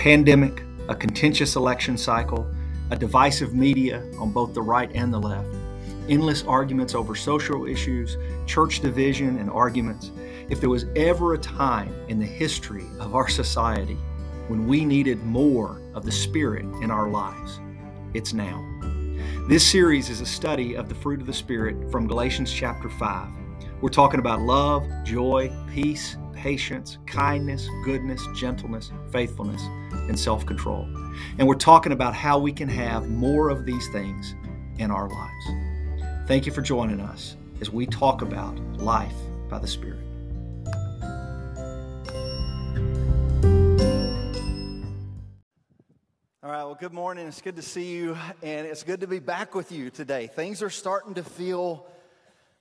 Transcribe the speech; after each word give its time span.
pandemic, 0.00 0.62
a 0.88 0.94
contentious 0.94 1.56
election 1.56 1.94
cycle, 1.94 2.50
a 2.90 2.96
divisive 2.96 3.52
media 3.52 4.02
on 4.18 4.32
both 4.32 4.54
the 4.54 4.62
right 4.62 4.90
and 4.94 5.12
the 5.12 5.18
left, 5.18 5.54
endless 6.08 6.42
arguments 6.44 6.94
over 6.94 7.14
social 7.14 7.66
issues, 7.66 8.16
church 8.46 8.80
division, 8.80 9.36
and 9.36 9.50
arguments. 9.50 10.10
If 10.48 10.58
there 10.58 10.70
was 10.70 10.86
ever 10.96 11.34
a 11.34 11.38
time 11.38 11.94
in 12.08 12.18
the 12.18 12.24
history 12.24 12.86
of 12.98 13.14
our 13.14 13.28
society 13.28 13.98
when 14.48 14.66
we 14.66 14.86
needed 14.86 15.22
more 15.22 15.82
of 15.92 16.06
the 16.06 16.12
Spirit 16.12 16.64
in 16.82 16.90
our 16.90 17.10
lives, 17.10 17.60
it's 18.14 18.32
now. 18.32 18.66
This 19.50 19.70
series 19.70 20.08
is 20.08 20.22
a 20.22 20.26
study 20.26 20.76
of 20.76 20.88
the 20.88 20.94
fruit 20.94 21.20
of 21.20 21.26
the 21.26 21.34
Spirit 21.34 21.92
from 21.92 22.06
Galatians 22.06 22.50
chapter 22.50 22.88
5. 22.88 23.28
We're 23.82 23.90
talking 23.90 24.20
about 24.20 24.40
love, 24.40 24.82
joy, 25.04 25.54
peace, 25.70 26.16
patience, 26.40 26.96
kindness, 27.06 27.68
goodness, 27.84 28.26
gentleness, 28.34 28.90
faithfulness, 29.12 29.60
and 29.92 30.18
self 30.18 30.46
control. 30.46 30.88
And 31.38 31.46
we're 31.46 31.54
talking 31.54 31.92
about 31.92 32.14
how 32.14 32.38
we 32.38 32.50
can 32.50 32.68
have 32.68 33.10
more 33.10 33.50
of 33.50 33.66
these 33.66 33.86
things 33.90 34.34
in 34.78 34.90
our 34.90 35.08
lives. 35.08 36.26
Thank 36.26 36.46
you 36.46 36.52
for 36.52 36.62
joining 36.62 36.98
us 37.00 37.36
as 37.60 37.70
we 37.70 37.84
talk 37.84 38.22
about 38.22 38.58
life 38.78 39.14
by 39.50 39.58
the 39.58 39.68
Spirit. 39.68 39.98
All 46.42 46.50
right, 46.50 46.64
well, 46.64 46.78
good 46.80 46.94
morning. 46.94 47.26
It's 47.26 47.42
good 47.42 47.56
to 47.56 47.62
see 47.62 47.92
you, 47.92 48.16
and 48.42 48.66
it's 48.66 48.82
good 48.82 49.00
to 49.00 49.06
be 49.06 49.18
back 49.18 49.54
with 49.54 49.70
you 49.70 49.90
today. 49.90 50.26
Things 50.26 50.62
are 50.62 50.70
starting 50.70 51.12
to 51.14 51.22
feel 51.22 51.86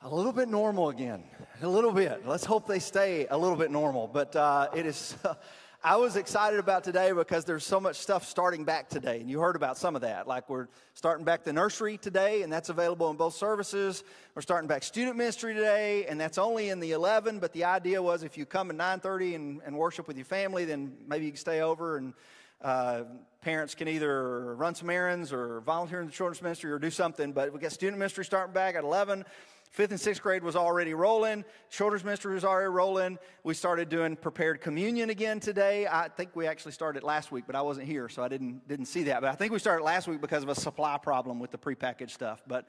a 0.01 0.09
little 0.09 0.31
bit 0.31 0.47
normal 0.47 0.89
again. 0.89 1.23
A 1.61 1.67
little 1.67 1.91
bit. 1.91 2.25
Let's 2.25 2.45
hope 2.45 2.67
they 2.67 2.79
stay 2.79 3.27
a 3.29 3.37
little 3.37 3.57
bit 3.57 3.69
normal. 3.69 4.07
But 4.07 4.33
uh, 4.35 4.69
it 4.73 4.85
is. 4.85 5.15
I 5.83 5.95
was 5.95 6.17
excited 6.17 6.59
about 6.59 6.83
today 6.83 7.13
because 7.13 7.45
there's 7.45 7.65
so 7.65 7.79
much 7.79 7.97
stuff 7.97 8.25
starting 8.25 8.65
back 8.65 8.89
today, 8.89 9.21
and 9.21 9.29
you 9.29 9.39
heard 9.39 9.55
about 9.55 9.77
some 9.77 9.95
of 9.95 10.01
that. 10.01 10.27
Like 10.27 10.49
we're 10.49 10.67
starting 10.93 11.23
back 11.25 11.45
the 11.45 11.53
nursery 11.53 11.97
today, 11.97 12.43
and 12.43 12.51
that's 12.51 12.67
available 12.69 13.09
in 13.11 13.17
both 13.17 13.33
services. 13.33 14.03
We're 14.35 14.41
starting 14.41 14.67
back 14.67 14.83
student 14.83 15.17
ministry 15.17 15.53
today, 15.53 16.05
and 16.05 16.19
that's 16.19 16.37
only 16.37 16.69
in 16.69 16.79
the 16.79 16.91
11. 16.91 17.39
But 17.39 17.53
the 17.53 17.65
idea 17.65 18.01
was 18.01 18.23
if 18.23 18.37
you 18.37 18.45
come 18.45 18.69
at 18.71 18.77
9:30 18.77 19.35
and, 19.35 19.61
and 19.65 19.77
worship 19.77 20.07
with 20.07 20.15
your 20.17 20.25
family, 20.25 20.63
then 20.63 20.93
maybe 21.07 21.25
you 21.25 21.31
can 21.31 21.39
stay 21.39 21.61
over 21.61 21.97
and 21.97 22.13
uh, 22.61 23.03
parents 23.41 23.73
can 23.75 23.87
either 23.87 24.55
run 24.55 24.75
some 24.75 24.89
errands 24.89 25.31
or 25.31 25.61
volunteer 25.61 26.01
in 26.01 26.07
the 26.07 26.11
children's 26.11 26.41
ministry 26.41 26.71
or 26.71 26.79
do 26.79 26.91
something. 26.91 27.31
But 27.31 27.53
we 27.53 27.59
got 27.59 27.71
student 27.71 27.97
ministry 27.97 28.25
starting 28.25 28.53
back 28.53 28.75
at 28.75 28.83
11. 28.83 29.25
Fifth 29.69 29.91
and 29.91 29.99
sixth 29.99 30.21
grade 30.23 30.43
was 30.43 30.55
already 30.55 30.95
rolling. 30.95 31.45
Children's 31.69 32.03
ministry 32.03 32.33
was 32.33 32.43
already 32.43 32.69
rolling. 32.69 33.19
We 33.43 33.53
started 33.53 33.87
doing 33.87 34.15
prepared 34.15 34.61
communion 34.61 35.11
again 35.11 35.39
today. 35.39 35.85
I 35.85 36.07
think 36.07 36.35
we 36.35 36.47
actually 36.47 36.71
started 36.71 37.03
last 37.03 37.31
week, 37.31 37.43
but 37.45 37.55
I 37.55 37.61
wasn't 37.61 37.85
here, 37.85 38.09
so 38.09 38.23
I 38.23 38.29
didn't 38.29 38.67
didn't 38.67 38.87
see 38.87 39.03
that. 39.03 39.21
But 39.21 39.29
I 39.29 39.35
think 39.35 39.53
we 39.53 39.59
started 39.59 39.83
last 39.83 40.07
week 40.07 40.21
because 40.21 40.41
of 40.41 40.49
a 40.49 40.55
supply 40.55 40.97
problem 40.97 41.39
with 41.39 41.51
the 41.51 41.59
prepackaged 41.59 42.09
stuff. 42.09 42.41
But 42.47 42.65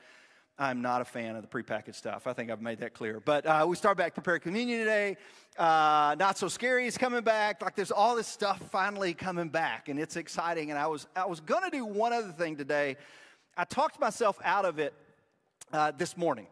I'm 0.59 0.83
not 0.83 1.01
a 1.01 1.07
fan 1.07 1.37
of 1.37 1.43
the 1.43 1.49
prepackaged 1.49 1.95
stuff. 1.95 2.27
I 2.27 2.35
think 2.35 2.51
I've 2.51 2.61
made 2.61 2.81
that 2.81 2.93
clear. 2.93 3.19
But 3.19 3.47
uh, 3.47 3.65
we 3.67 3.77
start 3.77 3.97
back 3.97 4.13
prepared 4.13 4.43
communion 4.43 4.81
today. 4.81 5.17
Uh, 5.59 6.15
not 6.19 6.37
so 6.37 6.49
scary 6.49 6.87
is 6.87 6.99
coming 6.99 7.23
back. 7.23 7.63
Like 7.63 7.77
there's 7.77 7.91
all 7.91 8.15
this 8.15 8.29
stuff 8.29 8.61
finally 8.71 9.15
coming 9.15 9.49
back, 9.49 9.89
and 9.89 9.99
it's 9.99 10.17
exciting. 10.17 10.71
And 10.71 10.79
I 10.79 10.87
was 10.87 11.07
I 11.17 11.25
was 11.25 11.41
gonna 11.41 11.71
do 11.71 11.87
one 11.87 12.13
other 12.13 12.33
thing 12.33 12.57
today. 12.57 12.99
I 13.57 13.65
talked 13.65 13.99
myself 13.99 14.39
out 14.45 14.67
of 14.67 14.79
it 14.79 14.93
uh, 15.73 15.93
this 15.93 16.15
morning. 16.15 16.47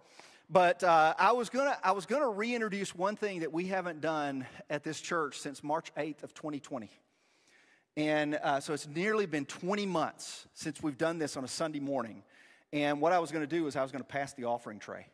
But 0.51 0.83
uh, 0.83 1.15
I 1.19 1.33
was 1.33 1.51
gonna 1.51 1.77
I 1.85 1.93
was 1.93 2.07
gonna 2.07 2.31
reintroduce 2.31 2.95
one 2.95 3.17
thing 3.17 3.41
that 3.41 3.53
we 3.53 3.67
haven't 3.67 4.01
done 4.01 4.47
at 4.71 4.83
this 4.83 4.99
church 4.99 5.39
since 5.39 5.63
March 5.63 5.93
8th 5.95 6.23
of 6.23 6.33
2020. 6.33 6.89
And 7.99 8.37
uh, 8.43 8.61
so 8.61 8.73
it's 8.73 8.89
nearly 8.89 9.27
been 9.27 9.45
20 9.45 9.85
months 9.85 10.47
since 10.55 10.83
we've 10.83 10.97
done 10.97 11.19
this 11.19 11.37
on 11.37 11.45
a 11.45 11.49
Sunday 11.49 11.81
morning. 11.81 12.23
And 12.73 13.01
what 13.01 13.13
I 13.13 13.19
was 13.19 13.31
to 13.43 13.57
do 13.57 13.67
is 13.67 13.77
I 13.77 13.83
was 13.83 13.91
to 14.03 14.09
pass 14.09 14.33
the 14.33 14.45
offering 14.45 14.79
tray. 14.79 15.09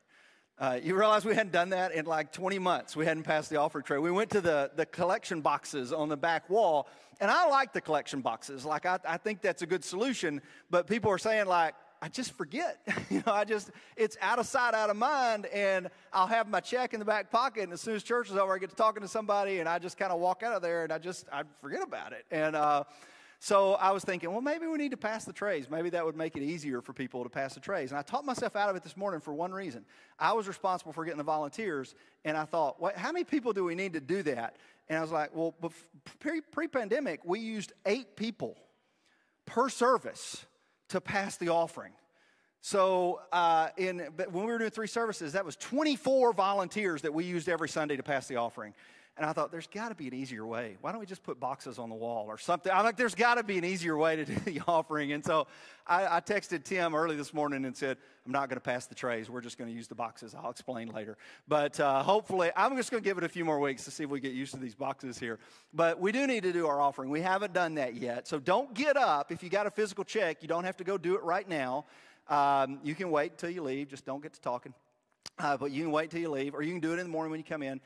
Uh, 0.56 0.78
you 0.80 0.96
realize 0.96 1.24
we 1.24 1.34
hadn't 1.34 1.50
done 1.52 1.70
that 1.70 1.90
in 1.90 2.04
like 2.04 2.30
20 2.30 2.60
months. 2.60 2.94
We 2.94 3.04
hadn't 3.04 3.24
passed 3.24 3.50
the 3.50 3.56
offering 3.56 3.84
tray. 3.84 3.98
We 3.98 4.12
went 4.12 4.30
to 4.30 4.40
the, 4.40 4.70
the 4.76 4.86
collection 4.86 5.40
boxes 5.40 5.92
on 5.92 6.08
the 6.08 6.16
back 6.16 6.48
wall, 6.48 6.86
and 7.20 7.28
I 7.28 7.48
like 7.48 7.72
the 7.72 7.80
collection 7.80 8.20
boxes. 8.20 8.64
Like, 8.64 8.86
I, 8.86 9.00
I 9.04 9.16
think 9.16 9.42
that's 9.42 9.62
a 9.62 9.66
good 9.66 9.84
solution, 9.84 10.40
but 10.70 10.86
people 10.86 11.10
are 11.10 11.18
saying, 11.18 11.46
like, 11.46 11.74
I 12.04 12.08
just 12.08 12.32
forget. 12.32 12.80
you 13.10 13.22
know, 13.26 13.32
I 13.32 13.44
just, 13.44 13.70
it's 13.96 14.18
out 14.20 14.38
of 14.38 14.44
sight, 14.44 14.74
out 14.74 14.90
of 14.90 14.96
mind, 14.96 15.46
and 15.46 15.88
I'll 16.12 16.26
have 16.26 16.50
my 16.50 16.60
check 16.60 16.92
in 16.92 16.98
the 16.98 17.06
back 17.06 17.30
pocket, 17.30 17.62
and 17.62 17.72
as 17.72 17.80
soon 17.80 17.96
as 17.96 18.02
church 18.02 18.28
is 18.28 18.36
over, 18.36 18.54
I 18.54 18.58
get 18.58 18.68
to 18.68 18.76
talking 18.76 19.00
to 19.00 19.08
somebody, 19.08 19.60
and 19.60 19.66
I 19.66 19.78
just 19.78 19.96
kind 19.96 20.12
of 20.12 20.20
walk 20.20 20.42
out 20.42 20.52
of 20.52 20.60
there, 20.60 20.84
and 20.84 20.92
I 20.92 20.98
just, 20.98 21.24
I 21.32 21.44
forget 21.62 21.82
about 21.82 22.12
it. 22.12 22.26
And 22.30 22.56
uh, 22.56 22.84
so 23.38 23.72
I 23.76 23.90
was 23.92 24.04
thinking, 24.04 24.30
well, 24.30 24.42
maybe 24.42 24.66
we 24.66 24.76
need 24.76 24.90
to 24.90 24.98
pass 24.98 25.24
the 25.24 25.32
trays. 25.32 25.70
Maybe 25.70 25.88
that 25.90 26.04
would 26.04 26.14
make 26.14 26.36
it 26.36 26.42
easier 26.42 26.82
for 26.82 26.92
people 26.92 27.22
to 27.22 27.30
pass 27.30 27.54
the 27.54 27.60
trays. 27.60 27.90
And 27.90 27.98
I 27.98 28.02
taught 28.02 28.26
myself 28.26 28.54
out 28.54 28.68
of 28.68 28.76
it 28.76 28.82
this 28.82 28.98
morning 28.98 29.22
for 29.22 29.32
one 29.32 29.52
reason. 29.52 29.86
I 30.18 30.34
was 30.34 30.46
responsible 30.46 30.92
for 30.92 31.06
getting 31.06 31.16
the 31.16 31.24
volunteers, 31.24 31.94
and 32.26 32.36
I 32.36 32.44
thought, 32.44 32.82
what, 32.82 32.98
how 32.98 33.12
many 33.12 33.24
people 33.24 33.54
do 33.54 33.64
we 33.64 33.74
need 33.74 33.94
to 33.94 34.00
do 34.00 34.22
that? 34.24 34.56
And 34.90 34.98
I 34.98 35.00
was 35.00 35.10
like, 35.10 35.34
well, 35.34 35.54
pre 36.20 36.68
pandemic, 36.68 37.20
we 37.24 37.40
used 37.40 37.72
eight 37.86 38.14
people 38.14 38.58
per 39.46 39.70
service 39.70 40.44
to 40.94 41.00
pass 41.00 41.36
the 41.36 41.48
offering. 41.48 41.92
So, 42.60 43.20
uh, 43.32 43.68
in, 43.76 43.98
when 43.98 44.46
we 44.46 44.52
were 44.52 44.58
doing 44.58 44.70
three 44.70 44.86
services, 44.86 45.32
that 45.32 45.44
was 45.44 45.56
24 45.56 46.32
volunteers 46.32 47.02
that 47.02 47.12
we 47.12 47.24
used 47.24 47.48
every 47.48 47.68
Sunday 47.68 47.96
to 47.96 48.02
pass 48.02 48.26
the 48.26 48.36
offering. 48.36 48.72
And 49.16 49.24
I 49.24 49.32
thought, 49.32 49.52
there's 49.52 49.68
got 49.68 49.90
to 49.90 49.94
be 49.94 50.08
an 50.08 50.14
easier 50.14 50.44
way. 50.44 50.76
Why 50.80 50.90
don't 50.90 50.98
we 50.98 51.06
just 51.06 51.22
put 51.22 51.38
boxes 51.38 51.78
on 51.78 51.88
the 51.88 51.94
wall 51.94 52.26
or 52.26 52.36
something? 52.36 52.72
I'm 52.72 52.82
like, 52.82 52.96
there's 52.96 53.14
got 53.14 53.36
to 53.36 53.44
be 53.44 53.56
an 53.58 53.64
easier 53.64 53.96
way 53.96 54.16
to 54.16 54.24
do 54.24 54.34
the 54.34 54.60
offering. 54.66 55.12
And 55.12 55.24
so 55.24 55.46
I, 55.86 56.16
I 56.16 56.20
texted 56.20 56.64
Tim 56.64 56.96
early 56.96 57.14
this 57.14 57.32
morning 57.32 57.64
and 57.64 57.76
said, 57.76 57.96
I'm 58.26 58.32
not 58.32 58.48
going 58.48 58.56
to 58.56 58.60
pass 58.64 58.86
the 58.86 58.96
trays. 58.96 59.30
We're 59.30 59.40
just 59.40 59.56
going 59.56 59.70
to 59.70 59.76
use 59.76 59.86
the 59.86 59.94
boxes. 59.94 60.34
I'll 60.34 60.50
explain 60.50 60.88
later. 60.88 61.16
But 61.46 61.78
uh, 61.78 62.02
hopefully, 62.02 62.50
I'm 62.56 62.76
just 62.76 62.90
going 62.90 63.04
to 63.04 63.08
give 63.08 63.16
it 63.16 63.22
a 63.22 63.28
few 63.28 63.44
more 63.44 63.60
weeks 63.60 63.84
to 63.84 63.92
see 63.92 64.02
if 64.02 64.10
we 64.10 64.18
get 64.18 64.32
used 64.32 64.52
to 64.54 64.58
these 64.58 64.74
boxes 64.74 65.16
here. 65.16 65.38
But 65.72 66.00
we 66.00 66.10
do 66.10 66.26
need 66.26 66.42
to 66.42 66.52
do 66.52 66.66
our 66.66 66.80
offering. 66.80 67.08
We 67.08 67.20
haven't 67.20 67.52
done 67.52 67.76
that 67.76 67.94
yet. 67.94 68.26
So 68.26 68.40
don't 68.40 68.74
get 68.74 68.96
up. 68.96 69.30
If 69.30 69.44
you 69.44 69.48
got 69.48 69.68
a 69.68 69.70
physical 69.70 70.02
check, 70.02 70.38
you 70.42 70.48
don't 70.48 70.64
have 70.64 70.78
to 70.78 70.84
go 70.84 70.98
do 70.98 71.14
it 71.14 71.22
right 71.22 71.48
now. 71.48 71.84
Um, 72.28 72.80
you 72.82 72.96
can 72.96 73.12
wait 73.12 73.32
until 73.32 73.50
you 73.50 73.62
leave. 73.62 73.90
Just 73.90 74.04
don't 74.04 74.24
get 74.24 74.32
to 74.32 74.40
talking. 74.40 74.74
Uh, 75.38 75.56
but 75.56 75.70
you 75.70 75.84
can 75.84 75.92
wait 75.92 76.10
till 76.10 76.20
you 76.20 76.30
leave, 76.30 76.54
or 76.54 76.62
you 76.62 76.72
can 76.72 76.80
do 76.80 76.92
it 76.92 76.98
in 76.98 77.06
the 77.06 77.12
morning 77.12 77.30
when 77.30 77.38
you 77.38 77.44
come 77.44 77.62
in. 77.62 77.80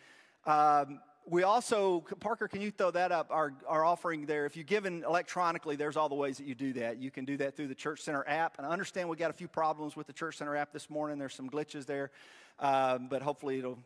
Um, 0.47 1.01
we 1.31 1.43
also, 1.43 2.01
Parker, 2.21 2.49
can 2.49 2.63
you 2.63 2.71
throw 2.71 2.91
that 2.93 3.13
up? 3.13 3.29
Our, 3.31 3.53
our 3.67 3.85
offering 3.85 4.25
there. 4.25 4.47
If 4.47 4.57
you 4.57 4.65
give 4.65 4.87
in 4.87 5.05
electronically, 5.05 5.77
there's 5.77 5.97
all 5.97 6.09
the 6.09 6.15
ways 6.15 6.39
that 6.39 6.47
you 6.47 6.55
do 6.55 6.73
that. 6.75 6.99
You 6.99 7.11
can 7.11 7.25
do 7.25 7.37
that 7.37 7.55
through 7.55 7.69
the 7.69 7.75
Church 7.75 8.01
Center 8.01 8.25
app. 8.27 8.57
And 8.59 8.67
I 8.67 8.71
understand 8.71 9.09
we 9.09 9.17
got 9.17 9.31
a 9.31 9.35
few 9.35 9.49
problems 9.49 9.95
with 9.95 10.07
the 10.07 10.13
Church 10.13 10.39
Center 10.39 10.57
app 10.57 10.73
this 10.73 10.89
morning. 10.89 11.19
There's 11.19 11.35
some 11.35 11.51
glitches 11.51 11.85
there, 11.85 12.11
um, 12.59 13.09
but 13.09 13.23
hopefully 13.23 13.59
it'll. 13.59 13.79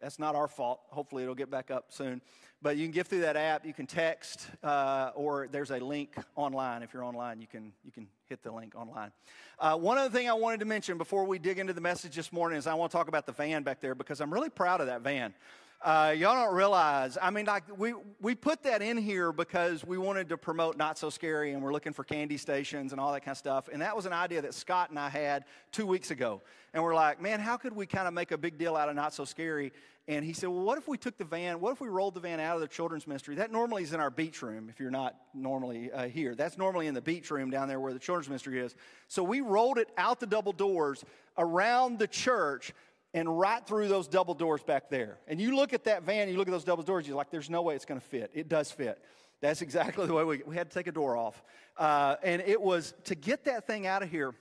That's 0.00 0.18
not 0.18 0.34
our 0.34 0.48
fault. 0.48 0.80
Hopefully 0.90 1.22
it'll 1.22 1.36
get 1.36 1.48
back 1.48 1.70
up 1.70 1.86
soon. 1.90 2.20
But 2.60 2.76
you 2.76 2.84
can 2.84 2.90
give 2.90 3.06
through 3.06 3.20
that 3.20 3.36
app. 3.36 3.64
You 3.64 3.72
can 3.72 3.86
text, 3.86 4.48
uh, 4.64 5.12
or 5.14 5.46
there's 5.46 5.70
a 5.70 5.78
link 5.78 6.16
online. 6.34 6.82
If 6.82 6.92
you're 6.92 7.04
online, 7.04 7.40
you 7.40 7.46
can 7.46 7.72
you 7.84 7.92
can 7.92 8.08
hit 8.28 8.42
the 8.42 8.50
link 8.50 8.74
online. 8.74 9.12
Uh, 9.60 9.76
one 9.76 9.98
other 9.98 10.10
thing 10.10 10.28
I 10.28 10.32
wanted 10.32 10.58
to 10.60 10.66
mention 10.66 10.98
before 10.98 11.24
we 11.24 11.38
dig 11.38 11.60
into 11.60 11.72
the 11.72 11.80
message 11.80 12.16
this 12.16 12.32
morning 12.32 12.58
is 12.58 12.66
I 12.66 12.74
want 12.74 12.90
to 12.90 12.98
talk 12.98 13.06
about 13.06 13.26
the 13.26 13.32
van 13.32 13.62
back 13.62 13.80
there 13.80 13.94
because 13.94 14.20
I'm 14.20 14.32
really 14.32 14.50
proud 14.50 14.80
of 14.80 14.88
that 14.88 15.02
van. 15.02 15.34
Uh, 15.84 16.14
y'all 16.16 16.36
don't 16.36 16.54
realize, 16.54 17.18
I 17.20 17.30
mean, 17.30 17.46
like, 17.46 17.64
we, 17.76 17.92
we 18.20 18.36
put 18.36 18.62
that 18.62 18.82
in 18.82 18.96
here 18.96 19.32
because 19.32 19.84
we 19.84 19.98
wanted 19.98 20.28
to 20.28 20.36
promote 20.36 20.76
Not 20.76 20.96
So 20.96 21.10
Scary 21.10 21.54
and 21.54 21.62
we're 21.62 21.72
looking 21.72 21.92
for 21.92 22.04
candy 22.04 22.36
stations 22.36 22.92
and 22.92 23.00
all 23.00 23.12
that 23.12 23.24
kind 23.24 23.32
of 23.32 23.38
stuff. 23.38 23.68
And 23.72 23.82
that 23.82 23.96
was 23.96 24.06
an 24.06 24.12
idea 24.12 24.40
that 24.42 24.54
Scott 24.54 24.90
and 24.90 24.98
I 24.98 25.08
had 25.08 25.44
two 25.72 25.84
weeks 25.84 26.12
ago. 26.12 26.40
And 26.72 26.84
we're 26.84 26.94
like, 26.94 27.20
man, 27.20 27.40
how 27.40 27.56
could 27.56 27.74
we 27.74 27.86
kind 27.86 28.06
of 28.06 28.14
make 28.14 28.30
a 28.30 28.38
big 28.38 28.58
deal 28.58 28.76
out 28.76 28.90
of 28.90 28.94
Not 28.94 29.12
So 29.12 29.24
Scary? 29.24 29.72
And 30.06 30.24
he 30.24 30.32
said, 30.32 30.50
well, 30.50 30.62
what 30.62 30.78
if 30.78 30.86
we 30.86 30.96
took 30.96 31.18
the 31.18 31.24
van, 31.24 31.58
what 31.58 31.72
if 31.72 31.80
we 31.80 31.88
rolled 31.88 32.14
the 32.14 32.20
van 32.20 32.38
out 32.38 32.54
of 32.54 32.60
the 32.60 32.68
children's 32.68 33.08
ministry? 33.08 33.34
That 33.34 33.50
normally 33.50 33.82
is 33.82 33.92
in 33.92 33.98
our 33.98 34.10
beach 34.10 34.40
room 34.40 34.68
if 34.68 34.78
you're 34.78 34.90
not 34.90 35.16
normally 35.34 35.90
uh, 35.90 36.06
here. 36.06 36.36
That's 36.36 36.56
normally 36.56 36.86
in 36.86 36.94
the 36.94 37.02
beach 37.02 37.28
room 37.32 37.50
down 37.50 37.66
there 37.66 37.80
where 37.80 37.92
the 37.92 37.98
children's 37.98 38.28
ministry 38.28 38.60
is. 38.60 38.76
So 39.08 39.24
we 39.24 39.40
rolled 39.40 39.78
it 39.78 39.88
out 39.98 40.20
the 40.20 40.26
double 40.26 40.52
doors 40.52 41.04
around 41.38 41.98
the 41.98 42.06
church 42.06 42.72
and 43.14 43.38
right 43.38 43.66
through 43.66 43.88
those 43.88 44.08
double 44.08 44.34
doors 44.34 44.62
back 44.62 44.88
there. 44.88 45.18
And 45.28 45.40
you 45.40 45.54
look 45.54 45.72
at 45.72 45.84
that 45.84 46.02
van, 46.02 46.28
you 46.28 46.36
look 46.36 46.48
at 46.48 46.52
those 46.52 46.64
double 46.64 46.82
doors, 46.82 47.06
you're 47.06 47.16
like, 47.16 47.30
there's 47.30 47.50
no 47.50 47.62
way 47.62 47.74
it's 47.74 47.84
going 47.84 48.00
to 48.00 48.06
fit. 48.06 48.30
It 48.34 48.48
does 48.48 48.70
fit. 48.70 49.02
That's 49.40 49.60
exactly 49.60 50.06
the 50.06 50.14
way 50.14 50.24
we, 50.24 50.42
we 50.46 50.56
had 50.56 50.70
to 50.70 50.74
take 50.74 50.86
a 50.86 50.92
door 50.92 51.16
off. 51.16 51.42
Uh, 51.76 52.16
and 52.22 52.40
it 52.42 52.60
was 52.60 52.94
to 53.04 53.14
get 53.14 53.44
that 53.44 53.66
thing 53.66 53.86
out 53.86 54.02
of 54.02 54.10
here, 54.10 54.34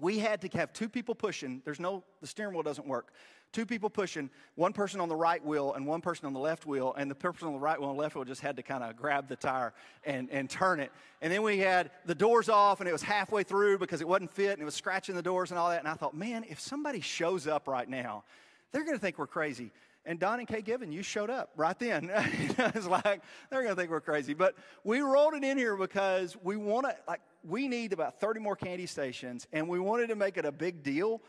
we 0.00 0.18
had 0.18 0.40
to 0.40 0.58
have 0.58 0.72
two 0.72 0.88
people 0.88 1.14
pushing. 1.14 1.60
There's 1.64 1.78
no, 1.78 2.02
the 2.20 2.26
steering 2.26 2.54
wheel 2.54 2.62
doesn't 2.62 2.86
work 2.86 3.12
two 3.52 3.66
people 3.66 3.90
pushing, 3.90 4.30
one 4.54 4.72
person 4.72 5.00
on 5.00 5.08
the 5.08 5.16
right 5.16 5.44
wheel 5.44 5.74
and 5.74 5.86
one 5.86 6.00
person 6.00 6.26
on 6.26 6.32
the 6.32 6.40
left 6.40 6.66
wheel, 6.66 6.94
and 6.96 7.10
the 7.10 7.14
person 7.14 7.46
on 7.46 7.54
the 7.54 7.60
right 7.60 7.78
wheel 7.78 7.90
and 7.90 7.98
left 7.98 8.14
wheel 8.14 8.24
just 8.24 8.40
had 8.40 8.56
to 8.56 8.62
kind 8.62 8.82
of 8.82 8.96
grab 8.96 9.28
the 9.28 9.36
tire 9.36 9.72
and, 10.04 10.30
and 10.30 10.48
turn 10.48 10.80
it. 10.80 10.90
And 11.20 11.32
then 11.32 11.42
we 11.42 11.58
had 11.58 11.90
the 12.06 12.14
doors 12.14 12.48
off, 12.48 12.80
and 12.80 12.88
it 12.88 12.92
was 12.92 13.02
halfway 13.02 13.42
through 13.42 13.78
because 13.78 14.00
it 14.00 14.08
wasn't 14.08 14.32
fit, 14.32 14.52
and 14.52 14.62
it 14.62 14.64
was 14.64 14.74
scratching 14.74 15.14
the 15.14 15.22
doors 15.22 15.50
and 15.50 15.58
all 15.58 15.70
that. 15.70 15.80
And 15.80 15.88
I 15.88 15.94
thought, 15.94 16.14
man, 16.14 16.44
if 16.48 16.58
somebody 16.58 17.00
shows 17.00 17.46
up 17.46 17.68
right 17.68 17.88
now 17.88 18.24
they're 18.72 18.84
going 18.84 18.96
to 18.96 19.00
think 19.00 19.18
we're 19.18 19.26
crazy. 19.26 19.70
And 20.04 20.18
Don 20.18 20.40
and 20.40 20.48
Kay 20.48 20.62
Given, 20.62 20.90
you 20.90 21.02
showed 21.02 21.30
up 21.30 21.50
right 21.56 21.78
then. 21.78 22.10
it's 22.58 22.88
like, 22.88 23.22
they're 23.50 23.62
going 23.62 23.74
to 23.74 23.80
think 23.80 23.90
we're 23.90 24.00
crazy. 24.00 24.34
But 24.34 24.56
we 24.82 25.00
rolled 25.00 25.34
it 25.34 25.44
in 25.44 25.56
here 25.56 25.76
because 25.76 26.36
we 26.42 26.56
want 26.56 26.86
to, 26.86 26.96
like, 27.06 27.20
we 27.44 27.68
need 27.68 27.92
about 27.92 28.18
30 28.18 28.40
more 28.40 28.56
candy 28.56 28.86
stations, 28.86 29.46
and 29.52 29.68
we 29.68 29.78
wanted 29.78 30.08
to 30.08 30.16
make 30.16 30.36
it 30.38 30.44
a 30.44 30.50
big 30.50 30.82
deal 30.82 31.20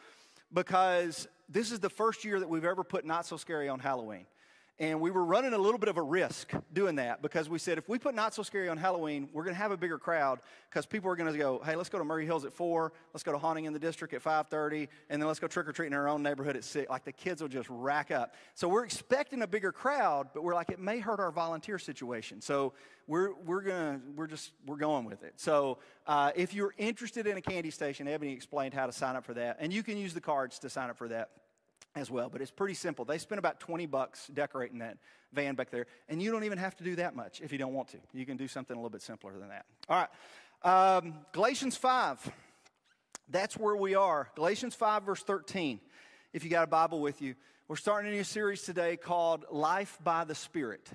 because 0.53 1.27
this 1.49 1.71
is 1.71 1.79
the 1.79 1.89
first 1.89 2.25
year 2.25 2.39
that 2.39 2.49
we've 2.49 2.65
ever 2.65 2.83
put 2.83 3.05
Not 3.05 3.25
So 3.25 3.37
Scary 3.37 3.69
on 3.69 3.79
Halloween. 3.79 4.25
And 4.79 4.99
we 4.99 5.11
were 5.11 5.23
running 5.23 5.53
a 5.53 5.57
little 5.57 5.77
bit 5.77 5.87
of 5.87 5.97
a 5.97 6.01
risk 6.01 6.51
doing 6.73 6.95
that 6.95 7.21
because 7.21 7.47
we 7.47 7.59
said 7.59 7.77
if 7.77 7.87
we 7.87 7.99
put 7.99 8.15
Not 8.15 8.33
So 8.33 8.41
Scary 8.41 8.69
on 8.69 8.77
Halloween, 8.77 9.29
we're 9.31 9.43
going 9.43 9.53
to 9.53 9.61
have 9.61 9.71
a 9.71 9.77
bigger 9.77 9.99
crowd 9.99 10.39
because 10.67 10.87
people 10.87 11.11
are 11.11 11.15
going 11.15 11.31
to 11.31 11.37
go, 11.37 11.61
hey, 11.63 11.75
let's 11.75 11.89
go 11.89 11.99
to 11.99 12.03
Murray 12.03 12.25
Hills 12.25 12.43
at 12.43 12.51
4, 12.51 12.91
let's 13.13 13.21
go 13.21 13.31
to 13.31 13.37
Haunting 13.37 13.65
in 13.65 13.73
the 13.73 13.79
District 13.79 14.11
at 14.15 14.23
5.30, 14.23 14.87
and 15.11 15.21
then 15.21 15.27
let's 15.27 15.39
go 15.39 15.45
trick-or-treating 15.45 15.93
in 15.93 15.99
our 15.99 16.09
own 16.09 16.23
neighborhood 16.23 16.55
at 16.55 16.63
6. 16.63 16.89
Like 16.89 17.05
the 17.05 17.11
kids 17.11 17.39
will 17.39 17.49
just 17.49 17.69
rack 17.69 18.09
up. 18.09 18.33
So 18.55 18.67
we're 18.67 18.83
expecting 18.83 19.43
a 19.43 19.47
bigger 19.47 19.71
crowd, 19.71 20.29
but 20.33 20.43
we're 20.43 20.55
like, 20.55 20.71
it 20.71 20.79
may 20.79 20.97
hurt 20.97 21.19
our 21.19 21.31
volunteer 21.31 21.77
situation. 21.77 22.41
So 22.41 22.73
we're, 23.05 23.35
we're 23.45 23.61
going 23.61 23.99
to, 23.99 24.05
we're 24.15 24.27
just, 24.27 24.53
we're 24.65 24.77
going 24.77 25.05
with 25.05 25.23
it. 25.23 25.33
So 25.35 25.77
uh, 26.07 26.31
if 26.35 26.51
you're 26.51 26.73
interested 26.79 27.27
in 27.27 27.37
a 27.37 27.41
candy 27.41 27.69
station, 27.69 28.07
Ebony 28.07 28.33
explained 28.33 28.73
how 28.73 28.87
to 28.87 28.91
sign 28.91 29.15
up 29.15 29.23
for 29.23 29.35
that. 29.35 29.57
And 29.59 29.71
you 29.71 29.83
can 29.83 29.97
use 29.97 30.15
the 30.15 30.21
cards 30.21 30.57
to 30.59 30.69
sign 30.69 30.89
up 30.89 30.97
for 30.97 31.09
that 31.09 31.29
as 31.95 32.09
well. 32.09 32.29
But 32.29 32.41
it's 32.41 32.51
pretty 32.51 32.73
simple. 32.73 33.05
They 33.05 33.17
spend 33.17 33.39
about 33.39 33.59
20 33.59 33.85
bucks 33.85 34.27
decorating 34.33 34.79
that 34.79 34.97
van 35.31 35.55
back 35.55 35.71
there, 35.71 35.87
and 36.09 36.21
you 36.21 36.31
don't 36.31 36.43
even 36.43 36.57
have 36.57 36.75
to 36.77 36.83
do 36.83 36.95
that 36.97 37.15
much 37.15 37.41
if 37.41 37.51
you 37.51 37.57
don't 37.57 37.73
want 37.73 37.89
to. 37.89 37.97
You 38.13 38.25
can 38.25 38.37
do 38.37 38.47
something 38.47 38.75
a 38.75 38.79
little 38.79 38.89
bit 38.89 39.01
simpler 39.01 39.33
than 39.37 39.49
that. 39.49 39.65
All 39.89 40.05
right. 40.63 40.97
Um, 40.97 41.15
Galatians 41.33 41.75
5. 41.75 42.31
That's 43.29 43.57
where 43.57 43.75
we 43.75 43.95
are. 43.95 44.29
Galatians 44.35 44.75
5, 44.75 45.03
verse 45.03 45.23
13. 45.23 45.79
If 46.33 46.43
you 46.43 46.49
got 46.49 46.63
a 46.63 46.67
Bible 46.67 46.99
with 46.99 47.21
you, 47.21 47.35
we're 47.67 47.77
starting 47.77 48.11
a 48.11 48.13
new 48.13 48.23
series 48.23 48.61
today 48.63 48.97
called 48.97 49.45
Life 49.51 49.97
by 50.03 50.23
the 50.23 50.35
Spirit. 50.35 50.89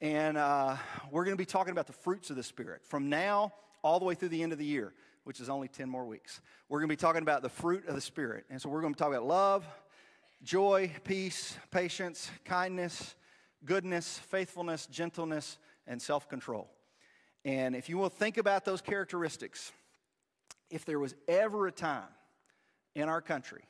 And 0.00 0.36
uh, 0.36 0.76
we're 1.10 1.24
going 1.24 1.36
to 1.36 1.40
be 1.40 1.46
talking 1.46 1.72
about 1.72 1.86
the 1.86 1.92
fruits 1.92 2.30
of 2.30 2.36
the 2.36 2.42
Spirit 2.42 2.82
from 2.84 3.08
now 3.08 3.52
all 3.82 3.98
the 3.98 4.04
way 4.04 4.14
through 4.14 4.28
the 4.28 4.42
end 4.42 4.52
of 4.52 4.58
the 4.58 4.64
year, 4.64 4.92
which 5.24 5.40
is 5.40 5.48
only 5.48 5.68
10 5.68 5.88
more 5.88 6.04
weeks. 6.04 6.40
We're 6.68 6.78
going 6.80 6.88
to 6.88 6.92
be 6.92 7.00
talking 7.00 7.22
about 7.22 7.42
the 7.42 7.48
fruit 7.48 7.86
of 7.88 7.94
the 7.94 8.00
Spirit. 8.00 8.44
And 8.50 8.60
so 8.60 8.68
we're 8.68 8.82
going 8.82 8.94
to 8.94 8.98
talk 8.98 9.08
about 9.08 9.26
love, 9.26 9.64
joy, 10.42 10.92
peace, 11.04 11.56
patience, 11.70 12.30
kindness, 12.44 13.14
goodness, 13.64 14.18
faithfulness, 14.18 14.86
gentleness, 14.86 15.58
and 15.86 16.00
self 16.00 16.28
control. 16.28 16.70
And 17.44 17.76
if 17.76 17.88
you 17.88 17.98
will 17.98 18.08
think 18.08 18.38
about 18.38 18.64
those 18.64 18.80
characteristics, 18.80 19.72
if 20.70 20.84
there 20.84 20.98
was 20.98 21.14
ever 21.28 21.66
a 21.66 21.72
time 21.72 22.08
in 22.94 23.08
our 23.08 23.20
country, 23.20 23.62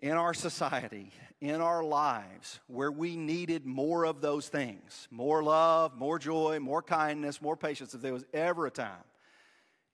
in 0.00 0.12
our 0.12 0.32
society, 0.34 1.12
in 1.40 1.60
our 1.60 1.82
lives, 1.82 2.60
where 2.68 2.92
we 2.92 3.16
needed 3.16 3.66
more 3.66 4.04
of 4.04 4.20
those 4.20 4.48
things 4.48 5.08
more 5.10 5.42
love, 5.42 5.96
more 5.96 6.18
joy, 6.18 6.58
more 6.60 6.82
kindness, 6.82 7.42
more 7.42 7.56
patience, 7.56 7.94
if 7.94 8.00
there 8.00 8.12
was 8.12 8.24
ever 8.32 8.66
a 8.66 8.70
time, 8.70 9.04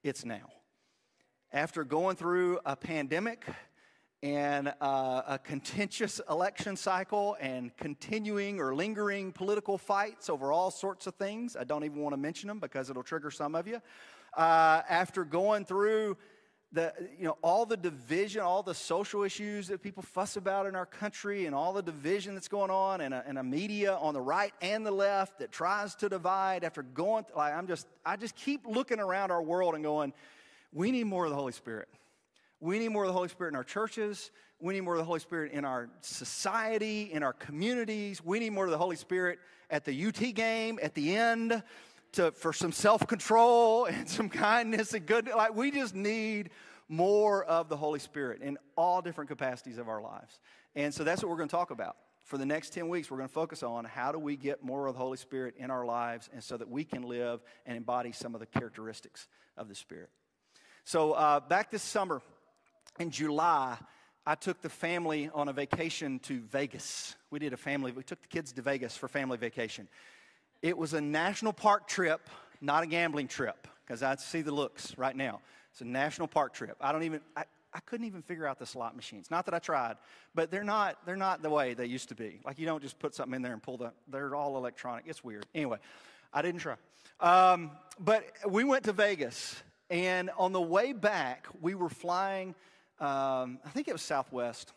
it's 0.02 0.24
now. 0.24 0.50
After 1.52 1.84
going 1.84 2.16
through 2.16 2.58
a 2.66 2.76
pandemic, 2.76 3.46
and 4.24 4.72
uh, 4.80 5.20
a 5.28 5.38
contentious 5.38 6.18
election 6.30 6.76
cycle 6.76 7.36
and 7.40 7.76
continuing 7.76 8.58
or 8.58 8.74
lingering 8.74 9.30
political 9.30 9.76
fights 9.76 10.30
over 10.30 10.50
all 10.50 10.70
sorts 10.70 11.06
of 11.06 11.14
things. 11.16 11.58
I 11.58 11.64
don't 11.64 11.84
even 11.84 11.98
want 11.98 12.14
to 12.14 12.16
mention 12.16 12.48
them 12.48 12.58
because 12.58 12.88
it'll 12.88 13.02
trigger 13.02 13.30
some 13.30 13.54
of 13.54 13.68
you. 13.68 13.82
Uh, 14.34 14.80
after 14.88 15.26
going 15.26 15.66
through 15.66 16.16
the, 16.72 16.94
you 17.18 17.26
know, 17.26 17.36
all 17.42 17.66
the 17.66 17.76
division, 17.76 18.40
all 18.40 18.62
the 18.62 18.72
social 18.72 19.24
issues 19.24 19.68
that 19.68 19.82
people 19.82 20.02
fuss 20.02 20.38
about 20.38 20.64
in 20.64 20.74
our 20.74 20.86
country, 20.86 21.44
and 21.44 21.54
all 21.54 21.74
the 21.74 21.82
division 21.82 22.32
that's 22.32 22.48
going 22.48 22.70
on, 22.70 23.02
and 23.02 23.12
a, 23.12 23.22
and 23.26 23.36
a 23.36 23.44
media 23.44 23.94
on 23.96 24.14
the 24.14 24.22
right 24.22 24.54
and 24.62 24.86
the 24.86 24.90
left 24.90 25.38
that 25.40 25.52
tries 25.52 25.94
to 25.96 26.08
divide. 26.08 26.64
After 26.64 26.82
going, 26.82 27.26
like 27.36 27.52
I'm 27.52 27.66
just, 27.66 27.86
I 28.06 28.16
just 28.16 28.36
keep 28.36 28.66
looking 28.66 29.00
around 29.00 29.32
our 29.32 29.42
world 29.42 29.74
and 29.74 29.84
going, 29.84 30.14
we 30.72 30.90
need 30.90 31.04
more 31.04 31.24
of 31.26 31.30
the 31.30 31.36
Holy 31.36 31.52
Spirit. 31.52 31.90
We 32.60 32.78
need 32.78 32.88
more 32.88 33.04
of 33.04 33.08
the 33.08 33.14
Holy 33.14 33.28
Spirit 33.28 33.50
in 33.50 33.56
our 33.56 33.64
churches. 33.64 34.30
We 34.60 34.74
need 34.74 34.82
more 34.82 34.94
of 34.94 34.98
the 34.98 35.04
Holy 35.04 35.20
Spirit 35.20 35.52
in 35.52 35.64
our 35.64 35.90
society, 36.00 37.10
in 37.12 37.22
our 37.22 37.32
communities. 37.32 38.24
We 38.24 38.38
need 38.38 38.50
more 38.50 38.64
of 38.64 38.70
the 38.70 38.78
Holy 38.78 38.96
Spirit 38.96 39.38
at 39.70 39.84
the 39.84 40.06
UT 40.06 40.34
game 40.34 40.78
at 40.82 40.94
the 40.94 41.16
end 41.16 41.62
to, 42.12 42.30
for 42.32 42.52
some 42.52 42.72
self 42.72 43.06
control 43.06 43.84
and 43.90 44.08
some 44.08 44.28
kindness 44.28 44.94
and 44.94 45.04
good. 45.06 45.28
Like, 45.28 45.54
we 45.54 45.70
just 45.70 45.94
need 45.94 46.50
more 46.88 47.44
of 47.44 47.68
the 47.68 47.76
Holy 47.76 47.98
Spirit 47.98 48.42
in 48.42 48.58
all 48.76 49.02
different 49.02 49.28
capacities 49.28 49.78
of 49.78 49.88
our 49.88 50.02
lives. 50.02 50.40
And 50.76 50.92
so 50.92 51.04
that's 51.04 51.22
what 51.22 51.30
we're 51.30 51.36
going 51.36 51.48
to 51.48 51.56
talk 51.56 51.70
about. 51.70 51.96
For 52.24 52.38
the 52.38 52.46
next 52.46 52.70
10 52.70 52.88
weeks, 52.88 53.10
we're 53.10 53.18
going 53.18 53.28
to 53.28 53.34
focus 53.34 53.62
on 53.62 53.84
how 53.84 54.10
do 54.10 54.18
we 54.18 54.36
get 54.36 54.62
more 54.62 54.86
of 54.86 54.94
the 54.94 55.00
Holy 55.00 55.18
Spirit 55.18 55.54
in 55.58 55.70
our 55.70 55.84
lives 55.84 56.30
and 56.32 56.42
so 56.42 56.56
that 56.56 56.68
we 56.68 56.84
can 56.84 57.02
live 57.02 57.42
and 57.66 57.76
embody 57.76 58.12
some 58.12 58.34
of 58.34 58.40
the 58.40 58.46
characteristics 58.46 59.28
of 59.56 59.68
the 59.68 59.74
Spirit. 59.74 60.08
So, 60.84 61.12
uh, 61.12 61.40
back 61.40 61.70
this 61.70 61.82
summer, 61.82 62.22
in 62.98 63.10
July, 63.10 63.76
I 64.26 64.34
took 64.34 64.62
the 64.62 64.68
family 64.68 65.30
on 65.34 65.48
a 65.48 65.52
vacation 65.52 66.18
to 66.20 66.40
Vegas. 66.40 67.14
We 67.30 67.38
did 67.38 67.52
a 67.52 67.56
family, 67.56 67.92
we 67.92 68.02
took 68.02 68.22
the 68.22 68.28
kids 68.28 68.52
to 68.52 68.62
Vegas 68.62 68.96
for 68.96 69.08
family 69.08 69.36
vacation. 69.36 69.88
It 70.62 70.78
was 70.78 70.94
a 70.94 71.00
national 71.00 71.52
park 71.52 71.86
trip, 71.86 72.28
not 72.60 72.82
a 72.84 72.86
gambling 72.86 73.28
trip, 73.28 73.68
because 73.86 74.02
I 74.02 74.14
see 74.16 74.40
the 74.40 74.52
looks 74.52 74.96
right 74.96 75.14
now. 75.14 75.40
It's 75.72 75.82
a 75.82 75.84
national 75.84 76.28
park 76.28 76.54
trip. 76.54 76.76
I 76.80 76.92
don't 76.92 77.02
even, 77.02 77.20
I, 77.36 77.44
I 77.74 77.80
couldn't 77.80 78.06
even 78.06 78.22
figure 78.22 78.46
out 78.46 78.58
the 78.58 78.66
slot 78.66 78.96
machines. 78.96 79.30
Not 79.30 79.44
that 79.46 79.54
I 79.54 79.58
tried, 79.58 79.96
but 80.34 80.50
they're 80.50 80.64
not, 80.64 81.04
they're 81.04 81.16
not 81.16 81.42
the 81.42 81.50
way 81.50 81.74
they 81.74 81.86
used 81.86 82.08
to 82.10 82.14
be. 82.14 82.40
Like 82.46 82.58
you 82.58 82.64
don't 82.64 82.80
just 82.80 82.98
put 82.98 83.14
something 83.14 83.34
in 83.34 83.42
there 83.42 83.52
and 83.52 83.62
pull 83.62 83.76
the, 83.76 83.92
they're 84.08 84.34
all 84.34 84.56
electronic. 84.56 85.04
It's 85.06 85.24
weird. 85.24 85.44
Anyway, 85.54 85.78
I 86.32 86.40
didn't 86.40 86.60
try. 86.60 86.76
Um, 87.20 87.72
but 87.98 88.24
we 88.48 88.64
went 88.64 88.84
to 88.84 88.92
Vegas, 88.92 89.62
and 89.90 90.30
on 90.38 90.52
the 90.52 90.62
way 90.62 90.92
back, 90.92 91.46
we 91.60 91.74
were 91.74 91.88
flying 91.88 92.54
um, 93.00 93.58
I 93.64 93.70
think 93.70 93.88
it 93.88 93.92
was 93.92 94.02
Southwest, 94.02 94.72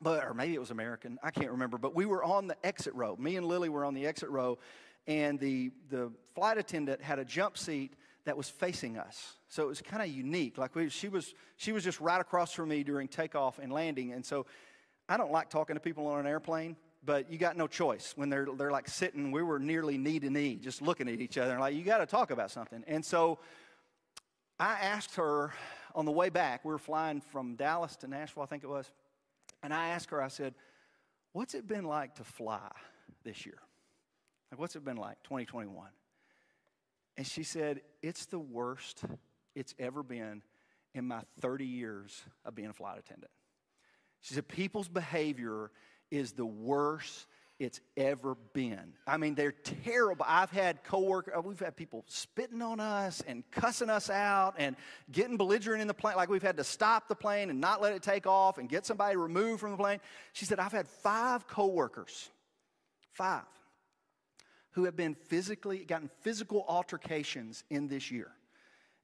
but 0.00 0.24
or 0.24 0.34
maybe 0.34 0.54
it 0.54 0.60
was 0.60 0.70
American. 0.70 1.18
I 1.22 1.30
can't 1.30 1.50
remember. 1.50 1.78
But 1.78 1.94
we 1.94 2.04
were 2.04 2.22
on 2.22 2.46
the 2.46 2.56
exit 2.64 2.94
row. 2.94 3.16
Me 3.16 3.36
and 3.36 3.46
Lily 3.46 3.68
were 3.68 3.84
on 3.84 3.94
the 3.94 4.06
exit 4.06 4.28
row, 4.28 4.58
and 5.06 5.40
the 5.40 5.70
the 5.90 6.12
flight 6.34 6.58
attendant 6.58 7.00
had 7.02 7.18
a 7.18 7.24
jump 7.24 7.56
seat 7.56 7.94
that 8.24 8.36
was 8.36 8.48
facing 8.48 8.98
us. 8.98 9.38
So 9.48 9.62
it 9.62 9.66
was 9.66 9.80
kind 9.80 10.02
of 10.02 10.08
unique. 10.08 10.58
Like 10.58 10.74
we, 10.74 10.90
she 10.90 11.08
was 11.08 11.34
she 11.56 11.72
was 11.72 11.82
just 11.82 12.00
right 12.00 12.20
across 12.20 12.52
from 12.52 12.68
me 12.68 12.84
during 12.84 13.08
takeoff 13.08 13.58
and 13.58 13.72
landing, 13.72 14.12
and 14.12 14.24
so 14.24 14.44
I 15.08 15.16
don't 15.16 15.32
like 15.32 15.48
talking 15.48 15.74
to 15.74 15.80
people 15.80 16.06
on 16.06 16.20
an 16.20 16.26
airplane. 16.26 16.76
But 17.04 17.30
you 17.32 17.38
got 17.38 17.56
no 17.56 17.66
choice 17.66 18.12
when 18.16 18.28
they're 18.28 18.46
they're 18.56 18.70
like 18.70 18.88
sitting. 18.88 19.32
We 19.32 19.42
were 19.42 19.58
nearly 19.58 19.96
knee 19.96 20.20
to 20.20 20.28
knee, 20.28 20.56
just 20.56 20.82
looking 20.82 21.08
at 21.08 21.20
each 21.20 21.38
other, 21.38 21.58
like 21.58 21.74
you 21.74 21.82
got 21.82 21.98
to 21.98 22.06
talk 22.06 22.30
about 22.30 22.50
something. 22.50 22.84
And 22.86 23.02
so 23.02 23.38
I 24.60 24.72
asked 24.74 25.14
her 25.14 25.54
on 25.94 26.04
the 26.04 26.12
way 26.12 26.28
back, 26.28 26.64
we 26.64 26.72
were 26.72 26.78
flying 26.78 27.20
from 27.20 27.54
Dallas 27.54 27.96
to 27.96 28.08
Nashville, 28.08 28.42
I 28.42 28.46
think 28.46 28.64
it 28.64 28.68
was. 28.68 28.90
And 29.62 29.72
I 29.72 29.88
asked 29.88 30.10
her, 30.10 30.22
I 30.22 30.28
said, 30.28 30.54
What's 31.32 31.54
it 31.54 31.66
been 31.66 31.84
like 31.84 32.14
to 32.16 32.24
fly 32.24 32.70
this 33.22 33.44
year? 33.44 33.58
Like, 34.50 34.58
what's 34.58 34.76
it 34.76 34.84
been 34.84 34.96
like, 34.96 35.22
2021? 35.24 35.88
And 37.16 37.26
she 37.26 37.42
said, 37.42 37.82
It's 38.02 38.26
the 38.26 38.38
worst 38.38 39.04
it's 39.54 39.74
ever 39.78 40.02
been 40.02 40.42
in 40.94 41.06
my 41.06 41.20
30 41.40 41.66
years 41.66 42.22
of 42.44 42.54
being 42.54 42.68
a 42.68 42.72
flight 42.72 42.98
attendant. 42.98 43.30
She 44.20 44.34
said, 44.34 44.48
People's 44.48 44.88
behavior 44.88 45.70
is 46.10 46.32
the 46.32 46.46
worst 46.46 47.26
it's 47.58 47.80
ever 47.96 48.36
been. 48.52 48.92
I 49.06 49.16
mean, 49.16 49.34
they're 49.34 49.52
terrible. 49.52 50.24
I've 50.28 50.50
had 50.50 50.84
coworkers, 50.84 51.34
uh, 51.36 51.40
we've 51.40 51.58
had 51.58 51.76
people 51.76 52.04
spitting 52.06 52.62
on 52.62 52.78
us 52.78 53.22
and 53.26 53.42
cussing 53.50 53.90
us 53.90 54.08
out 54.10 54.54
and 54.58 54.76
getting 55.10 55.36
belligerent 55.36 55.82
in 55.82 55.88
the 55.88 55.94
plane. 55.94 56.16
Like 56.16 56.28
we've 56.28 56.42
had 56.42 56.56
to 56.58 56.64
stop 56.64 57.08
the 57.08 57.16
plane 57.16 57.50
and 57.50 57.60
not 57.60 57.82
let 57.82 57.94
it 57.94 58.02
take 58.02 58.26
off 58.26 58.58
and 58.58 58.68
get 58.68 58.86
somebody 58.86 59.16
removed 59.16 59.60
from 59.60 59.72
the 59.72 59.76
plane. 59.76 59.98
She 60.32 60.44
said, 60.44 60.60
I've 60.60 60.72
had 60.72 60.86
five 60.86 61.48
coworkers, 61.48 62.30
five, 63.12 63.42
who 64.72 64.84
have 64.84 64.94
been 64.94 65.14
physically, 65.14 65.78
gotten 65.78 66.10
physical 66.20 66.64
altercations 66.68 67.64
in 67.70 67.88
this 67.88 68.10
year. 68.10 68.30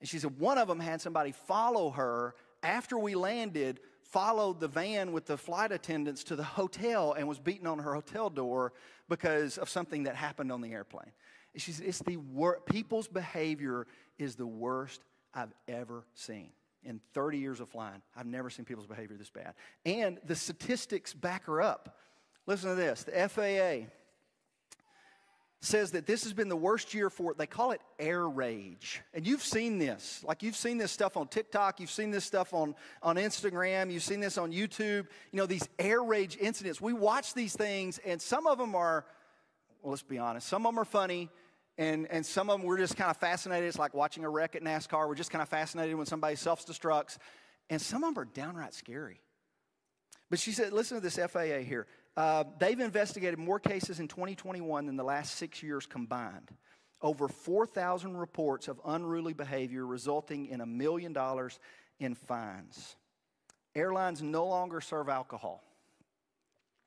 And 0.00 0.08
she 0.08 0.18
said, 0.18 0.38
one 0.38 0.58
of 0.58 0.68
them 0.68 0.80
had 0.80 1.00
somebody 1.00 1.32
follow 1.32 1.90
her 1.90 2.34
after 2.62 2.98
we 2.98 3.14
landed 3.16 3.80
followed 4.10 4.60
the 4.60 4.68
van 4.68 5.12
with 5.12 5.26
the 5.26 5.36
flight 5.36 5.72
attendants 5.72 6.24
to 6.24 6.36
the 6.36 6.44
hotel 6.44 7.14
and 7.14 7.26
was 7.28 7.38
beaten 7.38 7.66
on 7.66 7.78
her 7.78 7.94
hotel 7.94 8.30
door 8.30 8.72
because 9.08 9.58
of 9.58 9.68
something 9.68 10.04
that 10.04 10.14
happened 10.14 10.52
on 10.52 10.60
the 10.60 10.72
airplane. 10.72 11.12
she 11.56 11.72
said, 11.72 11.86
it's 11.86 12.00
the 12.00 12.16
wor- 12.16 12.60
people's 12.66 13.08
behavior 13.08 13.86
is 14.18 14.36
the 14.36 14.46
worst 14.46 15.02
I've 15.34 15.52
ever 15.68 16.04
seen. 16.14 16.50
In 16.84 17.00
30 17.14 17.38
years 17.38 17.60
of 17.60 17.68
flying, 17.70 18.02
I've 18.14 18.26
never 18.26 18.50
seen 18.50 18.66
people's 18.66 18.86
behavior 18.86 19.16
this 19.16 19.30
bad. 19.30 19.54
And 19.86 20.18
the 20.26 20.36
statistics 20.36 21.14
back 21.14 21.46
her 21.46 21.62
up. 21.62 21.98
Listen 22.46 22.70
to 22.70 22.74
this 22.74 23.04
the 23.04 23.28
FAA 23.28 23.88
says 25.64 25.92
that 25.92 26.06
this 26.06 26.24
has 26.24 26.32
been 26.32 26.48
the 26.48 26.56
worst 26.56 26.94
year 26.94 27.10
for 27.10 27.32
it. 27.32 27.38
They 27.38 27.46
call 27.46 27.70
it 27.70 27.80
air 27.98 28.28
rage. 28.28 29.02
And 29.12 29.26
you've 29.26 29.42
seen 29.42 29.78
this. 29.78 30.22
Like 30.24 30.42
you've 30.42 30.56
seen 30.56 30.78
this 30.78 30.92
stuff 30.92 31.16
on 31.16 31.28
TikTok, 31.28 31.80
you've 31.80 31.90
seen 31.90 32.10
this 32.10 32.24
stuff 32.24 32.52
on, 32.52 32.74
on 33.02 33.16
Instagram, 33.16 33.92
you've 33.92 34.02
seen 34.02 34.20
this 34.20 34.38
on 34.38 34.52
YouTube. 34.52 35.06
You 35.32 35.38
know, 35.38 35.46
these 35.46 35.68
air 35.78 36.02
rage 36.02 36.36
incidents. 36.40 36.80
We 36.80 36.92
watch 36.92 37.34
these 37.34 37.54
things, 37.54 37.98
and 38.04 38.20
some 38.20 38.46
of 38.46 38.58
them 38.58 38.74
are, 38.74 39.04
well, 39.82 39.90
let's 39.90 40.02
be 40.02 40.18
honest, 40.18 40.48
some 40.48 40.66
of 40.66 40.72
them 40.74 40.80
are 40.80 40.84
funny. 40.84 41.30
And, 41.76 42.06
and 42.08 42.24
some 42.24 42.50
of 42.50 42.60
them 42.60 42.66
we're 42.68 42.78
just 42.78 42.96
kind 42.96 43.10
of 43.10 43.16
fascinated. 43.16 43.66
It's 43.66 43.80
like 43.80 43.94
watching 43.94 44.24
a 44.24 44.30
wreck 44.30 44.54
at 44.54 44.62
NASCAR. 44.62 45.08
We're 45.08 45.16
just 45.16 45.32
kind 45.32 45.42
of 45.42 45.48
fascinated 45.48 45.96
when 45.96 46.06
somebody 46.06 46.36
self 46.36 46.64
destructs. 46.64 47.18
And 47.68 47.82
some 47.82 48.04
of 48.04 48.14
them 48.14 48.22
are 48.22 48.26
downright 48.26 48.74
scary. 48.74 49.20
But 50.30 50.38
she 50.38 50.52
said, 50.52 50.72
listen 50.72 50.96
to 50.96 51.02
this 51.02 51.16
FAA 51.16 51.64
here. 51.66 51.86
Uh, 52.16 52.44
they've 52.58 52.78
investigated 52.78 53.38
more 53.38 53.58
cases 53.58 53.98
in 53.98 54.08
2021 54.08 54.86
than 54.86 54.96
the 54.96 55.04
last 55.04 55.34
six 55.36 55.62
years 55.62 55.86
combined. 55.86 56.50
Over 57.02 57.28
4,000 57.28 58.16
reports 58.16 58.68
of 58.68 58.80
unruly 58.84 59.32
behavior 59.32 59.84
resulting 59.86 60.46
in 60.46 60.60
a 60.60 60.66
million 60.66 61.12
dollars 61.12 61.58
in 61.98 62.14
fines. 62.14 62.96
Airlines 63.74 64.22
no 64.22 64.46
longer 64.46 64.80
serve 64.80 65.08
alcohol 65.08 65.62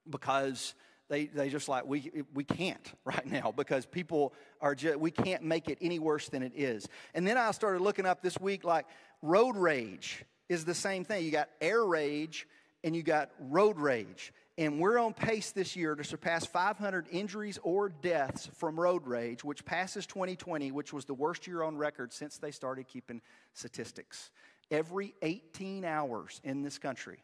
because 0.10 0.74
they, 1.10 1.26
they 1.26 1.50
just 1.50 1.70
like, 1.70 1.86
we, 1.86 2.12
we 2.34 2.44
can't 2.44 2.94
right 3.06 3.26
now 3.26 3.54
because 3.56 3.86
people 3.86 4.34
are 4.62 4.76
just, 4.76 4.98
we 5.00 5.12
can't 5.12 5.44
make 5.44 5.70
it 5.70 5.78
any 5.82 6.00
worse 6.00 6.30
than 6.30 6.42
it 6.42 6.54
is. 6.56 6.88
And 7.14 7.28
then 7.28 7.38
I 7.38 7.52
started 7.52 7.82
looking 7.82 8.06
up 8.06 8.22
this 8.22 8.40
week 8.40 8.64
like 8.64 8.86
road 9.22 9.58
rage 9.58 10.24
is 10.50 10.66
the 10.66 10.74
same 10.74 11.04
thing. 11.04 11.26
You 11.26 11.32
got 11.32 11.50
air 11.60 11.84
rage 11.84 12.48
and 12.84 12.96
you 12.96 13.04
got 13.04 13.32
road 13.40 13.78
rage. 13.80 14.34
And 14.60 14.80
we're 14.80 14.98
on 14.98 15.14
pace 15.14 15.52
this 15.52 15.76
year 15.76 15.94
to 15.94 16.04
surpass 16.04 16.46
500 16.46 17.08
injuries 17.12 17.60
or 17.62 17.90
deaths 17.90 18.50
from 18.56 18.80
road 18.80 19.06
rage, 19.06 19.44
which 19.44 19.64
passes 19.64 20.08
2020, 20.08 20.72
which 20.72 20.92
was 20.92 21.06
the 21.06 21.14
worst 21.14 21.46
year 21.46 21.62
on 21.62 21.78
record 21.78 22.12
since 22.12 22.40
they 22.40 22.50
started 22.50 22.88
keeping 22.88 23.22
statistics. 23.54 24.32
Every 24.72 25.14
18 25.22 25.86
hours 25.86 26.42
in 26.44 26.64
this 26.64 26.80
country, 26.80 27.20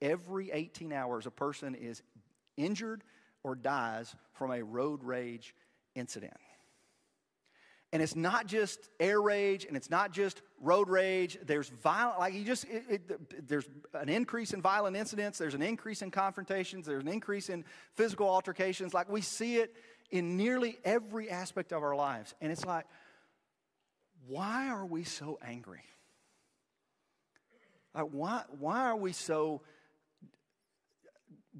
every 0.00 0.50
18 0.50 0.92
hours, 0.94 1.26
a 1.26 1.30
person 1.30 1.74
is 1.74 2.02
injured 2.56 3.04
or 3.44 3.54
dies 3.54 4.16
from 4.32 4.50
a 4.50 4.62
road 4.62 5.04
rage 5.04 5.54
incident. 5.94 6.34
And 7.92 8.02
it's 8.02 8.14
not 8.14 8.46
just 8.46 8.90
air 9.00 9.20
rage 9.20 9.64
and 9.64 9.76
it's 9.76 9.88
not 9.88 10.12
just 10.12 10.42
road 10.60 10.90
rage. 10.90 11.38
There's 11.44 11.70
violent, 11.70 12.18
like 12.18 12.34
you 12.34 12.44
just, 12.44 12.64
it, 12.64 12.84
it, 12.88 13.48
there's 13.48 13.66
an 13.94 14.10
increase 14.10 14.52
in 14.52 14.60
violent 14.60 14.94
incidents. 14.96 15.38
There's 15.38 15.54
an 15.54 15.62
increase 15.62 16.02
in 16.02 16.10
confrontations. 16.10 16.86
There's 16.86 17.02
an 17.02 17.08
increase 17.08 17.48
in 17.48 17.64
physical 17.94 18.28
altercations. 18.28 18.92
Like 18.92 19.08
we 19.08 19.22
see 19.22 19.56
it 19.56 19.74
in 20.10 20.36
nearly 20.36 20.78
every 20.84 21.30
aspect 21.30 21.72
of 21.72 21.82
our 21.82 21.96
lives. 21.96 22.34
And 22.42 22.52
it's 22.52 22.66
like, 22.66 22.84
why 24.26 24.68
are 24.68 24.84
we 24.84 25.04
so 25.04 25.38
angry? 25.42 25.84
Like 27.94 28.08
why, 28.12 28.42
why 28.58 28.82
are 28.82 28.96
we 28.96 29.12
so 29.12 29.62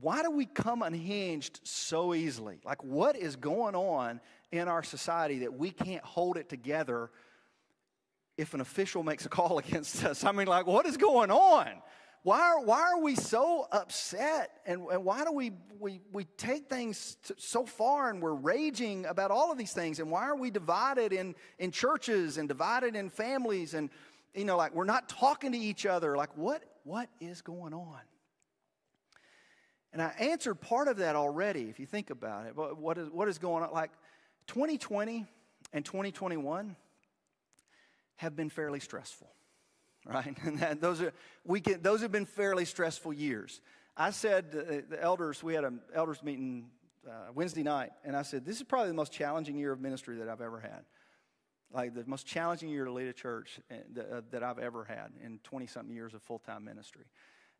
why 0.00 0.22
do 0.22 0.30
we 0.30 0.46
come 0.46 0.82
unhinged 0.82 1.60
so 1.64 2.14
easily? 2.14 2.60
Like, 2.64 2.84
what 2.84 3.16
is 3.16 3.36
going 3.36 3.74
on 3.74 4.20
in 4.50 4.68
our 4.68 4.82
society 4.82 5.40
that 5.40 5.52
we 5.52 5.70
can't 5.70 6.04
hold 6.04 6.36
it 6.36 6.48
together 6.48 7.10
if 8.36 8.54
an 8.54 8.60
official 8.60 9.02
makes 9.02 9.26
a 9.26 9.28
call 9.28 9.58
against 9.64 10.04
us? 10.04 10.24
I 10.24 10.32
mean, 10.32 10.46
like, 10.46 10.66
what 10.66 10.86
is 10.86 10.96
going 10.96 11.30
on? 11.30 11.68
Why 12.24 12.40
are, 12.40 12.60
why 12.60 12.80
are 12.80 13.00
we 13.00 13.14
so 13.14 13.66
upset? 13.70 14.50
And, 14.66 14.82
and 14.92 15.04
why 15.04 15.24
do 15.24 15.32
we, 15.32 15.52
we, 15.78 16.00
we 16.12 16.24
take 16.24 16.68
things 16.68 17.16
so 17.36 17.64
far 17.64 18.10
and 18.10 18.20
we're 18.20 18.34
raging 18.34 19.06
about 19.06 19.30
all 19.30 19.52
of 19.52 19.58
these 19.58 19.72
things? 19.72 20.00
And 20.00 20.10
why 20.10 20.24
are 20.24 20.36
we 20.36 20.50
divided 20.50 21.12
in, 21.12 21.34
in 21.58 21.70
churches 21.70 22.36
and 22.36 22.48
divided 22.48 22.96
in 22.96 23.08
families? 23.08 23.74
And, 23.74 23.88
you 24.34 24.44
know, 24.44 24.56
like, 24.56 24.74
we're 24.74 24.84
not 24.84 25.08
talking 25.08 25.52
to 25.52 25.58
each 25.58 25.86
other. 25.86 26.16
Like, 26.16 26.36
what, 26.36 26.64
what 26.84 27.08
is 27.20 27.40
going 27.40 27.72
on? 27.72 28.00
And 29.92 30.02
I 30.02 30.12
answered 30.18 30.56
part 30.56 30.88
of 30.88 30.98
that 30.98 31.16
already, 31.16 31.62
if 31.70 31.80
you 31.80 31.86
think 31.86 32.10
about 32.10 32.46
it. 32.46 32.54
What 32.54 32.98
is, 32.98 33.08
what 33.10 33.28
is 33.28 33.38
going 33.38 33.64
on? 33.64 33.72
Like 33.72 33.90
2020 34.48 35.26
and 35.72 35.84
2021 35.84 36.76
have 38.16 38.34
been 38.34 38.50
fairly 38.50 38.80
stressful, 38.80 39.28
right? 40.06 40.36
And 40.42 40.58
that, 40.58 40.80
those, 40.80 41.00
are, 41.00 41.12
we 41.44 41.60
can, 41.60 41.80
those 41.82 42.02
have 42.02 42.10
been 42.10 42.26
fairly 42.26 42.64
stressful 42.64 43.12
years. 43.12 43.60
I 43.96 44.10
said, 44.10 44.46
uh, 44.54 44.72
the 44.88 45.00
elders, 45.00 45.42
we 45.42 45.54
had 45.54 45.64
an 45.64 45.80
elders 45.94 46.22
meeting 46.22 46.70
uh, 47.06 47.32
Wednesday 47.34 47.62
night, 47.62 47.90
and 48.04 48.16
I 48.16 48.22
said, 48.22 48.44
this 48.44 48.56
is 48.56 48.62
probably 48.62 48.88
the 48.88 48.94
most 48.94 49.12
challenging 49.12 49.56
year 49.56 49.72
of 49.72 49.80
ministry 49.80 50.16
that 50.16 50.28
I've 50.28 50.40
ever 50.40 50.60
had. 50.60 50.84
Like 51.72 51.94
the 51.94 52.04
most 52.06 52.26
challenging 52.26 52.70
year 52.70 52.86
to 52.86 52.92
lead 52.92 53.08
a 53.08 53.12
church 53.12 53.60
uh, 53.70 53.74
that, 53.94 54.10
uh, 54.10 54.20
that 54.30 54.42
I've 54.42 54.58
ever 54.58 54.84
had 54.84 55.10
in 55.22 55.38
20 55.44 55.66
something 55.66 55.94
years 55.94 56.14
of 56.14 56.22
full 56.22 56.38
time 56.38 56.64
ministry. 56.64 57.04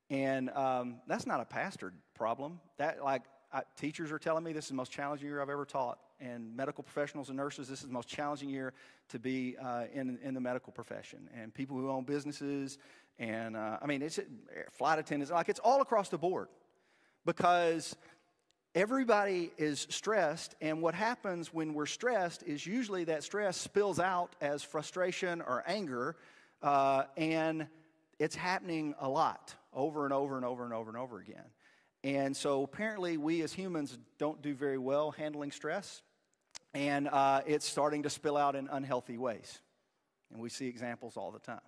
And 0.09 0.49
um, 0.51 1.01
that's 1.07 1.27
not 1.27 1.41
a 1.41 1.45
pastor 1.45 1.93
problem. 2.15 2.61
That 2.79 3.05
like 3.05 3.23
I, 3.53 3.63
teachers 3.77 4.11
are 4.11 4.19
telling 4.19 4.45
me 4.45 4.55
this 4.55 4.65
is 4.65 4.71
the 4.71 4.77
most 4.77 4.91
challenging 4.91 5.29
year 5.29 5.43
I've 5.43 5.51
ever 5.51 5.67
taught, 5.67 5.99
and 6.21 6.57
medical 6.57 6.83
professionals 6.83 7.29
and 7.29 7.37
nurses, 7.37 7.69
this 7.69 7.81
is 7.81 7.87
the 7.87 7.93
most 7.93 8.09
challenging 8.09 8.49
year 8.49 8.73
to 9.09 9.19
be 9.19 9.57
uh, 9.63 9.85
in 9.93 10.19
in 10.23 10.35
the 10.35 10.41
medical 10.41 10.73
profession, 10.73 11.29
and 11.35 11.53
people 11.53 11.77
who 11.77 11.91
own 11.91 12.05
businesses, 12.05 12.79
and 13.19 13.57
uh, 13.57 13.79
I 13.81 13.87
mean 13.87 14.03
it's 14.03 14.19
flight 14.73 14.99
attendants, 14.99 15.33
like 15.33 15.49
it's 15.49 15.61
all 15.61 15.81
across 15.81 16.09
the 16.09 16.19
board, 16.19 16.49
because 17.25 17.97
everybody 18.75 19.51
is 19.59 19.87
stressed, 19.91 20.55
and 20.61 20.83
what 20.83 20.95
happens 20.95 21.53
when 21.53 21.75
we're 21.75 21.87
stressed 21.87 22.43
is 22.43 22.67
usually 22.67 23.05
that 23.05 23.23
stress 23.23 23.57
spills 23.57 23.99
out 23.99 24.37
as 24.41 24.63
frustration 24.63 25.41
or 25.41 25.63
anger, 25.67 26.17
uh, 26.63 27.05
and 27.17 27.67
it's 28.19 28.35
happening 28.35 28.95
a 29.01 29.09
lot 29.09 29.55
over 29.73 30.05
and 30.05 30.13
over 30.13 30.37
and 30.37 30.45
over 30.45 30.65
and 30.65 30.73
over 30.75 30.91
and 30.91 30.99
over 30.99 31.19
again. 31.19 31.45
And 32.05 32.37
so 32.37 32.63
apparently, 32.63 33.17
we 33.17 33.43
as 33.43 33.53
humans 33.53 33.99
don't 34.19 34.41
do 34.41 34.55
very 34.55 34.79
well 34.79 35.11
handling 35.11 35.51
stress, 35.51 36.03
and 36.75 37.09
uh, 37.09 37.43
it's 37.47 37.67
starting 37.67 38.03
to 38.03 38.11
spill 38.11 38.37
out 38.37 38.55
in 38.55 38.69
unhealthy 38.71 39.19
ways. 39.19 39.61
And 40.33 40.41
we 40.41 40.49
see 40.49 40.67
examples 40.67 41.17
all 41.17 41.31
the 41.31 41.39
time. 41.39 41.61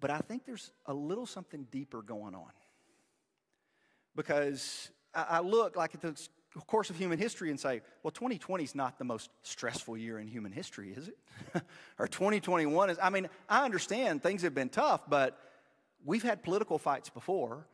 But 0.00 0.10
I 0.10 0.18
think 0.18 0.44
there's 0.44 0.72
a 0.86 0.94
little 0.94 1.26
something 1.26 1.66
deeper 1.70 2.02
going 2.02 2.34
on. 2.34 2.50
Because 4.14 4.90
I, 5.14 5.26
I 5.30 5.40
look 5.40 5.76
like 5.76 5.94
at 5.94 6.00
the 6.00 6.14
course 6.66 6.90
of 6.90 6.96
human 6.96 7.18
history 7.18 7.50
and 7.50 7.60
say, 7.60 7.82
well, 8.02 8.10
2020 8.10 8.64
is 8.64 8.74
not 8.74 8.98
the 8.98 9.04
most 9.04 9.30
stressful 9.42 9.96
year 9.96 10.18
in 10.18 10.26
human 10.26 10.52
history, 10.52 10.94
is 10.96 11.08
it? 11.08 11.16
or 11.98 12.06
2021 12.08 12.90
is, 12.90 12.98
I 13.02 13.10
mean, 13.10 13.28
I 13.48 13.64
understand 13.64 14.22
things 14.22 14.42
have 14.42 14.54
been 14.54 14.70
tough, 14.70 15.02
but 15.08 15.38
we've 16.04 16.22
had 16.22 16.42
political 16.42 16.78
fights 16.78 17.10
before. 17.10 17.66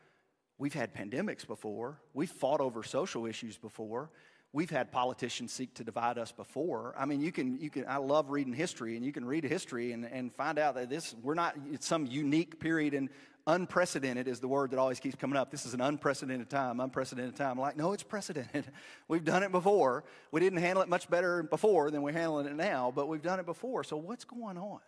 We've 0.58 0.74
had 0.74 0.94
pandemics 0.94 1.46
before. 1.46 2.00
We've 2.14 2.30
fought 2.30 2.60
over 2.60 2.82
social 2.82 3.26
issues 3.26 3.56
before. 3.56 4.10
We've 4.54 4.70
had 4.70 4.92
politicians 4.92 5.50
seek 5.50 5.74
to 5.74 5.84
divide 5.84 6.18
us 6.18 6.30
before. 6.30 6.94
I 6.98 7.06
mean, 7.06 7.22
you 7.22 7.32
can, 7.32 7.58
you 7.58 7.70
can, 7.70 7.86
I 7.88 7.96
love 7.96 8.28
reading 8.28 8.52
history, 8.52 8.96
and 8.96 9.04
you 9.04 9.10
can 9.10 9.24
read 9.24 9.44
history 9.44 9.92
and, 9.92 10.04
and 10.04 10.32
find 10.34 10.58
out 10.58 10.74
that 10.74 10.90
this, 10.90 11.14
we're 11.22 11.34
not, 11.34 11.56
it's 11.72 11.86
some 11.86 12.06
unique 12.06 12.60
period 12.60 12.92
and 12.92 13.08
unprecedented 13.46 14.28
is 14.28 14.40
the 14.40 14.48
word 14.48 14.70
that 14.70 14.78
always 14.78 15.00
keeps 15.00 15.16
coming 15.16 15.38
up. 15.38 15.50
This 15.50 15.64
is 15.64 15.72
an 15.72 15.80
unprecedented 15.80 16.50
time, 16.50 16.80
unprecedented 16.80 17.34
time. 17.34 17.58
Like, 17.58 17.76
no, 17.76 17.92
it's 17.92 18.02
precedented. 18.02 18.66
We've 19.08 19.24
done 19.24 19.42
it 19.42 19.52
before. 19.52 20.04
We 20.30 20.40
didn't 20.40 20.58
handle 20.58 20.82
it 20.82 20.88
much 20.88 21.08
better 21.08 21.42
before 21.42 21.90
than 21.90 22.02
we're 22.02 22.12
handling 22.12 22.46
it 22.46 22.54
now, 22.54 22.92
but 22.94 23.08
we've 23.08 23.22
done 23.22 23.40
it 23.40 23.46
before. 23.46 23.84
So 23.84 23.96
what's 23.96 24.24
going 24.24 24.58
on? 24.58 24.80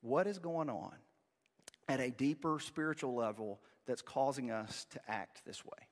What 0.00 0.26
is 0.26 0.38
going 0.38 0.70
on 0.70 0.94
at 1.88 2.00
a 2.00 2.10
deeper 2.10 2.58
spiritual 2.60 3.14
level 3.14 3.60
that's 3.86 4.02
causing 4.02 4.50
us 4.50 4.86
to 4.90 5.00
act 5.08 5.42
this 5.44 5.64
way 5.64 5.85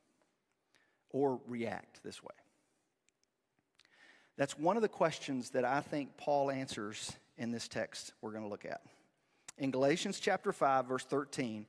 or 1.14 1.40
react 1.47 2.02
this 2.02 2.23
way? 2.23 2.35
That's 4.37 4.59
one 4.59 4.76
of 4.76 4.83
the 4.83 4.88
questions 4.88 5.50
that 5.50 5.64
I 5.64 5.80
think 5.80 6.16
Paul 6.16 6.50
answers 6.50 7.12
in 7.38 7.52
this 7.52 7.68
text 7.68 8.12
we're 8.21 8.33
going 8.33 8.42
to 8.42 8.50
look 8.50 8.64
at. 8.64 8.83
In 9.56 9.71
Galatians 9.71 10.18
chapter 10.18 10.52
5, 10.52 10.87
verse 10.87 11.04
13, 11.04 11.66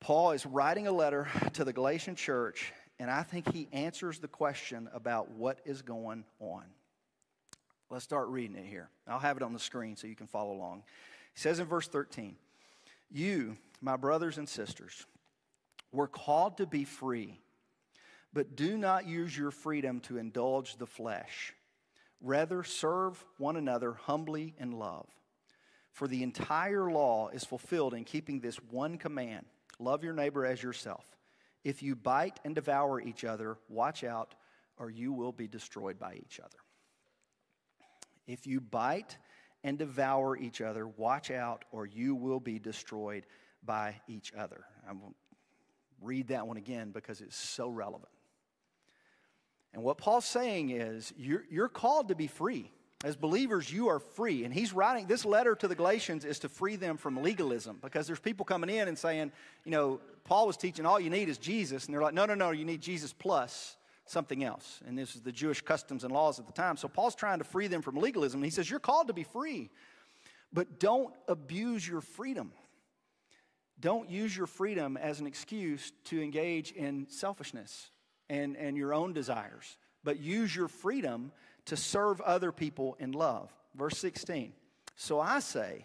Paul 0.00 0.32
is 0.32 0.46
writing 0.46 0.86
a 0.86 0.92
letter 0.92 1.28
to 1.52 1.64
the 1.64 1.74
Galatian 1.74 2.16
church, 2.16 2.72
and 2.98 3.10
I 3.10 3.22
think 3.22 3.52
he 3.52 3.68
answers 3.70 4.18
the 4.18 4.28
question 4.28 4.88
about 4.94 5.30
what 5.32 5.60
is 5.66 5.82
going 5.82 6.24
on. 6.40 6.64
Let's 7.90 8.04
start 8.04 8.28
reading 8.28 8.56
it 8.56 8.64
here. 8.64 8.88
I'll 9.06 9.18
have 9.18 9.36
it 9.36 9.42
on 9.42 9.52
the 9.52 9.58
screen 9.58 9.96
so 9.96 10.06
you 10.06 10.16
can 10.16 10.26
follow 10.26 10.54
along. 10.54 10.84
He 11.34 11.40
says 11.40 11.58
in 11.58 11.66
verse 11.66 11.86
13, 11.86 12.36
You, 13.10 13.58
my 13.82 13.96
brothers 13.96 14.38
and 14.38 14.48
sisters, 14.48 15.04
were 15.92 16.08
called 16.08 16.56
to 16.56 16.66
be 16.66 16.84
free, 16.84 17.38
but 18.32 18.56
do 18.56 18.78
not 18.78 19.06
use 19.06 19.36
your 19.36 19.50
freedom 19.50 20.00
to 20.00 20.18
indulge 20.18 20.76
the 20.76 20.86
flesh. 20.86 21.54
Rather, 22.20 22.62
serve 22.62 23.22
one 23.38 23.56
another 23.56 23.92
humbly 23.92 24.54
in 24.58 24.72
love. 24.72 25.06
For 25.92 26.08
the 26.08 26.22
entire 26.22 26.90
law 26.90 27.28
is 27.28 27.44
fulfilled 27.44 27.94
in 27.94 28.04
keeping 28.04 28.40
this 28.40 28.56
one 28.56 28.96
command 28.96 29.46
love 29.78 30.04
your 30.04 30.14
neighbor 30.14 30.46
as 30.46 30.62
yourself. 30.62 31.04
If 31.64 31.82
you 31.82 31.96
bite 31.96 32.38
and 32.44 32.54
devour 32.54 33.00
each 33.00 33.24
other, 33.24 33.58
watch 33.68 34.04
out, 34.04 34.34
or 34.78 34.90
you 34.90 35.12
will 35.12 35.32
be 35.32 35.48
destroyed 35.48 35.98
by 35.98 36.14
each 36.14 36.40
other. 36.40 36.58
If 38.26 38.46
you 38.46 38.60
bite 38.60 39.16
and 39.64 39.78
devour 39.78 40.36
each 40.36 40.60
other, 40.60 40.86
watch 40.86 41.30
out, 41.30 41.64
or 41.72 41.86
you 41.86 42.14
will 42.14 42.40
be 42.40 42.58
destroyed 42.58 43.26
by 43.64 44.00
each 44.08 44.32
other. 44.36 44.64
I 44.88 44.92
won't 44.92 45.16
read 46.00 46.28
that 46.28 46.46
one 46.46 46.56
again 46.56 46.90
because 46.90 47.20
it's 47.20 47.36
so 47.36 47.68
relevant. 47.68 48.10
And 49.74 49.82
what 49.82 49.98
Paul's 49.98 50.24
saying 50.24 50.70
is, 50.70 51.12
you're, 51.16 51.44
you're 51.50 51.68
called 51.68 52.08
to 52.08 52.14
be 52.14 52.26
free. 52.26 52.70
As 53.04 53.16
believers, 53.16 53.72
you 53.72 53.88
are 53.88 53.98
free. 53.98 54.44
And 54.44 54.54
he's 54.54 54.72
writing 54.72 55.06
this 55.06 55.24
letter 55.24 55.56
to 55.56 55.66
the 55.66 55.74
Galatians 55.74 56.24
is 56.24 56.38
to 56.40 56.48
free 56.48 56.76
them 56.76 56.96
from 56.96 57.20
legalism 57.20 57.78
because 57.82 58.06
there's 58.06 58.20
people 58.20 58.44
coming 58.44 58.70
in 58.70 58.86
and 58.86 58.96
saying, 58.96 59.32
you 59.64 59.72
know, 59.72 60.00
Paul 60.24 60.46
was 60.46 60.56
teaching 60.56 60.86
all 60.86 61.00
you 61.00 61.10
need 61.10 61.28
is 61.28 61.38
Jesus. 61.38 61.86
And 61.86 61.94
they're 61.94 62.02
like, 62.02 62.14
no, 62.14 62.26
no, 62.26 62.34
no, 62.34 62.50
you 62.50 62.64
need 62.64 62.80
Jesus 62.80 63.12
plus 63.12 63.76
something 64.04 64.44
else. 64.44 64.80
And 64.86 64.96
this 64.96 65.16
is 65.16 65.22
the 65.22 65.32
Jewish 65.32 65.62
customs 65.62 66.04
and 66.04 66.12
laws 66.12 66.38
at 66.38 66.46
the 66.46 66.52
time. 66.52 66.76
So 66.76 66.86
Paul's 66.86 67.16
trying 67.16 67.38
to 67.38 67.44
free 67.44 67.66
them 67.66 67.82
from 67.82 67.96
legalism. 67.96 68.38
And 68.38 68.44
he 68.44 68.50
says, 68.50 68.70
you're 68.70 68.78
called 68.78 69.08
to 69.08 69.14
be 69.14 69.24
free, 69.24 69.70
but 70.52 70.78
don't 70.78 71.12
abuse 71.26 71.86
your 71.88 72.02
freedom. 72.02 72.52
Don't 73.80 74.08
use 74.08 74.36
your 74.36 74.46
freedom 74.46 74.96
as 74.96 75.18
an 75.18 75.26
excuse 75.26 75.92
to 76.04 76.22
engage 76.22 76.70
in 76.70 77.08
selfishness 77.08 77.90
and, 78.32 78.56
and 78.56 78.78
your 78.78 78.94
own 78.94 79.12
desires, 79.12 79.76
but 80.02 80.18
use 80.18 80.56
your 80.56 80.66
freedom 80.66 81.30
to 81.66 81.76
serve 81.76 82.18
other 82.22 82.50
people 82.50 82.96
in 82.98 83.12
love. 83.12 83.52
Verse 83.76 83.98
16. 83.98 84.54
So 84.96 85.20
I 85.20 85.40
say, 85.40 85.84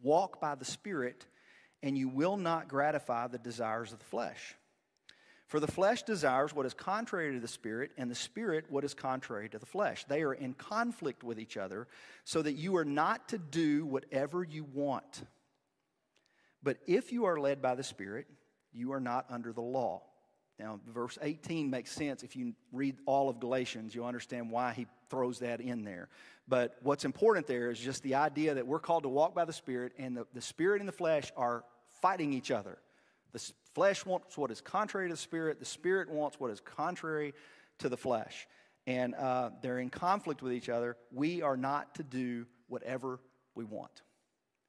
walk 0.00 0.40
by 0.40 0.54
the 0.54 0.64
Spirit, 0.64 1.26
and 1.82 1.98
you 1.98 2.08
will 2.08 2.36
not 2.36 2.68
gratify 2.68 3.26
the 3.26 3.38
desires 3.38 3.92
of 3.92 3.98
the 3.98 4.04
flesh. 4.04 4.54
For 5.48 5.58
the 5.58 5.66
flesh 5.66 6.04
desires 6.04 6.54
what 6.54 6.66
is 6.66 6.74
contrary 6.74 7.34
to 7.34 7.40
the 7.40 7.48
Spirit, 7.48 7.90
and 7.98 8.08
the 8.08 8.14
Spirit 8.14 8.66
what 8.68 8.84
is 8.84 8.94
contrary 8.94 9.48
to 9.48 9.58
the 9.58 9.66
flesh. 9.66 10.04
They 10.04 10.22
are 10.22 10.34
in 10.34 10.54
conflict 10.54 11.24
with 11.24 11.40
each 11.40 11.56
other, 11.56 11.88
so 12.22 12.42
that 12.42 12.52
you 12.52 12.76
are 12.76 12.84
not 12.84 13.28
to 13.30 13.38
do 13.38 13.84
whatever 13.86 14.44
you 14.44 14.62
want. 14.72 15.24
But 16.62 16.78
if 16.86 17.10
you 17.10 17.24
are 17.24 17.40
led 17.40 17.60
by 17.60 17.74
the 17.74 17.82
Spirit, 17.82 18.28
you 18.72 18.92
are 18.92 19.00
not 19.00 19.26
under 19.28 19.52
the 19.52 19.60
law. 19.60 20.02
Now, 20.60 20.78
verse 20.86 21.18
18 21.22 21.70
makes 21.70 21.90
sense. 21.90 22.22
If 22.22 22.36
you 22.36 22.52
read 22.70 22.98
all 23.06 23.30
of 23.30 23.40
Galatians, 23.40 23.94
you'll 23.94 24.04
understand 24.04 24.50
why 24.50 24.74
he 24.74 24.86
throws 25.08 25.38
that 25.38 25.62
in 25.62 25.84
there. 25.84 26.10
But 26.46 26.76
what's 26.82 27.06
important 27.06 27.46
there 27.46 27.70
is 27.70 27.80
just 27.80 28.02
the 28.02 28.16
idea 28.16 28.52
that 28.54 28.66
we're 28.66 28.78
called 28.78 29.04
to 29.04 29.08
walk 29.08 29.34
by 29.34 29.46
the 29.46 29.54
Spirit, 29.54 29.92
and 29.98 30.14
the, 30.14 30.26
the 30.34 30.42
Spirit 30.42 30.80
and 30.80 30.88
the 30.88 30.92
flesh 30.92 31.32
are 31.34 31.64
fighting 32.02 32.34
each 32.34 32.50
other. 32.50 32.76
The 33.32 33.52
flesh 33.74 34.04
wants 34.04 34.36
what 34.36 34.50
is 34.50 34.60
contrary 34.60 35.08
to 35.08 35.14
the 35.14 35.20
Spirit, 35.20 35.60
the 35.60 35.64
Spirit 35.64 36.10
wants 36.10 36.38
what 36.38 36.50
is 36.50 36.60
contrary 36.60 37.32
to 37.78 37.88
the 37.88 37.96
flesh. 37.96 38.46
And 38.86 39.14
uh, 39.14 39.50
they're 39.62 39.78
in 39.78 39.88
conflict 39.88 40.42
with 40.42 40.52
each 40.52 40.68
other. 40.68 40.98
We 41.10 41.40
are 41.40 41.56
not 41.56 41.94
to 41.94 42.02
do 42.02 42.44
whatever 42.68 43.18
we 43.54 43.64
want. 43.64 44.02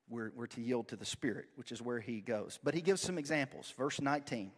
We're, 0.08 0.32
we're 0.36 0.48
to 0.48 0.62
yield 0.62 0.88
to 0.90 0.96
the 0.96 1.06
Spirit, 1.06 1.48
which 1.56 1.74
is 1.74 1.82
where 1.82 2.00
he 2.00 2.22
goes. 2.22 2.60
But 2.64 2.76
he 2.76 2.82
gives 2.82 3.02
some 3.02 3.18
examples. 3.18 3.74
Verse 3.78 4.00
19. 4.00 4.52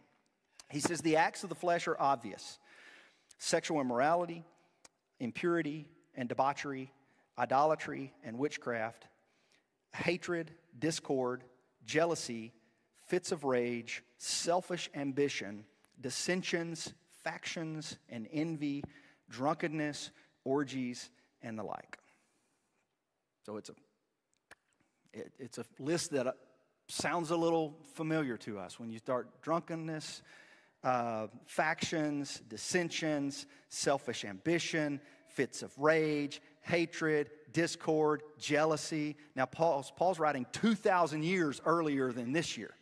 He 0.74 0.80
says, 0.80 1.00
The 1.00 1.16
acts 1.16 1.44
of 1.44 1.48
the 1.48 1.54
flesh 1.54 1.86
are 1.86 1.96
obvious 2.00 2.58
sexual 3.38 3.80
immorality, 3.80 4.44
impurity 5.20 5.86
and 6.16 6.28
debauchery, 6.28 6.90
idolatry 7.38 8.12
and 8.24 8.38
witchcraft, 8.38 9.06
hatred, 9.94 10.50
discord, 10.76 11.44
jealousy, 11.86 12.52
fits 13.06 13.30
of 13.30 13.44
rage, 13.44 14.02
selfish 14.18 14.90
ambition, 14.96 15.64
dissensions, 16.00 16.92
factions, 17.22 17.96
and 18.08 18.26
envy, 18.32 18.82
drunkenness, 19.30 20.10
orgies, 20.42 21.08
and 21.40 21.56
the 21.56 21.62
like. 21.62 21.98
So 23.46 23.58
it's 23.58 23.68
a, 23.68 23.74
it, 25.12 25.32
it's 25.38 25.58
a 25.58 25.64
list 25.78 26.10
that 26.10 26.26
uh, 26.26 26.32
sounds 26.88 27.30
a 27.30 27.36
little 27.36 27.78
familiar 27.94 28.36
to 28.38 28.58
us 28.58 28.80
when 28.80 28.90
you 28.90 28.98
start 28.98 29.40
drunkenness, 29.40 30.20
uh, 30.84 31.28
factions, 31.46 32.40
dissensions, 32.48 33.46
selfish 33.70 34.24
ambition, 34.24 35.00
fits 35.28 35.62
of 35.62 35.76
rage, 35.78 36.40
hatred, 36.60 37.30
discord, 37.52 38.22
jealousy. 38.38 39.16
Now, 39.34 39.46
Paul's, 39.46 39.90
Paul's 39.96 40.18
writing 40.18 40.46
2,000 40.52 41.24
years 41.24 41.60
earlier 41.64 42.12
than 42.12 42.32
this 42.32 42.58
year, 42.58 42.74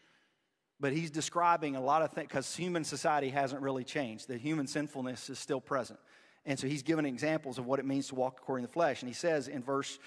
but 0.80 0.92
he's 0.92 1.10
describing 1.10 1.76
a 1.76 1.80
lot 1.80 2.02
of 2.02 2.12
things 2.12 2.28
because 2.28 2.54
human 2.54 2.84
society 2.84 3.30
hasn't 3.30 3.62
really 3.62 3.84
changed. 3.84 4.28
The 4.28 4.36
human 4.36 4.66
sinfulness 4.66 5.30
is 5.30 5.38
still 5.38 5.60
present. 5.60 6.00
And 6.44 6.58
so 6.58 6.66
he's 6.66 6.82
giving 6.82 7.06
examples 7.06 7.58
of 7.58 7.66
what 7.66 7.78
it 7.78 7.86
means 7.86 8.08
to 8.08 8.16
walk 8.16 8.40
according 8.42 8.64
to 8.64 8.68
the 8.68 8.72
flesh. 8.72 9.00
And 9.02 9.08
he 9.08 9.14
says 9.14 9.46
in 9.46 9.62
verse 9.62 9.98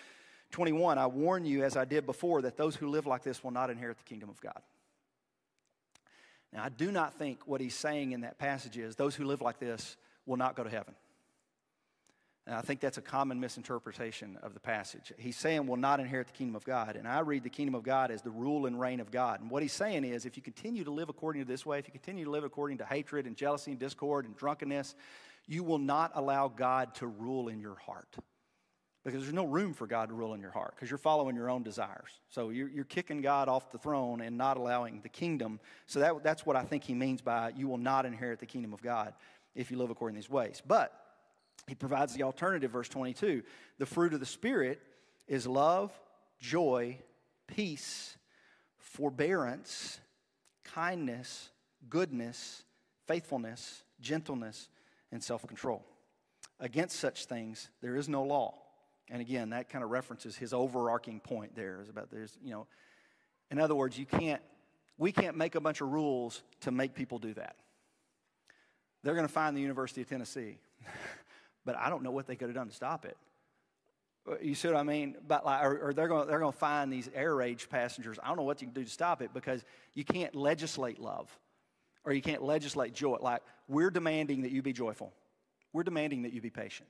21 0.51 0.97
I 0.97 1.07
warn 1.07 1.45
you, 1.45 1.63
as 1.63 1.77
I 1.77 1.85
did 1.85 2.05
before, 2.05 2.41
that 2.41 2.57
those 2.57 2.75
who 2.75 2.89
live 2.89 3.05
like 3.05 3.23
this 3.23 3.43
will 3.43 3.51
not 3.51 3.69
inherit 3.69 3.97
the 3.97 4.03
kingdom 4.03 4.29
of 4.29 4.41
God. 4.41 4.61
Now, 6.55 6.63
I 6.63 6.69
do 6.69 6.89
not 6.89 7.15
think 7.15 7.45
what 7.45 7.59
he's 7.59 7.75
saying 7.75 8.13
in 8.13 8.21
that 8.21 8.37
passage 8.37 8.77
is 8.77 8.95
those 8.95 9.13
who 9.13 9.25
live 9.25 9.41
like 9.41 9.59
this 9.59 9.97
will 10.25 10.37
not 10.37 10.55
go 10.55 10.63
to 10.63 10.69
heaven. 10.69 10.95
And 12.47 12.55
I 12.55 12.61
think 12.61 12.79
that's 12.79 12.97
a 12.97 13.01
common 13.01 13.41
misinterpretation 13.41 14.37
of 14.41 14.53
the 14.53 14.59
passage. 14.61 15.11
He's 15.17 15.35
saying 15.35 15.67
will 15.67 15.75
not 15.75 15.99
inherit 15.99 16.27
the 16.27 16.33
kingdom 16.33 16.55
of 16.55 16.63
God. 16.63 16.95
And 16.95 17.07
I 17.07 17.19
read 17.19 17.43
the 17.43 17.49
kingdom 17.49 17.75
of 17.75 17.83
God 17.83 18.09
as 18.09 18.21
the 18.21 18.29
rule 18.29 18.67
and 18.67 18.79
reign 18.79 19.01
of 19.01 19.11
God. 19.11 19.41
And 19.41 19.49
what 19.49 19.63
he's 19.63 19.73
saying 19.73 20.05
is 20.05 20.25
if 20.25 20.37
you 20.37 20.43
continue 20.43 20.85
to 20.85 20.91
live 20.91 21.09
according 21.09 21.41
to 21.41 21.47
this 21.47 21.65
way, 21.65 21.79
if 21.79 21.87
you 21.87 21.91
continue 21.91 22.23
to 22.23 22.31
live 22.31 22.45
according 22.45 22.77
to 22.77 22.85
hatred 22.85 23.25
and 23.25 23.35
jealousy 23.35 23.71
and 23.71 23.79
discord 23.79 24.25
and 24.25 24.37
drunkenness, 24.37 24.95
you 25.47 25.63
will 25.63 25.79
not 25.79 26.11
allow 26.15 26.47
God 26.47 26.93
to 26.95 27.07
rule 27.07 27.49
in 27.49 27.59
your 27.59 27.75
heart 27.75 28.15
because 29.05 29.21
there's 29.21 29.33
no 29.33 29.45
room 29.45 29.71
for 29.71 29.85
God 29.85 30.09
to 30.09 30.15
rule 30.15 30.33
in 30.33 30.41
your 30.41 30.49
heart 30.49 30.73
because 30.75 30.89
you're 30.89 30.97
following 30.97 31.35
your 31.35 31.47
own 31.47 31.61
desires. 31.61 32.09
So 32.27 32.49
you're, 32.49 32.67
you're 32.67 32.85
kicking 32.85 33.21
God 33.21 33.47
off 33.47 33.71
the 33.71 33.77
throne 33.77 34.19
and 34.19 34.35
not 34.35 34.57
allowing 34.57 35.01
the 35.01 35.09
kingdom. 35.09 35.59
So 35.85 35.99
that, 35.99 36.23
that's 36.23 36.43
what 36.43 36.55
I 36.55 36.63
think 36.63 36.83
he 36.83 36.95
means 36.95 37.21
by 37.21 37.53
you 37.55 37.67
will 37.67 37.77
not 37.77 38.07
inherit 38.07 38.39
the 38.39 38.47
kingdom 38.47 38.73
of 38.73 38.81
God 38.81 39.13
if 39.53 39.69
you 39.69 39.77
live 39.77 39.91
according 39.91 40.15
to 40.15 40.21
these 40.21 40.29
ways. 40.29 40.63
But 40.65 40.91
he 41.67 41.75
provides 41.75 42.15
the 42.15 42.23
alternative, 42.23 42.71
verse 42.71 42.89
22. 42.89 43.43
The 43.77 43.85
fruit 43.85 44.13
of 44.15 44.19
the 44.19 44.25
Spirit 44.25 44.81
is 45.27 45.45
love, 45.45 45.91
joy, 46.39 46.97
peace, 47.45 48.17
forbearance, 48.79 49.99
kindness, 50.63 51.51
goodness, 51.89 52.63
faithfulness, 53.07 53.83
gentleness, 54.01 54.67
and 55.11 55.23
self 55.23 55.45
control. 55.45 55.85
Against 56.59 56.99
such 56.99 57.25
things, 57.25 57.69
there 57.81 57.95
is 57.97 58.09
no 58.09 58.23
law. 58.23 58.64
And 59.09 59.21
again, 59.21 59.51
that 59.51 59.69
kind 59.69 59.83
of 59.83 59.91
references 59.91 60.35
his 60.35 60.53
overarching 60.53 61.19
point 61.19 61.55
there 61.55 61.79
is 61.81 61.89
about 61.89 62.09
there's, 62.09 62.37
you 62.43 62.51
know, 62.51 62.67
in 63.51 63.59
other 63.59 63.75
words, 63.75 63.97
you 63.97 64.05
can't, 64.05 64.41
we 64.97 65.11
can't 65.11 65.37
make 65.37 65.55
a 65.55 65.61
bunch 65.61 65.81
of 65.81 65.89
rules 65.89 66.41
to 66.61 66.71
make 66.71 66.95
people 66.95 67.19
do 67.19 67.33
that. 67.35 67.55
They're 69.03 69.13
going 69.13 69.27
to 69.27 69.33
find 69.33 69.55
the 69.55 69.61
University 69.61 70.01
of 70.01 70.09
Tennessee, 70.09 70.57
but 71.65 71.77
I 71.77 71.89
don't 71.89 72.01
know 72.01 72.11
what 72.11 72.25
they 72.25 72.35
could 72.35 72.47
have 72.47 72.55
done 72.55 72.67
to 72.67 72.73
stop 72.73 73.05
it. 73.05 73.17
You 74.41 74.55
see 74.55 74.67
what 74.69 74.77
I 74.77 74.81
mean? 74.81 75.17
But 75.27 75.45
like, 75.45 75.63
or, 75.63 75.89
or 75.89 75.93
they're 75.93 76.07
gonna 76.07 76.25
they're 76.25 76.39
going 76.39 76.51
to 76.51 76.57
find 76.57 76.91
these 76.91 77.07
air 77.13 77.35
rage 77.35 77.69
passengers. 77.69 78.17
I 78.23 78.27
don't 78.27 78.37
know 78.37 78.43
what 78.43 78.59
you 78.59 78.65
can 78.65 78.73
do 78.73 78.83
to 78.83 78.89
stop 78.89 79.21
it 79.21 79.31
because 79.35 79.63
you 79.93 80.03
can't 80.03 80.33
legislate 80.33 80.99
love, 80.99 81.29
or 82.03 82.11
you 82.11 82.23
can't 82.23 82.41
legislate 82.41 82.95
joy. 82.95 83.17
Like 83.21 83.43
we're 83.67 83.91
demanding 83.91 84.41
that 84.41 84.51
you 84.51 84.63
be 84.63 84.73
joyful. 84.73 85.13
We're 85.73 85.83
demanding 85.83 86.23
that 86.23 86.33
you 86.33 86.41
be 86.41 86.49
patient 86.49 86.89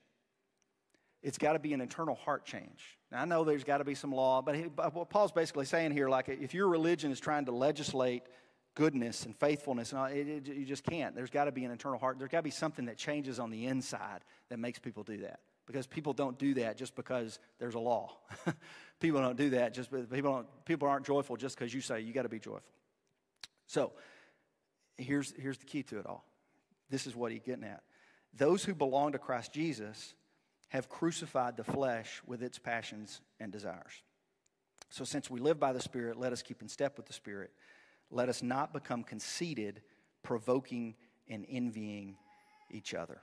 it's 1.25 1.39
got 1.39 1.53
to 1.53 1.59
be 1.59 1.73
an 1.73 1.81
internal 1.81 2.13
heart 2.13 2.45
change. 2.45 2.99
Now, 3.11 3.23
I 3.23 3.25
know 3.25 3.43
there's 3.43 3.63
got 3.63 3.79
to 3.79 3.83
be 3.83 3.95
some 3.95 4.11
law, 4.11 4.43
but, 4.43 4.55
he, 4.55 4.61
what 4.61 5.09
Paul's 5.09 5.31
basically 5.31 5.65
saying 5.65 5.91
here, 5.91 6.07
like 6.07 6.29
if 6.29 6.53
your 6.53 6.67
religion 6.67 7.11
is 7.11 7.19
trying 7.19 7.45
to 7.45 7.51
legislate 7.51 8.21
goodness 8.75 9.25
and 9.25 9.35
faithfulness, 9.35 9.91
and 9.91 9.99
all, 9.99 10.05
it, 10.05 10.27
it, 10.27 10.47
you 10.47 10.65
just 10.65 10.83
can't. 10.83 11.15
There's 11.15 11.31
got 11.31 11.45
to 11.45 11.51
be 11.51 11.65
an 11.65 11.71
internal 11.71 11.97
heart. 11.97 12.19
There's 12.19 12.29
got 12.29 12.39
to 12.39 12.43
be 12.43 12.51
something 12.51 12.85
that 12.85 12.97
changes 12.97 13.39
on 13.39 13.49
the 13.49 13.65
inside 13.65 14.19
that 14.49 14.59
makes 14.59 14.77
people 14.77 15.01
do 15.01 15.17
that. 15.21 15.39
Because 15.65 15.87
people 15.87 16.13
don't 16.13 16.37
do 16.37 16.53
that 16.55 16.77
just 16.77 16.95
because 16.95 17.39
there's 17.57 17.73
a 17.73 17.79
law. 17.79 18.15
people 18.99 19.19
don't 19.19 19.35
do 19.35 19.49
that 19.49 19.73
just 19.73 19.89
people 19.91 20.31
don't, 20.31 20.47
people 20.65 20.87
aren't 20.87 21.07
joyful 21.07 21.37
just 21.37 21.57
because 21.57 21.73
you 21.73 21.81
say 21.81 22.01
you 22.01 22.13
got 22.13 22.21
to 22.21 22.29
be 22.29 22.37
joyful. 22.37 22.61
So 23.65 23.93
here's 24.95 25.33
here's 25.39 25.57
the 25.57 25.65
key 25.65 25.81
to 25.83 25.97
it 25.97 26.05
all. 26.05 26.23
This 26.91 27.07
is 27.07 27.15
what 27.15 27.31
he's 27.31 27.41
getting 27.41 27.63
at. 27.63 27.81
Those 28.37 28.63
who 28.63 28.75
belong 28.75 29.13
to 29.13 29.17
Christ 29.17 29.53
Jesus 29.53 30.13
have 30.69 30.89
crucified 30.89 31.57
the 31.57 31.63
flesh 31.63 32.21
with 32.25 32.41
its 32.41 32.57
passions 32.57 33.21
and 33.39 33.51
desires. 33.51 34.01
So, 34.89 35.03
since 35.03 35.29
we 35.29 35.39
live 35.39 35.59
by 35.59 35.73
the 35.73 35.81
Spirit, 35.81 36.17
let 36.17 36.31
us 36.31 36.41
keep 36.41 36.61
in 36.61 36.69
step 36.69 36.97
with 36.97 37.05
the 37.05 37.13
Spirit. 37.13 37.51
Let 38.11 38.29
us 38.29 38.43
not 38.43 38.73
become 38.73 39.03
conceited, 39.03 39.81
provoking 40.23 40.95
and 41.27 41.45
envying 41.49 42.17
each 42.69 42.93
other. 42.93 43.21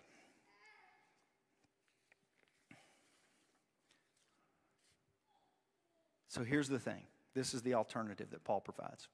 So, 6.29 6.43
here's 6.43 6.69
the 6.69 6.79
thing 6.79 7.03
this 7.35 7.55
is 7.55 7.63
the 7.63 7.75
alternative 7.75 8.31
that 8.31 8.45
Paul 8.45 8.61
provides. 8.61 9.09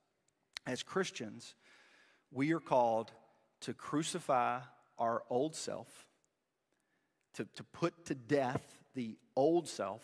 As 0.67 0.83
Christians, 0.83 1.55
we 2.31 2.53
are 2.53 2.61
called 2.61 3.13
to 3.61 3.75
crucify 3.75 4.61
our 4.99 5.23
old 5.31 5.55
self 5.55 6.08
to, 7.35 7.47
to 7.55 7.65
put 7.65 8.07
to 8.07 8.15
death 8.15 8.63
the 8.95 9.17
old 9.37 9.69
self 9.69 10.03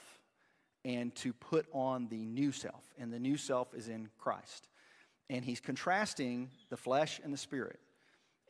and 0.84 1.14
to 1.16 1.32
put 1.32 1.66
on 1.72 2.08
the 2.08 2.24
new 2.24 2.52
self. 2.52 2.84
And 2.98 3.12
the 3.12 3.18
new 3.18 3.36
self 3.36 3.74
is 3.74 3.88
in 3.88 4.08
Christ. 4.18 4.68
And 5.30 5.44
he's 5.44 5.60
contrasting 5.60 6.50
the 6.68 6.76
flesh 6.76 7.20
and 7.24 7.32
the 7.32 7.38
spirit. 7.38 7.80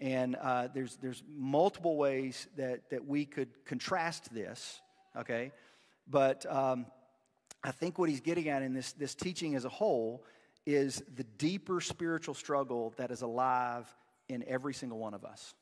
And 0.01 0.37
uh, 0.37 0.69
there's, 0.75 0.97
there's 0.97 1.23
multiple 1.29 1.97
ways 1.97 2.49
that, 2.57 2.91
that 2.91 3.07
we 3.07 3.25
could 3.25 3.49
contrast 3.65 4.35
this, 4.35 4.81
okay? 5.17 5.53
But 6.09 6.45
um, 6.53 6.87
I 7.63 7.71
think 7.71 7.99
what 7.99 8.09
he's 8.09 8.21
getting 8.21 8.49
at 8.49 8.63
in 8.63 8.75
this, 8.75 8.93
this 8.93 9.15
teaching 9.15 9.55
as 9.55 9.65
a 9.65 9.69
whole 9.69 10.25
is 10.67 11.03
the 11.15 11.25
deeper 11.25 11.81
spiritual 11.81 12.35
struggle 12.35 12.93
that 12.97 13.11
is 13.11 13.23
alive 13.23 13.87
in 14.29 14.45
every 14.49 14.75
single 14.75 14.99
one 14.99 15.15
of 15.15 15.25
us. 15.25 15.55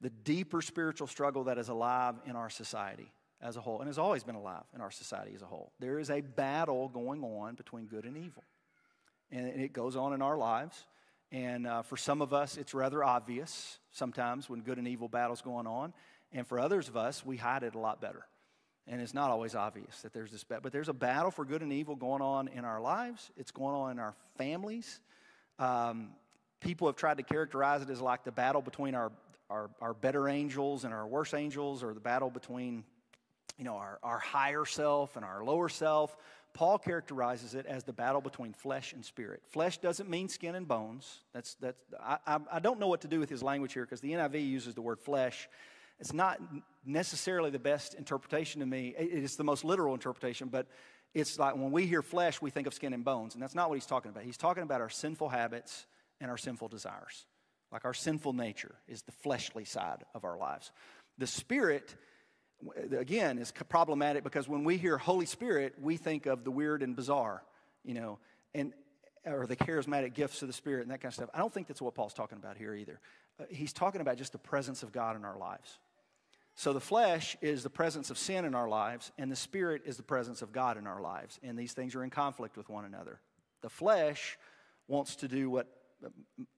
The 0.00 0.10
deeper 0.10 0.60
spiritual 0.62 1.06
struggle 1.06 1.44
that 1.44 1.58
is 1.58 1.68
alive 1.68 2.16
in 2.26 2.36
our 2.36 2.50
society 2.50 3.10
as 3.40 3.56
a 3.56 3.60
whole, 3.60 3.80
and 3.80 3.86
has 3.86 3.98
always 3.98 4.24
been 4.24 4.34
alive 4.34 4.64
in 4.74 4.80
our 4.80 4.90
society 4.90 5.32
as 5.34 5.42
a 5.42 5.46
whole. 5.46 5.72
There 5.78 5.98
is 5.98 6.10
a 6.10 6.20
battle 6.20 6.88
going 6.88 7.22
on 7.22 7.54
between 7.54 7.86
good 7.86 8.04
and 8.04 8.16
evil, 8.16 8.44
and 9.30 9.46
it 9.46 9.72
goes 9.72 9.96
on 9.96 10.12
in 10.12 10.22
our 10.22 10.36
lives. 10.36 10.84
And 11.32 11.66
uh, 11.66 11.82
for 11.82 11.96
some 11.96 12.22
of 12.22 12.32
us, 12.32 12.56
it's 12.56 12.72
rather 12.72 13.02
obvious 13.02 13.78
sometimes 13.90 14.48
when 14.48 14.60
good 14.60 14.78
and 14.78 14.86
evil 14.86 15.08
battles 15.08 15.42
going 15.42 15.66
on. 15.66 15.92
And 16.32 16.46
for 16.46 16.58
others 16.58 16.88
of 16.88 16.96
us, 16.96 17.26
we 17.26 17.36
hide 17.36 17.62
it 17.62 17.74
a 17.74 17.78
lot 17.78 18.00
better. 18.00 18.26
And 18.86 19.00
it's 19.00 19.14
not 19.14 19.30
always 19.30 19.56
obvious 19.56 20.02
that 20.02 20.12
there's 20.12 20.30
this 20.30 20.44
battle, 20.44 20.62
but 20.62 20.72
there's 20.72 20.88
a 20.88 20.94
battle 20.94 21.32
for 21.32 21.44
good 21.44 21.62
and 21.62 21.72
evil 21.72 21.96
going 21.96 22.22
on 22.22 22.46
in 22.48 22.64
our 22.64 22.80
lives. 22.80 23.30
It's 23.36 23.50
going 23.50 23.74
on 23.74 23.90
in 23.92 23.98
our 23.98 24.14
families. 24.38 25.00
Um, 25.58 26.10
people 26.66 26.88
have 26.88 26.96
tried 26.96 27.18
to 27.18 27.22
characterize 27.22 27.80
it 27.80 27.90
as 27.90 28.00
like 28.00 28.24
the 28.24 28.32
battle 28.32 28.60
between 28.60 28.94
our, 28.94 29.12
our, 29.48 29.70
our 29.80 29.94
better 29.94 30.28
angels 30.28 30.84
and 30.84 30.92
our 30.92 31.06
worse 31.06 31.32
angels, 31.32 31.82
or 31.84 31.94
the 31.94 32.00
battle 32.00 32.28
between 32.28 32.82
you 33.56 33.64
know, 33.64 33.76
our, 33.76 33.98
our 34.02 34.18
higher 34.18 34.64
self 34.64 35.16
and 35.16 35.24
our 35.24 35.44
lower 35.44 35.68
self. 35.68 36.16
Paul 36.54 36.78
characterizes 36.78 37.54
it 37.54 37.66
as 37.66 37.84
the 37.84 37.92
battle 37.92 38.20
between 38.20 38.52
flesh 38.52 38.92
and 38.94 39.04
spirit. 39.04 39.42
Flesh 39.46 39.78
doesn't 39.78 40.08
mean 40.08 40.28
skin 40.28 40.54
and 40.54 40.66
bones. 40.66 41.20
That's, 41.32 41.54
that's, 41.54 41.80
I, 42.02 42.38
I, 42.50 42.60
don't 42.60 42.80
know 42.80 42.88
what 42.88 43.02
to 43.02 43.08
do 43.08 43.20
with 43.20 43.28
his 43.28 43.42
language 43.42 43.74
here 43.74 43.84
because 43.84 44.00
the 44.00 44.12
NIV 44.12 44.48
uses 44.48 44.74
the 44.74 44.80
word 44.80 44.98
flesh. 44.98 45.48
It's 46.00 46.14
not 46.14 46.40
necessarily 46.84 47.50
the 47.50 47.58
best 47.58 47.94
interpretation 47.94 48.60
to 48.60 48.66
me. 48.66 48.94
It's 48.98 49.36
the 49.36 49.44
most 49.44 49.64
literal 49.64 49.92
interpretation, 49.92 50.48
but 50.48 50.66
it's 51.14 51.38
like 51.38 51.54
when 51.54 51.72
we 51.72 51.86
hear 51.86 52.02
flesh, 52.02 52.40
we 52.40 52.50
think 52.50 52.66
of 52.66 52.74
skin 52.74 52.92
and 52.92 53.04
bones, 53.04 53.34
and 53.34 53.42
that's 53.42 53.54
not 53.54 53.68
what 53.68 53.76
he's 53.76 53.86
talking 53.86 54.10
about. 54.10 54.24
He's 54.24 54.36
talking 54.38 54.62
about 54.62 54.80
our 54.80 54.90
sinful 54.90 55.28
habits 55.28 55.86
and 56.20 56.30
our 56.30 56.36
sinful 56.36 56.68
desires. 56.68 57.26
Like 57.72 57.84
our 57.84 57.94
sinful 57.94 58.32
nature 58.32 58.76
is 58.88 59.02
the 59.02 59.12
fleshly 59.12 59.64
side 59.64 60.04
of 60.14 60.24
our 60.24 60.38
lives. 60.38 60.70
The 61.18 61.26
spirit 61.26 61.94
again, 62.96 63.38
is 63.38 63.52
problematic 63.68 64.24
because 64.24 64.48
when 64.48 64.64
we 64.64 64.76
hear 64.76 64.98
Holy 64.98 65.26
Spirit, 65.26 65.74
we 65.80 65.96
think 65.96 66.26
of 66.26 66.44
the 66.44 66.50
weird 66.50 66.82
and 66.82 66.96
bizarre, 66.96 67.42
you 67.84 67.94
know, 67.94 68.18
and 68.54 68.72
or 69.24 69.46
the 69.46 69.56
charismatic 69.56 70.14
gifts 70.14 70.40
of 70.42 70.48
the 70.48 70.54
Spirit 70.54 70.82
and 70.82 70.90
that 70.90 71.00
kind 71.00 71.10
of 71.10 71.14
stuff. 71.14 71.30
I 71.34 71.38
don't 71.38 71.52
think 71.52 71.66
that's 71.66 71.82
what 71.82 71.94
Paul's 71.94 72.14
talking 72.14 72.38
about 72.38 72.56
here 72.56 72.74
either. 72.74 73.00
Uh, 73.40 73.44
he's 73.50 73.72
talking 73.72 74.00
about 74.00 74.16
just 74.16 74.32
the 74.32 74.38
presence 74.38 74.82
of 74.84 74.92
God 74.92 75.16
in 75.16 75.24
our 75.24 75.36
lives. 75.36 75.78
So 76.54 76.72
the 76.72 76.80
flesh 76.80 77.36
is 77.42 77.62
the 77.62 77.70
presence 77.70 78.10
of 78.10 78.16
sin 78.16 78.44
in 78.44 78.54
our 78.54 78.68
lives, 78.68 79.12
and 79.18 79.30
the 79.30 79.36
Spirit 79.36 79.82
is 79.84 79.96
the 79.96 80.02
presence 80.02 80.42
of 80.42 80.52
God 80.52 80.78
in 80.78 80.86
our 80.86 81.02
lives, 81.02 81.38
and 81.42 81.58
these 81.58 81.72
things 81.72 81.94
are 81.94 82.04
in 82.04 82.10
conflict 82.10 82.56
with 82.56 82.68
one 82.68 82.84
another. 82.84 83.20
The 83.62 83.68
flesh 83.68 84.38
wants 84.88 85.16
to 85.16 85.28
do 85.28 85.50
what 85.50 85.66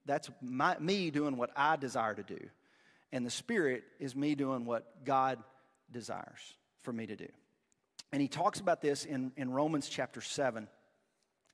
that's 0.05 0.31
my, 0.41 0.77
me 0.79 1.11
doing 1.11 1.37
what 1.37 1.51
I 1.57 1.77
desire 1.77 2.15
to 2.15 2.23
do, 2.23 2.39
and 3.13 3.25
the 3.25 3.31
Spirit 3.31 3.85
is 3.99 4.15
me 4.15 4.35
doing 4.35 4.65
what 4.65 5.05
God 5.05 5.39
desires 5.91 6.55
for 6.83 6.93
me 6.93 7.07
to 7.07 7.17
do. 7.17 7.29
And 8.13 8.23
he 8.23 8.29
talks 8.29 8.61
about 8.61 8.81
this 8.81 9.05
in, 9.05 9.33
in 9.37 9.51
Romans 9.51 9.89
chapter 9.89 10.21
7 10.21 10.69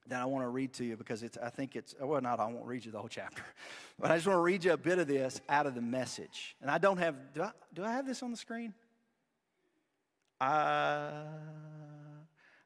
that 0.07 0.21
I 0.21 0.27
want 0.27 0.45
to 0.45 0.49
read 0.49 0.75
to 0.75 0.85
you 0.85 0.97
because 0.97 1.23
it's, 1.23 1.39
I 1.43 1.49
think 1.49 1.77
it's, 1.77 1.95
well, 2.01 2.21
not, 2.21 2.39
I 2.39 2.47
won't 2.47 2.67
read 2.67 2.85
you 2.85 2.93
the 2.93 2.99
whole 2.99 3.09
chapter, 3.09 3.43
but 3.99 4.11
I 4.11 4.17
just 4.17 4.27
want 4.27 4.37
to 4.37 4.43
read 4.43 4.65
you 4.65 4.73
a 4.73 4.77
bit 4.77 4.99
of 4.99 5.09
this 5.09 5.41
out 5.49 5.67
of 5.67 5.75
the 5.75 5.81
message. 5.81 6.57
And 6.61 6.71
I 6.71 6.79
don't 6.79 6.99
have, 6.99 7.17
do 7.33 7.43
I, 7.43 7.51
do 7.73 7.85
I 7.85 7.93
have 7.93 8.07
this 8.07 8.23
on 8.23 8.31
the 8.31 8.37
screen? 8.37 8.75
Uh, 10.41 11.25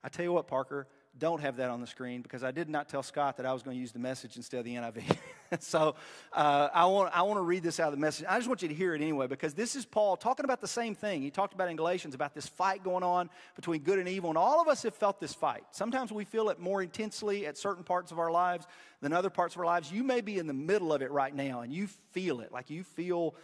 I 0.03 0.09
tell 0.11 0.25
you 0.25 0.33
what, 0.33 0.49
Parker, 0.49 0.89
don't 1.19 1.41
have 1.41 1.57
that 1.57 1.71
on 1.71 1.81
the 1.81 1.87
screen 1.87 2.23
because 2.23 2.45
I 2.45 2.51
did 2.51 2.69
not 2.69 2.89
tell 2.89 3.03
Scott 3.03 3.37
that 3.39 3.47
I 3.47 3.53
was 3.53 3.63
going 3.63 3.77
to 3.77 3.81
use 3.81 3.93
the 3.93 3.99
message 3.99 4.37
instead 4.37 4.59
of 4.59 4.65
the 4.65 4.75
NIV. 4.75 5.17
so 5.61 5.95
uh, 6.33 6.69
I, 6.73 6.87
want, 6.87 7.17
I 7.17 7.23
want 7.23 7.39
to 7.39 7.43
read 7.43 7.63
this 7.63 7.81
out 7.81 7.89
of 7.89 7.93
the 7.93 8.01
message. 8.01 8.27
I 8.29 8.37
just 8.37 8.49
want 8.49 8.63
you 8.63 8.69
to 8.69 8.75
hear 8.75 8.95
it 8.95 9.03
anyway 9.03 9.27
because 9.27 9.55
this 9.55 9.77
is 9.77 9.85
Paul 9.85 10.17
talking 10.17 10.45
about 10.45 10.61
the 10.61 10.69
same 10.69 10.95
thing. 10.95 11.23
He 11.23 11.31
talked 11.31 11.55
about 11.55 11.69
in 11.69 11.77
Galatians 11.77 12.15
about 12.15 12.35
this 12.35 12.47
fight 12.47 12.85
going 12.85 13.03
on 13.03 13.31
between 13.57 13.83
good 13.83 13.99
and 13.99 14.09
evil, 14.09 14.31
and 14.31 14.39
all 14.39 14.61
of 14.61 14.69
us 14.69 14.83
have 14.83 14.95
felt 14.95 15.21
this 15.21 15.35
fight. 15.35 15.65
Sometimes 15.71 16.13
we 16.13 16.25
feel 16.25 16.49
it 16.51 16.59
more 16.59 16.83
intensely 16.83 17.47
at 17.47 17.57
certain 17.57 17.85
parts 17.85 18.13
of 18.13 18.19
our 18.19 18.31
lives 18.31 18.67
than 19.01 19.13
other 19.13 19.31
parts 19.31 19.55
of 19.55 19.61
our 19.61 19.67
lives. 19.67 19.93
You 19.93 20.03
may 20.03 20.21
be 20.21 20.39
in 20.39 20.47
the 20.47 20.55
middle 20.55 20.93
of 20.93 21.03
it 21.03 21.11
right 21.11 21.35
now 21.35 21.61
and 21.61 21.73
you 21.73 21.89
feel 22.13 22.41
it, 22.41 22.53
like 22.53 22.71
you 22.71 22.85
feel 22.85 23.35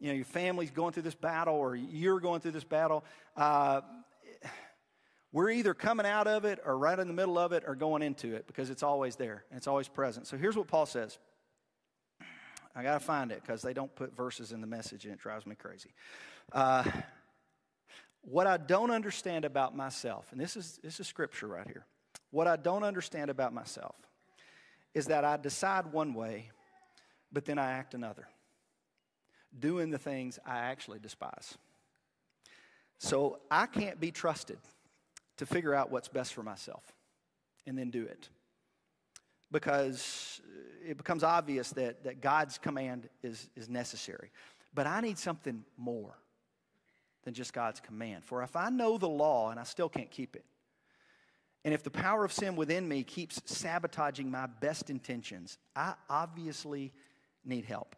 you 0.00 0.08
know, 0.08 0.14
your 0.14 0.24
family's 0.24 0.72
going 0.72 0.92
through 0.92 1.04
this 1.04 1.14
battle 1.14 1.54
or 1.54 1.76
you're 1.76 2.18
going 2.18 2.40
through 2.40 2.50
this 2.50 2.64
battle. 2.64 3.04
Uh, 3.36 3.82
we're 5.32 5.50
either 5.50 5.72
coming 5.72 6.04
out 6.04 6.26
of 6.26 6.44
it 6.44 6.60
or 6.64 6.76
right 6.76 6.98
in 6.98 7.08
the 7.08 7.14
middle 7.14 7.38
of 7.38 7.52
it 7.52 7.64
or 7.66 7.74
going 7.74 8.02
into 8.02 8.34
it 8.34 8.46
because 8.46 8.68
it's 8.68 8.82
always 8.82 9.16
there 9.16 9.44
and 9.50 9.56
it's 9.56 9.66
always 9.66 9.88
present. 9.88 10.26
So 10.26 10.36
here's 10.36 10.56
what 10.56 10.68
Paul 10.68 10.86
says. 10.86 11.18
I 12.74 12.82
got 12.82 12.94
to 12.98 13.04
find 13.04 13.32
it 13.32 13.42
because 13.42 13.62
they 13.62 13.72
don't 13.72 13.94
put 13.94 14.14
verses 14.14 14.52
in 14.52 14.60
the 14.60 14.66
message 14.66 15.04
and 15.04 15.12
it 15.12 15.20
drives 15.20 15.46
me 15.46 15.54
crazy. 15.54 15.90
Uh, 16.52 16.84
what 18.22 18.46
I 18.46 18.56
don't 18.56 18.90
understand 18.90 19.44
about 19.44 19.76
myself, 19.76 20.28
and 20.32 20.40
this 20.40 20.56
is, 20.56 20.78
this 20.82 21.00
is 21.00 21.06
scripture 21.06 21.48
right 21.48 21.66
here. 21.66 21.86
What 22.30 22.46
I 22.46 22.56
don't 22.56 22.84
understand 22.84 23.30
about 23.30 23.52
myself 23.52 23.96
is 24.94 25.06
that 25.06 25.24
I 25.24 25.36
decide 25.38 25.92
one 25.92 26.14
way, 26.14 26.50
but 27.32 27.44
then 27.44 27.58
I 27.58 27.72
act 27.72 27.94
another, 27.94 28.28
doing 29.58 29.90
the 29.90 29.98
things 29.98 30.38
I 30.46 30.58
actually 30.58 30.98
despise. 30.98 31.56
So 32.98 33.40
I 33.50 33.66
can't 33.66 33.98
be 33.98 34.10
trusted 34.10 34.58
to 35.42 35.46
figure 35.46 35.74
out 35.74 35.90
what's 35.90 36.06
best 36.06 36.32
for 36.34 36.44
myself 36.44 36.84
and 37.66 37.76
then 37.76 37.90
do 37.90 38.04
it. 38.04 38.28
Because 39.50 40.40
it 40.86 40.96
becomes 40.96 41.24
obvious 41.24 41.70
that, 41.70 42.04
that 42.04 42.20
God's 42.20 42.58
command 42.58 43.08
is, 43.24 43.48
is 43.56 43.68
necessary. 43.68 44.30
But 44.72 44.86
I 44.86 45.00
need 45.00 45.18
something 45.18 45.64
more 45.76 46.14
than 47.24 47.34
just 47.34 47.52
God's 47.52 47.80
command. 47.80 48.24
For 48.24 48.44
if 48.44 48.54
I 48.54 48.70
know 48.70 48.98
the 48.98 49.08
law 49.08 49.50
and 49.50 49.58
I 49.58 49.64
still 49.64 49.88
can't 49.88 50.10
keep 50.12 50.36
it, 50.36 50.44
and 51.64 51.74
if 51.74 51.82
the 51.82 51.90
power 51.90 52.24
of 52.24 52.32
sin 52.32 52.54
within 52.54 52.86
me 52.86 53.02
keeps 53.02 53.42
sabotaging 53.44 54.30
my 54.30 54.46
best 54.46 54.90
intentions, 54.90 55.58
I 55.74 55.94
obviously 56.08 56.92
need 57.44 57.64
help. 57.64 57.96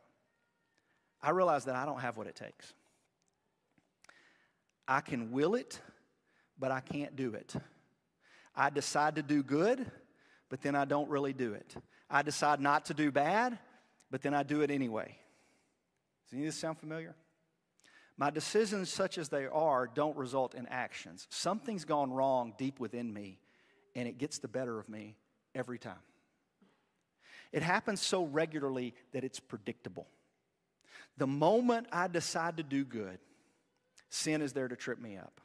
I 1.23 1.31
realize 1.31 1.67
that 1.67 1.77
I 1.77 1.85
don't 1.85 2.01
have 2.01 2.17
what 2.17 2.27
it 2.27 2.37
takes. 2.37 2.73
I 4.89 5.03
can 5.03 5.31
will 5.31 5.55
it, 5.55 5.79
but 6.59 6.71
I 6.71 6.81
can't 6.81 7.17
do 7.17 7.35
it. 7.35 7.55
I 8.55 8.71
decide 8.71 9.17
to 9.17 9.23
do 9.23 9.43
good, 9.43 9.91
but 10.49 10.63
then 10.63 10.75
I 10.75 10.85
don't 10.85 11.09
really 11.09 11.33
do 11.33 11.55
it. 11.55 11.75
I 12.09 12.23
decide 12.23 12.61
not 12.61 12.87
to 12.87 12.95
do 12.95 13.11
bad, 13.11 13.59
but 14.11 14.23
then 14.23 14.35
I 14.35 14.43
do 14.43 14.63
it 14.63 14.71
anyway. 14.71 15.17
Does 16.25 16.35
any 16.35 16.43
of 16.43 16.49
this 16.49 16.57
sound 16.57 16.79
familiar? 16.79 17.15
My 18.17 18.31
decisions, 18.31 18.93
such 18.93 19.19
as 19.19 19.29
they 19.29 19.47
are, 19.47 19.91
don't 19.93 20.17
result 20.17 20.55
in 20.55 20.67
actions. 20.69 21.27
Something's 21.31 21.85
gone 21.85 22.13
wrong 22.13 22.55
deep 22.57 22.79
within 22.79 23.13
me, 23.13 23.41
and 23.97 24.07
it 24.07 24.19
gets 24.19 24.39
the 24.39 24.47
better 24.47 24.79
of 24.79 24.89
me 24.89 25.17
every 25.55 25.79
time. 25.79 25.99
It 27.53 27.63
happens 27.63 28.01
so 28.01 28.25
regularly 28.25 28.95
that 29.13 29.25
it's 29.25 29.41
predictable. 29.41 30.07
The 31.17 31.27
moment 31.27 31.89
I 31.93 32.09
decide 32.09 32.57
to 32.57 32.63
do 32.63 32.85
good, 32.85 33.19
sin 34.09 34.43
is 34.43 34.53
there 34.53 34.69
to 34.69 34.77
trip 34.77 35.01
me 35.01 35.17
up. 35.17 35.41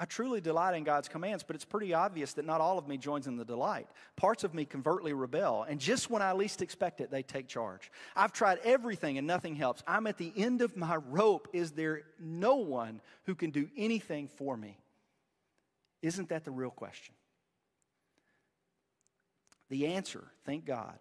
I 0.00 0.06
truly 0.06 0.40
delight 0.40 0.74
in 0.74 0.84
God's 0.84 1.08
commands, 1.08 1.42
but 1.42 1.54
it's 1.54 1.66
pretty 1.66 1.92
obvious 1.92 2.32
that 2.32 2.46
not 2.46 2.62
all 2.62 2.78
of 2.78 2.88
me 2.88 2.96
joins 2.96 3.26
in 3.26 3.36
the 3.36 3.44
delight. 3.44 3.86
Parts 4.16 4.44
of 4.44 4.54
me 4.54 4.64
covertly 4.64 5.12
rebel, 5.12 5.66
and 5.68 5.78
just 5.78 6.08
when 6.08 6.22
I 6.22 6.32
least 6.32 6.62
expect 6.62 7.02
it, 7.02 7.10
they 7.10 7.22
take 7.22 7.48
charge. 7.48 7.92
I've 8.16 8.32
tried 8.32 8.60
everything 8.64 9.18
and 9.18 9.26
nothing 9.26 9.56
helps. 9.56 9.82
I'm 9.86 10.06
at 10.06 10.16
the 10.16 10.32
end 10.34 10.62
of 10.62 10.74
my 10.74 10.96
rope. 10.96 11.48
Is 11.52 11.72
there 11.72 12.00
no 12.18 12.56
one 12.56 13.02
who 13.24 13.34
can 13.34 13.50
do 13.50 13.68
anything 13.76 14.28
for 14.28 14.56
me? 14.56 14.78
Isn't 16.00 16.30
that 16.30 16.46
the 16.46 16.50
real 16.50 16.70
question? 16.70 17.14
The 19.68 19.88
answer, 19.88 20.24
thank 20.46 20.64
God, 20.64 20.98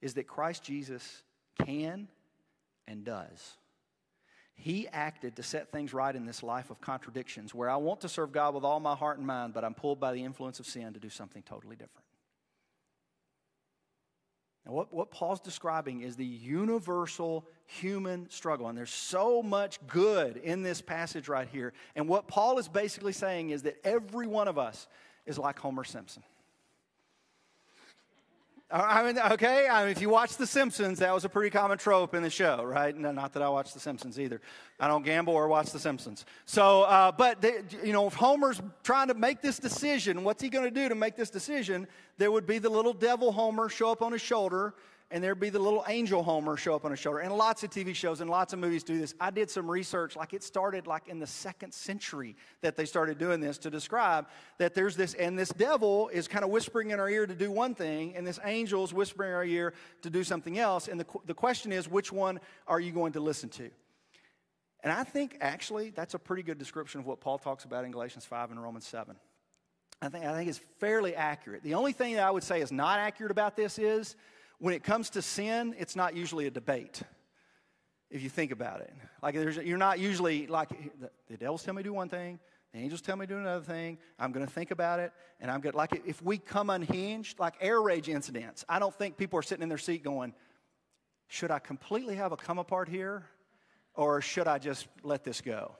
is 0.00 0.14
that 0.14 0.26
Christ 0.26 0.64
Jesus 0.64 1.22
can 1.66 2.08
and 2.88 3.04
does. 3.04 3.58
He 4.54 4.88
acted 4.88 5.36
to 5.36 5.42
set 5.42 5.72
things 5.72 5.92
right 5.92 6.14
in 6.14 6.26
this 6.26 6.42
life 6.42 6.70
of 6.70 6.80
contradictions 6.80 7.54
where 7.54 7.68
I 7.68 7.76
want 7.76 8.00
to 8.02 8.08
serve 8.08 8.32
God 8.32 8.54
with 8.54 8.64
all 8.64 8.80
my 8.80 8.94
heart 8.94 9.18
and 9.18 9.26
mind, 9.26 9.52
but 9.52 9.64
I'm 9.64 9.74
pulled 9.74 10.00
by 10.00 10.12
the 10.12 10.22
influence 10.22 10.60
of 10.60 10.66
sin 10.66 10.92
to 10.94 11.00
do 11.00 11.10
something 11.10 11.42
totally 11.42 11.76
different. 11.76 12.04
And 14.64 14.74
what, 14.74 14.94
what 14.94 15.10
Paul's 15.10 15.40
describing 15.40 16.00
is 16.00 16.16
the 16.16 16.24
universal 16.24 17.46
human 17.66 18.30
struggle. 18.30 18.68
And 18.68 18.78
there's 18.78 18.90
so 18.90 19.42
much 19.42 19.78
good 19.86 20.38
in 20.38 20.62
this 20.62 20.80
passage 20.80 21.28
right 21.28 21.48
here. 21.48 21.74
And 21.94 22.08
what 22.08 22.28
Paul 22.28 22.58
is 22.58 22.68
basically 22.68 23.12
saying 23.12 23.50
is 23.50 23.62
that 23.62 23.76
every 23.84 24.26
one 24.26 24.48
of 24.48 24.56
us 24.56 24.88
is 25.26 25.38
like 25.38 25.58
Homer 25.58 25.84
Simpson. 25.84 26.22
I 28.70 29.04
mean, 29.04 29.18
okay, 29.32 29.68
I 29.68 29.82
mean, 29.82 29.92
if 29.92 30.00
you 30.00 30.08
watch 30.08 30.36
The 30.36 30.46
Simpsons, 30.46 30.98
that 30.98 31.12
was 31.12 31.24
a 31.24 31.28
pretty 31.28 31.50
common 31.50 31.76
trope 31.76 32.14
in 32.14 32.22
the 32.22 32.30
show, 32.30 32.64
right? 32.64 32.96
No, 32.96 33.12
not 33.12 33.34
that 33.34 33.42
I 33.42 33.48
watch 33.48 33.74
The 33.74 33.78
Simpsons 33.78 34.18
either. 34.18 34.40
I 34.80 34.88
don't 34.88 35.04
gamble 35.04 35.34
or 35.34 35.48
watch 35.48 35.70
The 35.70 35.78
Simpsons. 35.78 36.24
So, 36.46 36.82
uh, 36.82 37.12
but, 37.12 37.42
they, 37.42 37.62
you 37.84 37.92
know, 37.92 38.06
if 38.06 38.14
Homer's 38.14 38.60
trying 38.82 39.08
to 39.08 39.14
make 39.14 39.42
this 39.42 39.58
decision, 39.58 40.24
what's 40.24 40.42
he 40.42 40.48
going 40.48 40.64
to 40.64 40.70
do 40.70 40.88
to 40.88 40.94
make 40.94 41.14
this 41.14 41.30
decision? 41.30 41.86
There 42.16 42.32
would 42.32 42.46
be 42.46 42.58
the 42.58 42.70
little 42.70 42.94
devil 42.94 43.32
Homer 43.32 43.68
show 43.68 43.92
up 43.92 44.00
on 44.00 44.12
his 44.12 44.22
shoulder 44.22 44.74
and 45.14 45.22
there'd 45.22 45.38
be 45.38 45.48
the 45.48 45.60
little 45.60 45.84
angel 45.86 46.24
Homer 46.24 46.56
show 46.56 46.74
up 46.74 46.84
on 46.84 46.90
his 46.90 46.98
shoulder. 46.98 47.20
And 47.20 47.32
lots 47.32 47.62
of 47.62 47.70
TV 47.70 47.94
shows 47.94 48.20
and 48.20 48.28
lots 48.28 48.52
of 48.52 48.58
movies 48.58 48.82
do 48.82 48.98
this. 48.98 49.14
I 49.20 49.30
did 49.30 49.48
some 49.48 49.70
research, 49.70 50.16
like 50.16 50.34
it 50.34 50.42
started 50.42 50.88
like 50.88 51.06
in 51.06 51.20
the 51.20 51.26
second 51.26 51.72
century 51.72 52.34
that 52.62 52.74
they 52.74 52.84
started 52.84 53.16
doing 53.16 53.40
this 53.40 53.56
to 53.58 53.70
describe 53.70 54.26
that 54.58 54.74
there's 54.74 54.96
this, 54.96 55.14
and 55.14 55.38
this 55.38 55.50
devil 55.50 56.08
is 56.08 56.26
kind 56.26 56.44
of 56.44 56.50
whispering 56.50 56.90
in 56.90 56.98
our 56.98 57.08
ear 57.08 57.28
to 57.28 57.34
do 57.36 57.52
one 57.52 57.76
thing, 57.76 58.16
and 58.16 58.26
this 58.26 58.40
angel 58.44 58.82
is 58.82 58.92
whispering 58.92 59.30
in 59.30 59.36
our 59.36 59.44
ear 59.44 59.72
to 60.02 60.10
do 60.10 60.24
something 60.24 60.58
else. 60.58 60.88
And 60.88 60.98
the, 60.98 61.06
the 61.26 61.34
question 61.34 61.70
is, 61.70 61.88
which 61.88 62.10
one 62.10 62.40
are 62.66 62.80
you 62.80 62.90
going 62.90 63.12
to 63.12 63.20
listen 63.20 63.48
to? 63.50 63.70
And 64.82 64.92
I 64.92 65.04
think 65.04 65.36
actually 65.40 65.90
that's 65.90 66.14
a 66.14 66.18
pretty 66.18 66.42
good 66.42 66.58
description 66.58 66.98
of 66.98 67.06
what 67.06 67.20
Paul 67.20 67.38
talks 67.38 67.64
about 67.64 67.84
in 67.84 67.92
Galatians 67.92 68.24
5 68.24 68.50
and 68.50 68.60
Romans 68.60 68.84
7. 68.88 69.14
I 70.02 70.08
think, 70.08 70.24
I 70.24 70.34
think 70.34 70.48
it's 70.50 70.60
fairly 70.80 71.14
accurate. 71.14 71.62
The 71.62 71.74
only 71.74 71.92
thing 71.92 72.14
that 72.14 72.24
I 72.24 72.32
would 72.32 72.42
say 72.42 72.60
is 72.60 72.72
not 72.72 72.98
accurate 72.98 73.30
about 73.30 73.54
this 73.54 73.78
is 73.78 74.16
when 74.64 74.72
it 74.72 74.82
comes 74.82 75.10
to 75.10 75.20
sin, 75.20 75.74
it's 75.78 75.94
not 75.94 76.16
usually 76.16 76.46
a 76.46 76.50
debate. 76.50 77.02
If 78.10 78.22
you 78.22 78.30
think 78.30 78.50
about 78.50 78.80
it, 78.80 78.94
like 79.22 79.34
you're 79.34 79.76
not 79.76 79.98
usually 79.98 80.46
like 80.46 80.70
the, 81.28 81.36
devils 81.36 81.62
tell 81.62 81.74
me 81.74 81.82
to 81.82 81.88
do 81.90 81.92
one 81.92 82.08
thing, 82.08 82.38
the 82.72 82.78
angels 82.78 83.02
tell 83.02 83.14
me 83.14 83.26
to 83.26 83.34
do 83.34 83.38
another 83.38 83.62
thing. 83.62 83.98
I'm 84.18 84.32
going 84.32 84.46
to 84.46 84.50
think 84.50 84.70
about 84.70 85.00
it, 85.00 85.12
and 85.38 85.50
I'm 85.50 85.60
good. 85.60 85.74
Like 85.74 86.02
if 86.06 86.22
we 86.22 86.38
come 86.38 86.70
unhinged, 86.70 87.38
like 87.38 87.56
air 87.60 87.82
rage 87.82 88.08
incidents, 88.08 88.64
I 88.66 88.78
don't 88.78 88.94
think 88.94 89.18
people 89.18 89.38
are 89.38 89.42
sitting 89.42 89.62
in 89.62 89.68
their 89.68 89.76
seat 89.76 90.02
going, 90.02 90.32
"Should 91.26 91.50
I 91.50 91.58
completely 91.58 92.14
have 92.14 92.32
a 92.32 92.36
come 92.38 92.58
apart 92.58 92.88
here, 92.88 93.26
or 93.94 94.22
should 94.22 94.48
I 94.48 94.56
just 94.56 94.88
let 95.02 95.24
this 95.24 95.42
go?" 95.42 95.76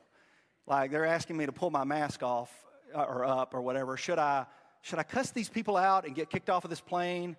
Like 0.67 0.91
they're 0.91 1.07
asking 1.07 1.39
me 1.39 1.47
to 1.47 1.53
pull 1.53 1.71
my 1.71 1.85
mask 1.85 2.23
off 2.23 2.53
uh, 2.95 3.05
or 3.05 3.25
up 3.25 3.55
or 3.55 3.63
whatever. 3.63 3.97
Should 3.97 4.19
I 4.19 4.45
should 4.83 4.99
I 4.99 5.05
cuss 5.05 5.31
these 5.31 5.49
people 5.49 5.79
out 5.79 6.05
and 6.05 6.15
get 6.15 6.29
kicked 6.29 6.51
off 6.51 6.65
of 6.65 6.71
this 6.71 6.83
plane, 6.83 7.35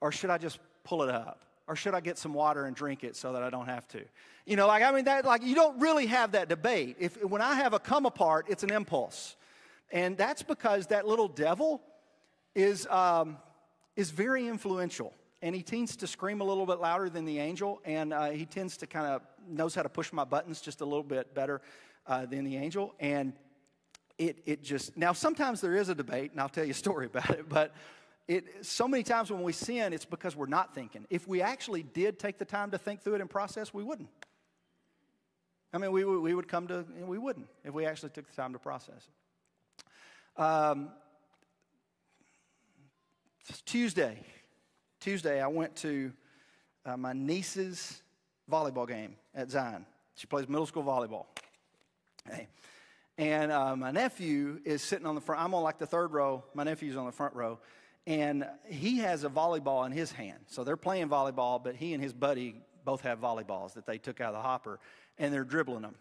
or 0.00 0.10
should 0.10 0.30
I 0.30 0.38
just 0.38 0.58
pull 0.88 1.02
it 1.02 1.10
up? 1.10 1.44
Or 1.66 1.76
should 1.76 1.94
I 1.94 2.00
get 2.00 2.16
some 2.16 2.32
water 2.32 2.64
and 2.64 2.74
drink 2.74 3.04
it 3.04 3.14
so 3.14 3.34
that 3.34 3.42
I 3.42 3.50
don't 3.50 3.66
have 3.66 3.86
to? 3.88 4.00
You 4.46 4.56
know, 4.56 4.66
like, 4.66 4.82
I 4.82 4.90
mean, 4.90 5.04
that, 5.04 5.26
like, 5.26 5.42
you 5.42 5.54
don't 5.54 5.78
really 5.78 6.06
have 6.06 6.32
that 6.32 6.48
debate. 6.48 6.96
If, 6.98 7.22
when 7.22 7.42
I 7.42 7.54
have 7.56 7.74
a 7.74 7.78
come 7.78 8.06
apart, 8.06 8.46
it's 8.48 8.62
an 8.62 8.72
impulse. 8.72 9.36
And 9.92 10.16
that's 10.16 10.42
because 10.42 10.86
that 10.86 11.06
little 11.06 11.28
devil 11.28 11.82
is, 12.54 12.86
um, 12.86 13.36
is 13.96 14.10
very 14.10 14.48
influential. 14.48 15.12
And 15.42 15.54
he 15.54 15.62
tends 15.62 15.96
to 15.96 16.06
scream 16.06 16.40
a 16.40 16.44
little 16.44 16.64
bit 16.64 16.80
louder 16.80 17.10
than 17.10 17.26
the 17.26 17.38
angel. 17.38 17.82
And 17.84 18.14
uh, 18.14 18.30
he 18.30 18.46
tends 18.46 18.78
to 18.78 18.86
kind 18.86 19.06
of 19.06 19.22
knows 19.46 19.74
how 19.74 19.82
to 19.82 19.90
push 19.90 20.10
my 20.10 20.24
buttons 20.24 20.62
just 20.62 20.80
a 20.80 20.84
little 20.86 21.02
bit 21.02 21.34
better 21.34 21.60
uh, 22.06 22.24
than 22.24 22.44
the 22.44 22.56
angel. 22.56 22.94
And 22.98 23.34
it, 24.16 24.38
it 24.46 24.62
just, 24.62 24.96
now 24.96 25.12
sometimes 25.12 25.60
there 25.60 25.76
is 25.76 25.90
a 25.90 25.94
debate, 25.94 26.32
and 26.32 26.40
I'll 26.40 26.48
tell 26.48 26.64
you 26.64 26.70
a 26.70 26.74
story 26.74 27.06
about 27.06 27.30
it, 27.30 27.48
but 27.48 27.74
it, 28.28 28.66
so 28.66 28.86
many 28.86 29.02
times 29.02 29.32
when 29.32 29.42
we 29.42 29.52
sin, 29.54 29.94
it's 29.94 30.04
because 30.04 30.36
we're 30.36 30.46
not 30.46 30.74
thinking. 30.74 31.06
If 31.08 31.26
we 31.26 31.40
actually 31.40 31.82
did 31.82 32.18
take 32.18 32.38
the 32.38 32.44
time 32.44 32.70
to 32.72 32.78
think 32.78 33.00
through 33.00 33.14
it 33.14 33.20
and 33.22 33.30
process, 33.30 33.72
we 33.72 33.82
wouldn't. 33.82 34.10
I 35.72 35.78
mean, 35.78 35.92
we, 35.92 36.04
we 36.04 36.34
would 36.34 36.46
come 36.46 36.68
to, 36.68 36.84
we 37.00 37.16
wouldn't 37.16 37.48
if 37.64 37.72
we 37.72 37.86
actually 37.86 38.10
took 38.10 38.28
the 38.28 38.36
time 38.36 38.52
to 38.52 38.58
process 38.58 39.08
it. 40.36 40.40
Um, 40.40 40.90
Tuesday, 43.64 44.18
Tuesday, 45.00 45.40
I 45.40 45.46
went 45.46 45.74
to 45.76 46.12
uh, 46.84 46.98
my 46.98 47.14
niece's 47.14 48.02
volleyball 48.50 48.86
game 48.86 49.16
at 49.34 49.50
Zion. 49.50 49.86
She 50.16 50.26
plays 50.26 50.48
middle 50.48 50.66
school 50.66 50.84
volleyball. 50.84 51.26
And 53.16 53.50
uh, 53.50 53.74
my 53.74 53.90
nephew 53.90 54.60
is 54.64 54.82
sitting 54.82 55.06
on 55.06 55.14
the 55.14 55.20
front. 55.20 55.42
I'm 55.42 55.54
on 55.54 55.62
like 55.62 55.78
the 55.78 55.86
third 55.86 56.12
row. 56.12 56.44
My 56.54 56.64
nephew's 56.64 56.96
on 56.96 57.06
the 57.06 57.12
front 57.12 57.34
row 57.34 57.58
and 58.08 58.46
he 58.66 59.00
has 59.00 59.22
a 59.24 59.28
volleyball 59.28 59.84
in 59.84 59.92
his 59.92 60.10
hand. 60.10 60.38
So 60.46 60.64
they're 60.64 60.78
playing 60.78 61.10
volleyball, 61.10 61.62
but 61.62 61.76
he 61.76 61.92
and 61.92 62.02
his 62.02 62.14
buddy 62.14 62.54
both 62.82 63.02
have 63.02 63.20
volleyballs 63.20 63.74
that 63.74 63.84
they 63.84 63.98
took 63.98 64.22
out 64.22 64.28
of 64.28 64.36
the 64.36 64.40
hopper, 64.40 64.80
and 65.18 65.32
they're 65.32 65.44
dribbling 65.44 65.82
them. 65.82 65.94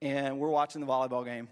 And 0.00 0.38
we're 0.38 0.50
watching 0.50 0.80
the 0.80 0.86
volleyball 0.86 1.24
game. 1.24 1.48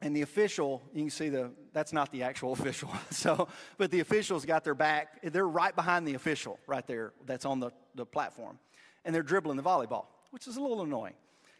And 0.00 0.16
the 0.16 0.22
official, 0.22 0.80
you 0.94 1.02
can 1.02 1.10
see 1.10 1.28
the, 1.28 1.50
that's 1.74 1.92
not 1.92 2.10
the 2.10 2.22
actual 2.22 2.52
official. 2.54 2.90
so, 3.10 3.46
but 3.76 3.90
the 3.90 4.00
official's 4.00 4.46
got 4.46 4.64
their 4.64 4.74
back, 4.74 5.20
they're 5.22 5.46
right 5.46 5.76
behind 5.76 6.08
the 6.08 6.14
official 6.14 6.58
right 6.66 6.86
there 6.86 7.12
that's 7.26 7.44
on 7.44 7.60
the, 7.60 7.72
the 7.94 8.06
platform. 8.06 8.58
And 9.04 9.14
they're 9.14 9.22
dribbling 9.22 9.58
the 9.58 9.62
volleyball, 9.62 10.06
which 10.30 10.48
is 10.48 10.56
a 10.56 10.62
little 10.62 10.80
annoying. 10.80 11.14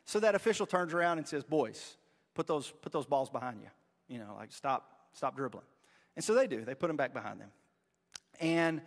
So 0.07 0.19
that 0.21 0.35
official 0.35 0.65
turns 0.65 0.95
around 0.95 1.19
and 1.19 1.29
says, 1.29 1.45
Boys, 1.45 1.99
put 2.35 2.47
those, 2.47 2.73
put 2.81 2.91
those 2.91 3.05
balls 3.05 3.29
behind 3.29 3.61
you. 3.61 3.69
You 4.09 4.19
know, 4.19 4.35
like 4.39 4.51
stop, 4.51 5.11
stop 5.13 5.37
dribbling. 5.37 5.67
And 6.17 6.25
so 6.25 6.35
they 6.35 6.47
do, 6.47 6.65
they 6.65 6.75
put 6.75 6.89
them 6.89 6.97
back 6.97 7.13
behind 7.13 7.41
them. 7.41 7.51
And, 8.41 8.81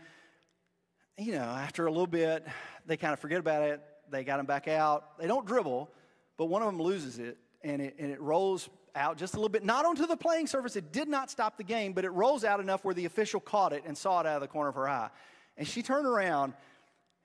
you 1.18 1.34
know, 1.34 1.44
after 1.44 1.86
a 1.86 1.92
little 1.92 2.08
bit, 2.08 2.46
they 2.86 2.98
kind 2.98 3.14
of 3.14 3.20
forget 3.20 3.40
about 3.40 3.64
it. 3.64 3.82
They 4.10 4.24
got 4.24 4.38
them 4.38 4.46
back 4.46 4.68
out. 4.68 5.18
They 5.20 5.28
don't 5.28 5.46
dribble, 5.46 5.90
but 6.38 6.46
one 6.46 6.62
of 6.62 6.68
them 6.68 6.82
loses 6.82 7.20
it 7.20 7.38
and 7.64 7.82
it, 7.82 7.96
and 7.98 8.12
it 8.12 8.20
rolls 8.20 8.70
out 8.96 9.18
just 9.18 9.34
a 9.34 9.38
little 9.38 9.50
bit, 9.50 9.64
not 9.64 9.86
onto 9.86 10.06
the 10.06 10.18
playing 10.18 10.48
surface. 10.48 10.76
It 10.76 10.92
did 10.92 11.08
not 11.08 11.32
stop 11.32 11.58
the 11.58 11.64
game, 11.64 11.94
but 11.94 12.06
it 12.06 12.10
rolls 12.10 12.44
out 12.44 12.60
enough 12.60 12.84
where 12.84 12.94
the 12.94 13.06
official 13.06 13.40
caught 13.40 13.74
it 13.74 13.84
and 13.86 13.98
saw 13.98 14.20
it 14.20 14.28
out 14.28 14.36
of 14.36 14.42
the 14.42 14.48
corner 14.48 14.70
of 14.70 14.76
her 14.76 14.88
eye. 14.88 15.10
And 15.58 15.68
she 15.68 15.82
turned 15.82 16.06
around 16.06 16.54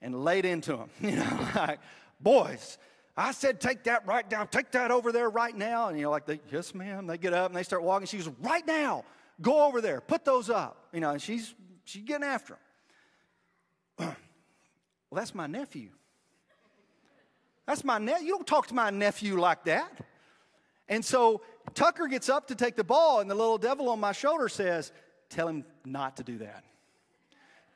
and 0.00 0.24
laid 0.24 0.44
into 0.44 0.76
him, 0.76 0.90
you 1.00 1.16
know, 1.16 1.48
like, 1.56 1.80
boys, 2.20 2.78
I 3.16 3.32
said, 3.32 3.60
take 3.60 3.84
that 3.84 4.06
right 4.06 4.28
down, 4.28 4.46
take 4.48 4.70
that 4.72 4.90
over 4.90 5.10
there 5.10 5.28
right 5.28 5.54
now. 5.54 5.88
And 5.88 5.98
you 5.98 6.04
know, 6.04 6.10
like, 6.10 6.26
they, 6.26 6.40
yes, 6.52 6.74
ma'am. 6.74 7.06
They 7.06 7.18
get 7.18 7.32
up 7.32 7.50
and 7.50 7.56
they 7.56 7.64
start 7.64 7.82
walking. 7.82 8.06
She 8.06 8.18
goes, 8.18 8.30
right 8.40 8.66
now. 8.66 9.04
Go 9.40 9.66
over 9.66 9.80
there, 9.80 10.00
put 10.00 10.24
those 10.24 10.50
up. 10.50 10.88
You 10.92 11.00
know, 11.00 11.10
and 11.10 11.22
she's 11.22 11.54
she's 11.84 12.02
getting 12.02 12.26
after 12.26 12.54
him. 12.54 14.06
well, 15.10 15.18
that's 15.18 15.34
my 15.34 15.46
nephew. 15.46 15.90
That's 17.66 17.84
my 17.84 17.98
nephew. 17.98 18.26
You 18.26 18.32
don't 18.32 18.46
talk 18.46 18.66
to 18.68 18.74
my 18.74 18.90
nephew 18.90 19.38
like 19.38 19.64
that. 19.64 19.92
And 20.88 21.04
so 21.04 21.42
Tucker 21.74 22.06
gets 22.06 22.28
up 22.28 22.48
to 22.48 22.54
take 22.54 22.76
the 22.76 22.84
ball, 22.84 23.20
and 23.20 23.30
the 23.30 23.34
little 23.34 23.58
devil 23.58 23.90
on 23.90 24.00
my 24.00 24.12
shoulder 24.12 24.48
says, 24.48 24.92
Tell 25.28 25.48
him 25.48 25.64
not 25.84 26.16
to 26.16 26.22
do 26.22 26.38
that. 26.38 26.64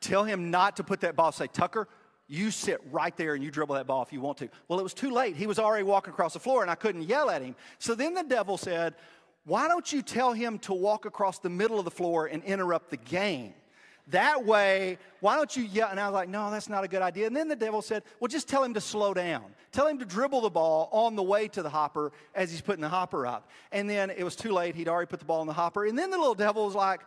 Tell 0.01 0.23
him 0.23 0.49
not 0.49 0.77
to 0.77 0.83
put 0.83 1.01
that 1.01 1.15
ball. 1.15 1.31
Say, 1.31 1.47
Tucker, 1.47 1.87
you 2.27 2.49
sit 2.49 2.81
right 2.91 3.15
there 3.15 3.35
and 3.35 3.43
you 3.43 3.51
dribble 3.51 3.75
that 3.75 3.85
ball 3.85 4.01
if 4.01 4.11
you 4.11 4.19
want 4.19 4.39
to. 4.39 4.49
Well, 4.67 4.79
it 4.79 4.83
was 4.83 4.95
too 4.95 5.11
late. 5.11 5.35
He 5.35 5.45
was 5.45 5.59
already 5.59 5.83
walking 5.83 6.11
across 6.11 6.33
the 6.33 6.39
floor, 6.39 6.63
and 6.63 6.71
I 6.71 6.75
couldn't 6.75 7.03
yell 7.03 7.29
at 7.29 7.43
him. 7.43 7.55
So 7.77 7.93
then 7.93 8.15
the 8.15 8.23
devil 8.23 8.57
said, 8.57 8.95
why 9.45 9.67
don't 9.67 9.91
you 9.91 10.01
tell 10.01 10.33
him 10.33 10.59
to 10.59 10.73
walk 10.73 11.05
across 11.05 11.39
the 11.39 11.49
middle 11.49 11.79
of 11.79 11.85
the 11.85 11.91
floor 11.91 12.27
and 12.27 12.43
interrupt 12.43 12.89
the 12.89 12.97
game? 12.97 13.53
That 14.07 14.45
way, 14.45 14.97
why 15.21 15.37
don't 15.37 15.55
you 15.55 15.63
yell? 15.63 15.89
And 15.89 15.97
I 15.97 16.07
was 16.07 16.13
like, 16.13 16.27
no, 16.27 16.51
that's 16.51 16.67
not 16.67 16.83
a 16.83 16.89
good 16.89 17.01
idea. 17.01 17.25
And 17.27 17.35
then 17.35 17.47
the 17.47 17.55
devil 17.55 17.81
said, 17.81 18.03
well, 18.19 18.27
just 18.27 18.49
tell 18.49 18.63
him 18.63 18.73
to 18.73 18.81
slow 18.81 19.13
down. 19.13 19.43
Tell 19.71 19.87
him 19.87 19.97
to 19.99 20.05
dribble 20.05 20.41
the 20.41 20.49
ball 20.49 20.89
on 20.91 21.15
the 21.15 21.23
way 21.23 21.47
to 21.49 21.61
the 21.61 21.69
hopper 21.69 22.11
as 22.35 22.51
he's 22.51 22.59
putting 22.59 22.81
the 22.81 22.89
hopper 22.89 23.25
up. 23.25 23.49
And 23.71 23.89
then 23.89 24.09
it 24.09 24.23
was 24.23 24.35
too 24.35 24.51
late. 24.51 24.75
He'd 24.75 24.89
already 24.89 25.07
put 25.07 25.19
the 25.19 25.25
ball 25.25 25.41
in 25.41 25.47
the 25.47 25.53
hopper. 25.53 25.85
And 25.85 25.97
then 25.97 26.11
the 26.11 26.17
little 26.17 26.35
devil 26.35 26.65
was 26.65 26.75
like, 26.75 27.01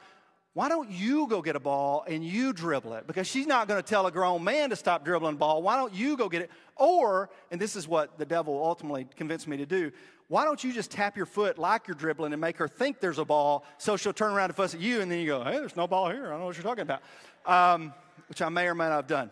why 0.54 0.70
don't 0.70 0.90
you 0.90 1.26
go 1.26 1.42
get 1.42 1.54
a 1.54 1.60
ball 1.60 2.02
and 2.08 2.24
you 2.24 2.54
dribble 2.54 2.94
it? 2.94 3.06
Because 3.06 3.26
she's 3.26 3.46
not 3.46 3.68
going 3.68 3.82
to 3.82 3.86
tell 3.86 4.06
a 4.06 4.10
grown 4.10 4.42
man 4.42 4.70
to 4.70 4.76
stop 4.76 5.04
dribbling 5.04 5.34
the 5.34 5.38
ball. 5.38 5.62
Why 5.62 5.76
don't 5.76 5.92
you 5.92 6.16
go 6.16 6.30
get 6.30 6.40
it? 6.40 6.50
Or, 6.76 7.28
and 7.50 7.60
this 7.60 7.76
is 7.76 7.86
what 7.86 8.18
the 8.18 8.24
devil 8.24 8.64
ultimately 8.64 9.06
convinced 9.16 9.46
me 9.46 9.58
to 9.58 9.66
do, 9.66 9.92
why 10.28 10.44
don't 10.44 10.62
you 10.64 10.72
just 10.72 10.90
tap 10.90 11.16
your 11.16 11.26
foot 11.26 11.58
like 11.58 11.86
you're 11.86 11.94
dribbling 11.94 12.32
and 12.32 12.40
make 12.40 12.56
her 12.56 12.66
think 12.66 13.00
there's 13.00 13.18
a 13.18 13.24
ball 13.24 13.64
so 13.78 13.96
she'll 13.96 14.12
turn 14.12 14.32
around 14.32 14.50
and 14.50 14.56
fuss 14.56 14.74
at 14.74 14.80
you 14.80 15.00
and 15.00 15.10
then 15.10 15.20
you 15.20 15.26
go, 15.26 15.44
hey, 15.44 15.52
there's 15.52 15.76
no 15.76 15.86
ball 15.86 16.10
here. 16.10 16.26
I 16.26 16.30
don't 16.30 16.40
know 16.40 16.46
what 16.46 16.56
you're 16.56 16.64
talking 16.64 16.82
about. 16.82 17.02
Um, 17.46 17.94
which 18.28 18.42
I 18.42 18.48
may 18.48 18.66
or 18.66 18.74
may 18.74 18.88
not 18.88 18.96
have 18.96 19.06
done. 19.06 19.30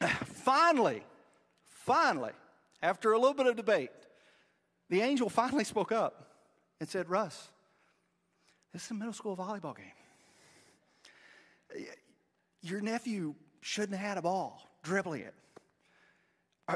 finally, 0.24 1.02
finally, 1.64 2.32
after 2.82 3.12
a 3.12 3.18
little 3.18 3.34
bit 3.34 3.46
of 3.46 3.56
debate, 3.56 3.90
the 4.90 5.00
angel 5.00 5.30
finally 5.30 5.64
spoke 5.64 5.92
up 5.92 6.28
and 6.78 6.88
said, 6.88 7.08
Russ, 7.08 7.48
this 8.72 8.84
is 8.84 8.90
a 8.90 8.94
middle 8.94 9.14
school 9.14 9.36
volleyball 9.36 9.74
game. 9.74 9.86
Your 12.60 12.80
nephew 12.80 13.34
shouldn't 13.60 13.98
have 13.98 14.08
had 14.08 14.18
a 14.18 14.22
ball 14.22 14.68
dribbling 14.82 15.22
it. 15.22 15.34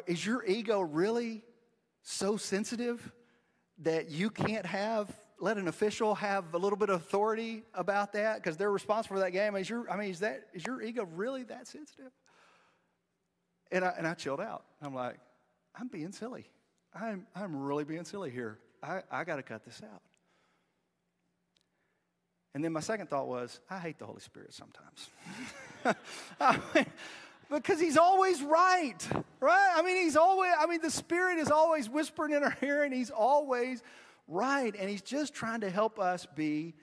Is 0.07 0.25
your 0.25 0.45
ego 0.45 0.81
really 0.81 1.43
so 2.03 2.37
sensitive 2.37 3.13
that 3.83 4.11
you 4.11 4.31
can't 4.31 4.67
have 4.67 5.15
let 5.39 5.59
an 5.59 5.69
official 5.69 6.15
have 6.15 6.55
a 6.55 6.59
little 6.59 6.79
bit 6.79 6.89
of 6.89 6.97
authority 7.01 7.63
about 7.75 8.15
that 8.15 8.37
because 8.37 8.57
they're 8.57 8.73
responsible 8.73 9.17
for 9.17 9.21
that 9.21 9.33
game? 9.33 9.55
Is 9.57 9.69
your 9.69 9.91
I 9.91 9.97
mean, 9.97 10.11
is 10.11 10.21
that 10.21 10.47
is 10.55 10.67
your 10.67 10.83
ego 10.83 11.07
really 11.15 11.43
that 11.45 11.67
sensitive? 11.67 12.13
And 13.71 13.85
I, 13.85 13.95
and 13.99 14.07
I 14.07 14.15
chilled 14.15 14.41
out. 14.41 14.65
I'm 14.81 14.95
like, 14.95 15.19
I'm 15.79 15.89
being 15.89 16.13
silly. 16.13 16.47
I'm, 16.95 17.27
I'm 17.35 17.57
really 17.57 17.85
being 17.85 18.05
silly 18.05 18.31
here. 18.31 18.59
I, 18.83 19.03
I 19.11 19.25
got 19.25 19.37
to 19.37 19.43
cut 19.43 19.65
this 19.65 19.83
out. 19.83 20.03
And 22.55 22.65
then 22.65 22.73
my 22.73 22.81
second 22.81 23.11
thought 23.11 23.29
was, 23.29 23.61
I 23.69 23.79
hate 23.79 23.99
the 23.99 24.07
Holy 24.07 24.21
Spirit 24.21 24.55
sometimes. 24.55 25.11
I 26.41 26.59
mean, 26.75 26.87
because 27.51 27.81
he's 27.81 27.97
always 27.97 28.43
right, 28.43 28.97
right? 29.41 29.73
I 29.77 29.83
mean, 29.83 29.97
he's 29.97 30.17
always, 30.17 30.53
I 30.59 30.67
mean, 30.67 30.81
the 30.83 30.91
Spirit 30.91 31.39
is 31.39 31.51
always 31.51 31.89
whispering 31.89 32.33
in 32.33 32.43
our 32.43 32.57
ear 32.63 32.83
and 32.83 32.93
he's 32.93 33.11
always 33.11 33.83
right. 34.29 34.75
And 34.79 34.91
he's 34.91 35.03
just 35.03 35.35
trying 35.35 35.61
to 35.61 35.71
help 35.71 35.99
us 35.99 36.27
be 36.35 36.75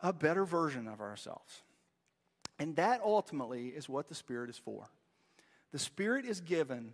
a 0.00 0.12
better 0.12 0.44
version 0.44 0.86
of 0.88 1.00
ourselves. 1.00 1.62
And 2.58 2.76
that 2.76 3.00
ultimately 3.04 3.68
is 3.68 3.88
what 3.88 4.08
the 4.08 4.14
Spirit 4.14 4.50
is 4.50 4.58
for. 4.58 4.88
The 5.72 5.78
Spirit 5.78 6.24
is 6.24 6.40
given 6.40 6.92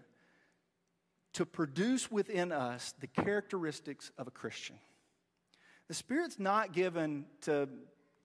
to 1.34 1.44
produce 1.44 2.10
within 2.10 2.52
us 2.52 2.94
the 3.00 3.06
characteristics 3.06 4.10
of 4.18 4.26
a 4.26 4.30
Christian. 4.30 4.76
The 5.88 5.94
Spirit's 5.94 6.38
not 6.38 6.72
given 6.72 7.26
to, 7.42 7.68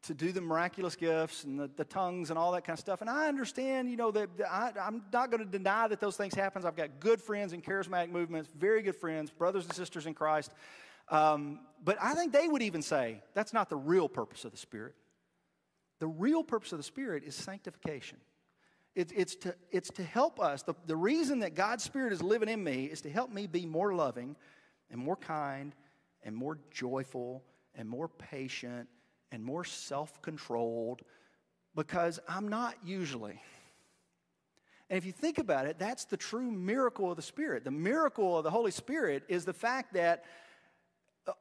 to 0.04 0.14
do 0.14 0.32
the 0.32 0.42
miraculous 0.42 0.96
gifts 0.96 1.44
and 1.44 1.60
the, 1.60 1.70
the 1.76 1.84
tongues 1.84 2.30
and 2.30 2.40
all 2.40 2.52
that 2.54 2.64
kind 2.64 2.76
of 2.76 2.80
stuff. 2.80 3.02
And 3.02 3.10
I 3.10 3.28
understand, 3.28 3.90
you 3.90 3.98
know, 3.98 4.12
that, 4.12 4.30
I, 4.50 4.72
I'm 4.82 5.04
not 5.12 5.30
going 5.30 5.44
to 5.44 5.50
deny 5.50 5.88
that 5.88 6.00
those 6.00 6.16
things 6.16 6.34
happen. 6.34 6.66
I've 6.66 6.76
got 6.76 7.00
good 7.00 7.22
friends 7.22 7.54
in 7.54 7.62
charismatic 7.62 8.10
movements, 8.10 8.50
very 8.58 8.82
good 8.82 8.96
friends, 8.96 9.30
brothers 9.30 9.66
and 9.66 9.74
sisters 9.74 10.06
in 10.06 10.14
Christ. 10.14 10.52
Um, 11.10 11.60
but 11.84 11.98
I 12.02 12.14
think 12.14 12.32
they 12.32 12.48
would 12.48 12.62
even 12.62 12.82
say 12.82 13.22
that's 13.34 13.52
not 13.52 13.70
the 13.70 13.76
real 13.76 14.08
purpose 14.08 14.46
of 14.46 14.52
the 14.52 14.58
Spirit. 14.58 14.96
The 16.00 16.08
real 16.08 16.44
purpose 16.44 16.72
of 16.72 16.80
the 16.80 16.84
Spirit 16.84 17.24
is 17.26 17.36
sanctification. 17.36 18.20
It's, 18.96 19.12
it's, 19.16 19.36
to, 19.38 19.56
it's 19.72 19.90
to 19.92 20.04
help 20.04 20.40
us. 20.40 20.64
The, 20.64 20.76
the 20.88 20.96
reason 20.96 21.40
that 21.40 21.56
God's 21.56 21.84
Spirit 21.84 22.14
is 22.14 22.22
living 22.22 22.50
in 22.50 22.64
me 22.64 22.86
is 22.86 23.02
to 23.02 23.10
help 23.10 23.32
me 23.32 23.48
be 23.48 23.66
more 23.66 23.94
loving 23.94 24.36
and 24.90 25.00
more 25.00 25.18
kind 25.18 25.76
and 26.24 26.36
more 26.36 26.58
joyful 26.72 27.44
and 27.76 27.88
more 27.88 28.08
patient 28.08 28.88
and 29.32 29.44
more 29.44 29.64
self 29.64 30.22
controlled 30.22 31.02
because 31.76 32.20
I'm 32.28 32.48
not 32.48 32.76
usually. 32.84 33.42
And 34.90 34.98
if 34.98 35.06
you 35.06 35.12
think 35.12 35.38
about 35.38 35.68
it, 35.68 35.78
that's 35.78 36.06
the 36.06 36.18
true 36.18 36.50
miracle 36.52 37.12
of 37.12 37.16
the 37.16 37.22
Spirit. 37.22 37.64
The 37.64 37.72
miracle 37.72 38.38
of 38.38 38.44
the 38.44 38.50
Holy 38.50 38.72
Spirit 38.72 39.24
is 39.28 39.46
the 39.46 39.54
fact 39.54 39.94
that 39.94 40.26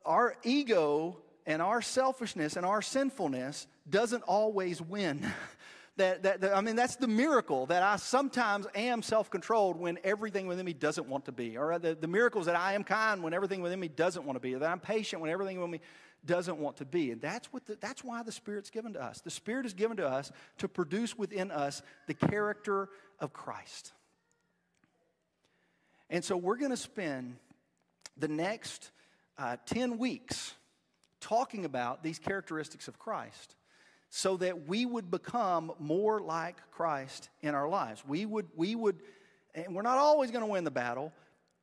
our 0.04 0.36
ego 0.42 1.16
and 1.46 1.62
our 1.62 1.80
selfishness 1.80 2.56
and 2.56 2.66
our 2.66 2.82
sinfulness 2.82 3.66
doesn't 3.88 4.22
always 4.24 4.82
win. 4.82 5.26
that, 5.96 6.22
that, 6.24 6.42
that, 6.42 6.54
I 6.54 6.60
mean, 6.60 6.76
that's 6.76 6.96
the 6.96 7.08
miracle 7.08 7.64
that 7.66 7.82
I 7.82 7.96
sometimes 7.96 8.66
am 8.74 9.02
self 9.02 9.30
controlled 9.30 9.78
when 9.78 9.98
everything 10.04 10.46
within 10.46 10.66
me 10.66 10.74
doesn't 10.74 11.08
want 11.08 11.24
to 11.24 11.32
be. 11.32 11.56
Or 11.56 11.78
the, 11.78 11.94
the 11.94 12.06
miracles 12.06 12.46
that 12.46 12.56
I 12.56 12.74
am 12.74 12.84
kind 12.84 13.22
when 13.22 13.32
everything 13.32 13.62
within 13.62 13.80
me 13.80 13.88
doesn't 13.88 14.26
want 14.26 14.36
to 14.36 14.40
be. 14.40 14.54
That 14.54 14.70
I'm 14.70 14.80
patient 14.80 15.22
when 15.22 15.30
everything 15.30 15.56
within 15.56 15.70
me 15.70 15.80
doesn't 16.28 16.58
want 16.58 16.76
to 16.76 16.84
be. 16.84 17.10
And 17.10 17.20
that's, 17.20 17.52
what 17.52 17.66
the, 17.66 17.76
that's 17.80 18.04
why 18.04 18.22
the 18.22 18.30
Spirit's 18.30 18.70
given 18.70 18.92
to 18.92 19.02
us. 19.02 19.20
The 19.22 19.30
Spirit 19.30 19.66
is 19.66 19.74
given 19.74 19.96
to 19.96 20.06
us 20.06 20.30
to 20.58 20.68
produce 20.68 21.18
within 21.18 21.50
us 21.50 21.82
the 22.06 22.14
character 22.14 22.88
of 23.18 23.32
Christ. 23.32 23.92
And 26.08 26.24
so 26.24 26.36
we're 26.36 26.56
going 26.56 26.70
to 26.70 26.76
spend 26.76 27.36
the 28.16 28.28
next 28.28 28.92
uh, 29.36 29.56
10 29.66 29.98
weeks 29.98 30.54
talking 31.20 31.64
about 31.64 32.04
these 32.04 32.18
characteristics 32.18 32.86
of 32.86 32.98
Christ 32.98 33.56
so 34.10 34.36
that 34.36 34.68
we 34.68 34.86
would 34.86 35.10
become 35.10 35.72
more 35.78 36.20
like 36.20 36.56
Christ 36.70 37.28
in 37.42 37.54
our 37.54 37.68
lives. 37.68 38.02
We 38.06 38.24
would, 38.24 38.46
we 38.54 38.74
would, 38.74 39.00
and 39.54 39.74
we're 39.74 39.82
not 39.82 39.98
always 39.98 40.30
going 40.30 40.44
to 40.44 40.50
win 40.50 40.64
the 40.64 40.70
battle, 40.70 41.12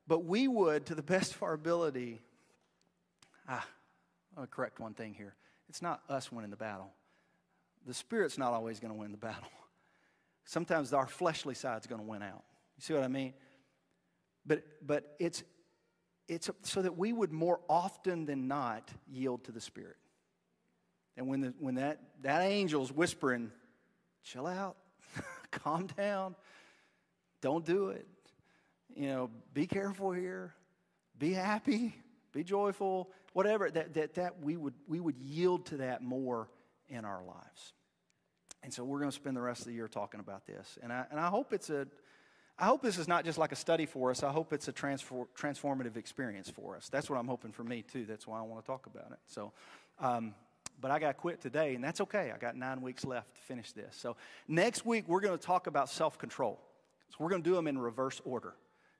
but 0.07 0.25
we 0.25 0.47
would, 0.47 0.87
to 0.87 0.95
the 0.95 1.03
best 1.15 1.33
of 1.35 1.43
our 1.43 1.53
ability, 1.53 2.19
ah, 3.47 3.65
I'll 4.37 4.47
correct 4.47 4.79
one 4.79 4.93
thing 4.93 5.13
here. 5.13 5.35
It's 5.69 5.81
not 5.81 6.01
us 6.09 6.31
winning 6.31 6.51
the 6.51 6.57
battle. 6.57 6.91
The 7.85 7.93
Spirit's 7.93 8.37
not 8.37 8.53
always 8.53 8.79
going 8.79 8.93
to 8.93 8.99
win 8.99 9.11
the 9.11 9.17
battle. 9.17 9.49
Sometimes 10.45 10.93
our 10.93 11.07
fleshly 11.07 11.55
side's 11.55 11.87
going 11.87 12.01
to 12.01 12.07
win 12.07 12.21
out. 12.21 12.43
You 12.77 12.81
see 12.81 12.93
what 12.93 13.03
I 13.03 13.07
mean? 13.07 13.33
But, 14.45 14.63
but 14.85 15.15
it's, 15.19 15.43
it's 16.27 16.49
so 16.63 16.81
that 16.81 16.97
we 16.97 17.13
would 17.13 17.31
more 17.31 17.59
often 17.69 18.25
than 18.25 18.47
not 18.47 18.91
yield 19.09 19.43
to 19.45 19.51
the 19.51 19.61
Spirit. 19.61 19.97
And 21.17 21.27
when, 21.27 21.41
the, 21.41 21.53
when 21.59 21.75
that, 21.75 22.01
that 22.21 22.41
angel's 22.41 22.91
whispering, 22.91 23.51
chill 24.23 24.45
out, 24.45 24.75
calm 25.51 25.87
down, 25.97 26.35
don't 27.41 27.65
do 27.65 27.89
it. 27.89 28.07
You 28.95 29.07
know, 29.07 29.29
be 29.53 29.67
careful 29.67 30.11
here, 30.11 30.53
be 31.17 31.33
happy, 31.33 31.95
be 32.33 32.43
joyful, 32.43 33.09
whatever, 33.35 33.69
that, 33.69 33.93
that, 33.93 34.13
that 34.13 34.41
we, 34.41 34.55
would, 34.55 34.73
we 34.87 34.97
would 34.97 35.17
yield 35.17 35.65
to 35.65 35.75
that 35.75 36.01
more 36.01 36.47
in 36.87 37.03
our 37.03 37.21
lives. 37.21 37.73
And 38.63 38.73
so 38.73 38.85
we're 38.85 38.99
going 38.99 39.11
to 39.11 39.15
spend 39.15 39.35
the 39.35 39.41
rest 39.41 39.59
of 39.59 39.67
the 39.67 39.73
year 39.73 39.89
talking 39.89 40.21
about 40.21 40.47
this. 40.47 40.79
And 40.81 40.93
I, 40.93 41.03
and 41.11 41.19
I 41.19 41.27
hope 41.27 41.51
it's 41.51 41.69
a, 41.69 41.85
I 42.57 42.63
hope 42.63 42.81
this 42.81 42.97
is 42.97 43.09
not 43.09 43.25
just 43.25 43.37
like 43.37 43.51
a 43.51 43.57
study 43.57 43.85
for 43.85 44.09
us. 44.09 44.23
I 44.23 44.31
hope 44.31 44.53
it's 44.53 44.69
a 44.69 44.71
transfor- 44.71 45.27
transformative 45.37 45.97
experience 45.97 46.49
for 46.49 46.77
us. 46.77 46.87
That's 46.87 47.09
what 47.09 47.19
I'm 47.19 47.27
hoping 47.27 47.51
for 47.51 47.65
me, 47.65 47.81
too. 47.81 48.05
That's 48.05 48.25
why 48.25 48.39
I 48.39 48.41
want 48.43 48.63
to 48.63 48.65
talk 48.65 48.85
about 48.85 49.11
it. 49.11 49.19
So, 49.27 49.51
um, 49.99 50.33
but 50.79 50.91
I 50.91 50.99
got 50.99 51.09
to 51.09 51.13
quit 51.13 51.41
today, 51.41 51.75
and 51.75 51.83
that's 51.83 51.99
okay. 51.99 52.31
I 52.33 52.37
got 52.37 52.55
nine 52.55 52.81
weeks 52.81 53.03
left 53.03 53.35
to 53.35 53.41
finish 53.41 53.73
this. 53.73 53.97
So, 53.97 54.15
next 54.47 54.85
week, 54.85 55.09
we're 55.09 55.19
going 55.19 55.37
to 55.37 55.45
talk 55.45 55.67
about 55.67 55.89
self 55.89 56.17
control. 56.17 56.61
So, 57.09 57.17
we're 57.19 57.31
going 57.31 57.43
to 57.43 57.49
do 57.49 57.55
them 57.55 57.67
in 57.67 57.77
reverse 57.77 58.21
order. 58.23 58.53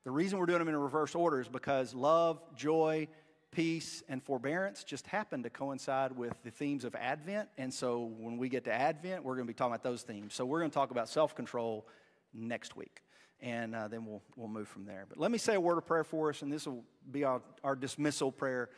The 0.04 0.12
reason 0.12 0.40
we're 0.40 0.46
doing 0.46 0.60
them 0.60 0.68
in 0.68 0.76
reverse 0.76 1.16
order 1.16 1.40
is 1.40 1.48
because 1.48 1.94
love, 1.94 2.42
joy, 2.58 3.08
peace, 3.56 4.04
and 4.10 4.22
forbearance 4.22 4.84
just 4.84 5.08
happen 5.08 5.42
to 5.44 5.50
coincide 5.50 6.12
with 6.12 6.34
the 6.44 6.52
themes 6.52 6.84
of 6.84 6.94
Advent. 6.96 7.48
And 7.58 7.74
so, 7.74 8.12
when 8.18 8.38
we 8.38 8.50
get 8.50 8.66
to 8.66 8.74
Advent, 8.74 9.24
we're 9.24 9.36
going 9.36 9.48
to 9.48 9.52
be 9.52 9.56
talking 9.56 9.74
about 9.74 9.84
those 9.84 10.04
themes. 10.04 10.34
So, 10.34 10.46
we're 10.46 10.60
going 10.60 10.72
to 10.72 10.76
talk 10.76 10.92
about 10.92 11.10
self 11.10 11.36
control 11.36 11.88
next 12.34 12.76
week 12.76 13.02
and 13.42 13.76
uh, 13.76 13.88
then 13.88 14.06
we'll, 14.06 14.22
we'll 14.36 14.48
move 14.48 14.68
from 14.68 14.86
there. 14.86 15.06
But 15.08 15.20
let 15.20 15.32
me 15.32 15.38
say 15.38 15.56
a 15.56 15.60
word 15.60 15.78
of 15.78 15.86
prayer 15.86 16.04
for 16.04 16.30
us, 16.30 16.42
and 16.42 16.52
this 16.52 16.66
will 16.66 16.84
be 17.12 17.24
our, 17.24 17.42
our 17.64 17.76
dismissal 17.76 18.32
prayer 18.32 18.70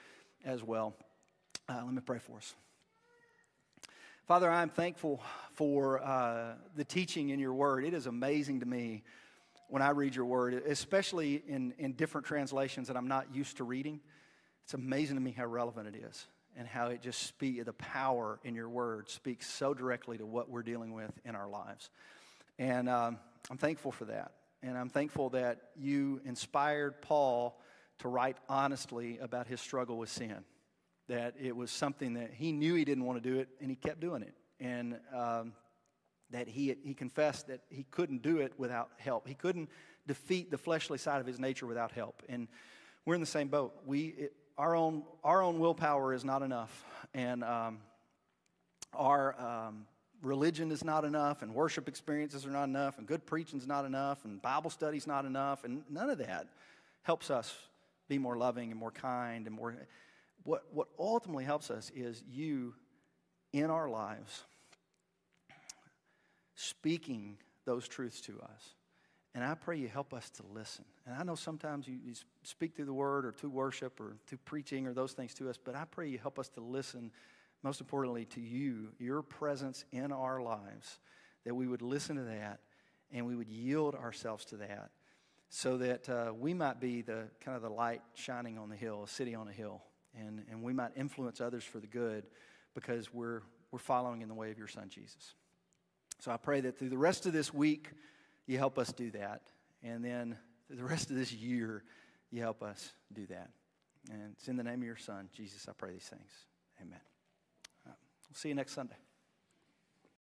as 0.44 0.64
well. 0.64 0.94
Uh, 1.70 1.82
let 1.86 1.94
me 1.94 2.02
pray 2.02 2.20
for 2.20 2.38
us. 2.38 2.54
Father, 4.28 4.50
I'm 4.50 4.70
thankful 4.70 5.22
for 5.54 6.04
uh, 6.04 6.56
the 6.76 6.84
teaching 6.84 7.30
in 7.30 7.40
your 7.40 7.54
word. 7.54 7.86
It 7.86 7.94
is 7.94 8.08
amazing 8.08 8.60
to 8.60 8.66
me 8.66 9.04
when 9.70 9.82
I 9.82 9.92
read 9.92 10.16
your 10.16 10.26
word, 10.26 10.54
especially 10.54 11.44
in, 11.48 11.74
in 11.78 11.94
different 11.94 12.28
translations 12.28 12.88
that 12.88 12.98
I'm 12.98 13.08
not 13.08 13.34
used 13.34 13.58
to 13.58 13.64
reading. 13.64 14.02
It's 14.68 14.74
amazing 14.74 15.16
to 15.16 15.22
me 15.22 15.32
how 15.32 15.46
relevant 15.46 15.88
it 15.88 15.96
is 15.96 16.26
and 16.58 16.68
how 16.68 16.88
it 16.88 17.02
just 17.02 17.40
the 17.40 17.74
power 17.78 18.38
in 18.44 18.54
your 18.54 18.68
word 18.68 19.10
speaks 19.10 19.50
so 19.50 19.74
directly 19.74 20.18
to 20.18 20.26
what 20.26 20.50
we're 20.50 20.62
dealing 20.62 20.92
with 20.92 21.10
in 21.24 21.38
our 21.38 21.48
lives. 21.48 21.90
And 22.60 22.90
um, 22.90 23.18
I'm 23.50 23.58
thankful 23.58 23.94
for 23.94 24.04
that. 24.04 24.34
And 24.62 24.78
I'm 24.78 24.90
thankful 24.90 25.30
that 25.30 25.70
you 25.78 26.20
inspired 26.26 27.02
Paul 27.02 27.58
to 28.00 28.10
write 28.10 28.36
honestly 28.50 29.20
about 29.20 29.48
his 29.48 29.62
struggle 29.62 29.98
with 29.98 30.10
sin. 30.10 30.44
That 31.08 31.36
it 31.42 31.56
was 31.56 31.72
something 31.72 32.16
that 32.16 32.34
he 32.34 32.52
knew 32.52 32.76
he 32.76 32.84
didn't 32.84 33.06
want 33.06 33.24
to 33.24 33.30
do 33.30 33.40
it, 33.40 33.48
and 33.62 33.70
he 33.70 33.78
kept 33.78 34.02
doing 34.02 34.22
it. 34.22 34.34
And 34.60 35.00
um, 35.16 35.54
that 36.32 36.50
he, 36.50 36.76
he 36.84 36.94
confessed 36.94 37.48
that 37.48 37.62
he 37.70 37.86
couldn't 37.90 38.22
do 38.22 38.40
it 38.40 38.52
without 38.58 38.90
help. 38.98 39.30
He 39.30 39.34
couldn't 39.34 39.70
defeat 40.08 40.52
the 40.52 40.58
fleshly 40.58 40.98
side 40.98 41.22
of 41.22 41.26
his 41.26 41.40
nature 41.40 41.68
without 41.68 41.94
help. 41.94 42.22
And 42.28 42.50
we're 43.06 43.16
in 43.16 43.22
the 43.22 43.26
same 43.26 43.48
boat. 43.48 43.74
We, 43.86 44.08
it, 44.08 44.34
our, 44.58 44.76
own, 44.76 45.04
our 45.24 45.42
own 45.42 45.60
willpower 45.60 46.14
is 46.14 46.26
not 46.26 46.42
enough. 46.42 46.86
And 47.14 47.44
um, 47.44 47.80
our, 48.94 49.40
um, 49.40 49.86
religion 50.22 50.72
is 50.72 50.84
not 50.84 51.06
enough, 51.06 51.42
and 51.42 51.54
worship 51.54 51.88
experiences 51.88 52.46
are 52.46 52.52
not 52.52 52.66
enough, 52.66 52.98
and 52.98 53.08
good 53.08 53.26
preaching 53.26 53.60
is 53.60 53.68
not 53.68 53.86
enough, 53.86 54.26
and 54.26 54.42
Bible 54.42 54.70
study 54.70 54.98
is 54.98 55.08
not 55.08 55.26
enough, 55.26 55.64
and 55.64 55.84
none 55.90 56.10
of 56.10 56.18
that 56.20 56.48
helps 57.04 57.30
us 57.30 57.56
be 58.08 58.18
more 58.18 58.38
loving 58.38 58.72
and 58.72 58.80
more 58.80 58.92
kind 58.92 59.48
and 59.48 59.56
more. 59.56 59.76
What, 60.44 60.64
what 60.74 60.88
ultimately 60.98 61.44
helps 61.44 61.70
us 61.70 61.92
is 61.96 62.24
you 62.30 62.74
in 63.54 63.70
our 63.70 63.90
lives 63.90 64.44
speaking 66.56 67.38
those 67.66 67.88
truths 67.88 68.22
to 68.22 68.34
us. 68.42 68.74
And 69.38 69.46
I 69.46 69.54
pray 69.54 69.78
you 69.78 69.88
help 69.88 70.16
us 70.16 70.32
to 70.32 70.44
listen. 70.52 70.84
And 71.06 71.14
I 71.14 71.22
know 71.22 71.36
sometimes 71.36 71.88
you, 71.88 72.00
you, 72.04 72.16
speak 72.42 72.76
through 72.76 72.86
the 72.86 72.94
word 72.94 73.24
or 73.24 73.32
through 73.32 73.52
worship 73.52 74.00
or 74.00 74.16
through 74.26 74.40
preaching 74.46 74.88
or 74.88 74.94
those 74.96 75.14
things 75.14 75.36
to 75.36 75.48
us, 75.48 75.60
but 75.64 75.76
I 75.76 75.86
pray 75.86 76.10
you 76.10 76.18
help 76.18 76.40
us 76.40 76.50
to 76.50 76.60
listen 76.60 77.12
most 77.62 77.80
importantly, 77.80 78.26
to 78.26 78.42
you, 78.42 78.88
your 78.98 79.22
presence 79.22 79.86
in 79.92 80.12
our 80.12 80.42
lives, 80.42 80.98
that 81.46 81.54
we 81.54 81.68
would 81.68 81.84
listen 81.84 82.16
to 82.16 82.24
that 82.24 82.62
and 83.12 83.28
we 83.28 83.36
would 83.36 83.48
yield 83.48 83.94
ourselves 83.94 84.44
to 84.46 84.58
that 84.58 84.90
so 85.50 85.78
that 85.78 86.10
uh, 86.10 86.34
we 86.34 86.56
might 86.56 86.80
be 86.80 87.04
the 87.04 87.26
kind 87.40 87.56
of 87.56 87.62
the 87.62 87.70
light 87.70 88.02
shining 88.16 88.58
on 88.58 88.70
the 88.70 88.76
hill, 88.76 89.04
a 89.04 89.08
city 89.08 89.36
on 89.36 89.48
a 89.48 89.54
hill, 89.54 89.84
and, 90.20 90.46
and 90.50 90.64
we 90.64 90.74
might 90.74 90.94
influence 90.96 91.42
others 91.42 91.64
for 91.64 91.80
the 91.80 91.86
good 91.86 92.26
because 92.74 93.14
we're, 93.14 93.44
we're 93.70 93.78
following 93.78 94.24
in 94.24 94.30
the 94.30 94.34
way 94.34 94.50
of 94.50 94.58
your 94.58 94.68
son, 94.68 94.90
Jesus. 94.90 95.36
So 96.22 96.32
I 96.32 96.38
pray 96.38 96.60
that 96.62 96.80
through 96.80 96.90
the 96.90 96.98
rest 96.98 97.28
of 97.28 97.34
this 97.34 97.54
week, 97.54 97.92
you 98.48 98.58
help 98.58 98.80
us 98.80 98.92
do 98.92 99.12
that. 99.12 99.42
And 99.84 100.04
then 100.04 100.38
the 100.70 100.84
rest 100.84 101.10
of 101.10 101.16
this 101.16 101.32
year, 101.32 101.84
you 102.32 102.42
help 102.42 102.64
us 102.64 102.92
do 103.14 103.26
that. 103.28 103.52
And 104.12 104.22
it's 104.34 104.48
in 104.48 104.56
the 104.56 104.64
name 104.64 104.80
of 104.80 104.86
your 104.86 104.98
Son, 104.98 105.30
Jesus, 105.34 105.68
I 105.70 105.74
pray 105.74 105.92
these 105.92 106.04
things. 106.04 106.32
Amen. 106.82 107.00
Right. 107.86 107.96
We'll 108.30 108.36
see 108.36 108.50
you 108.50 108.56
next 108.56 108.74
Sunday. 108.74 108.96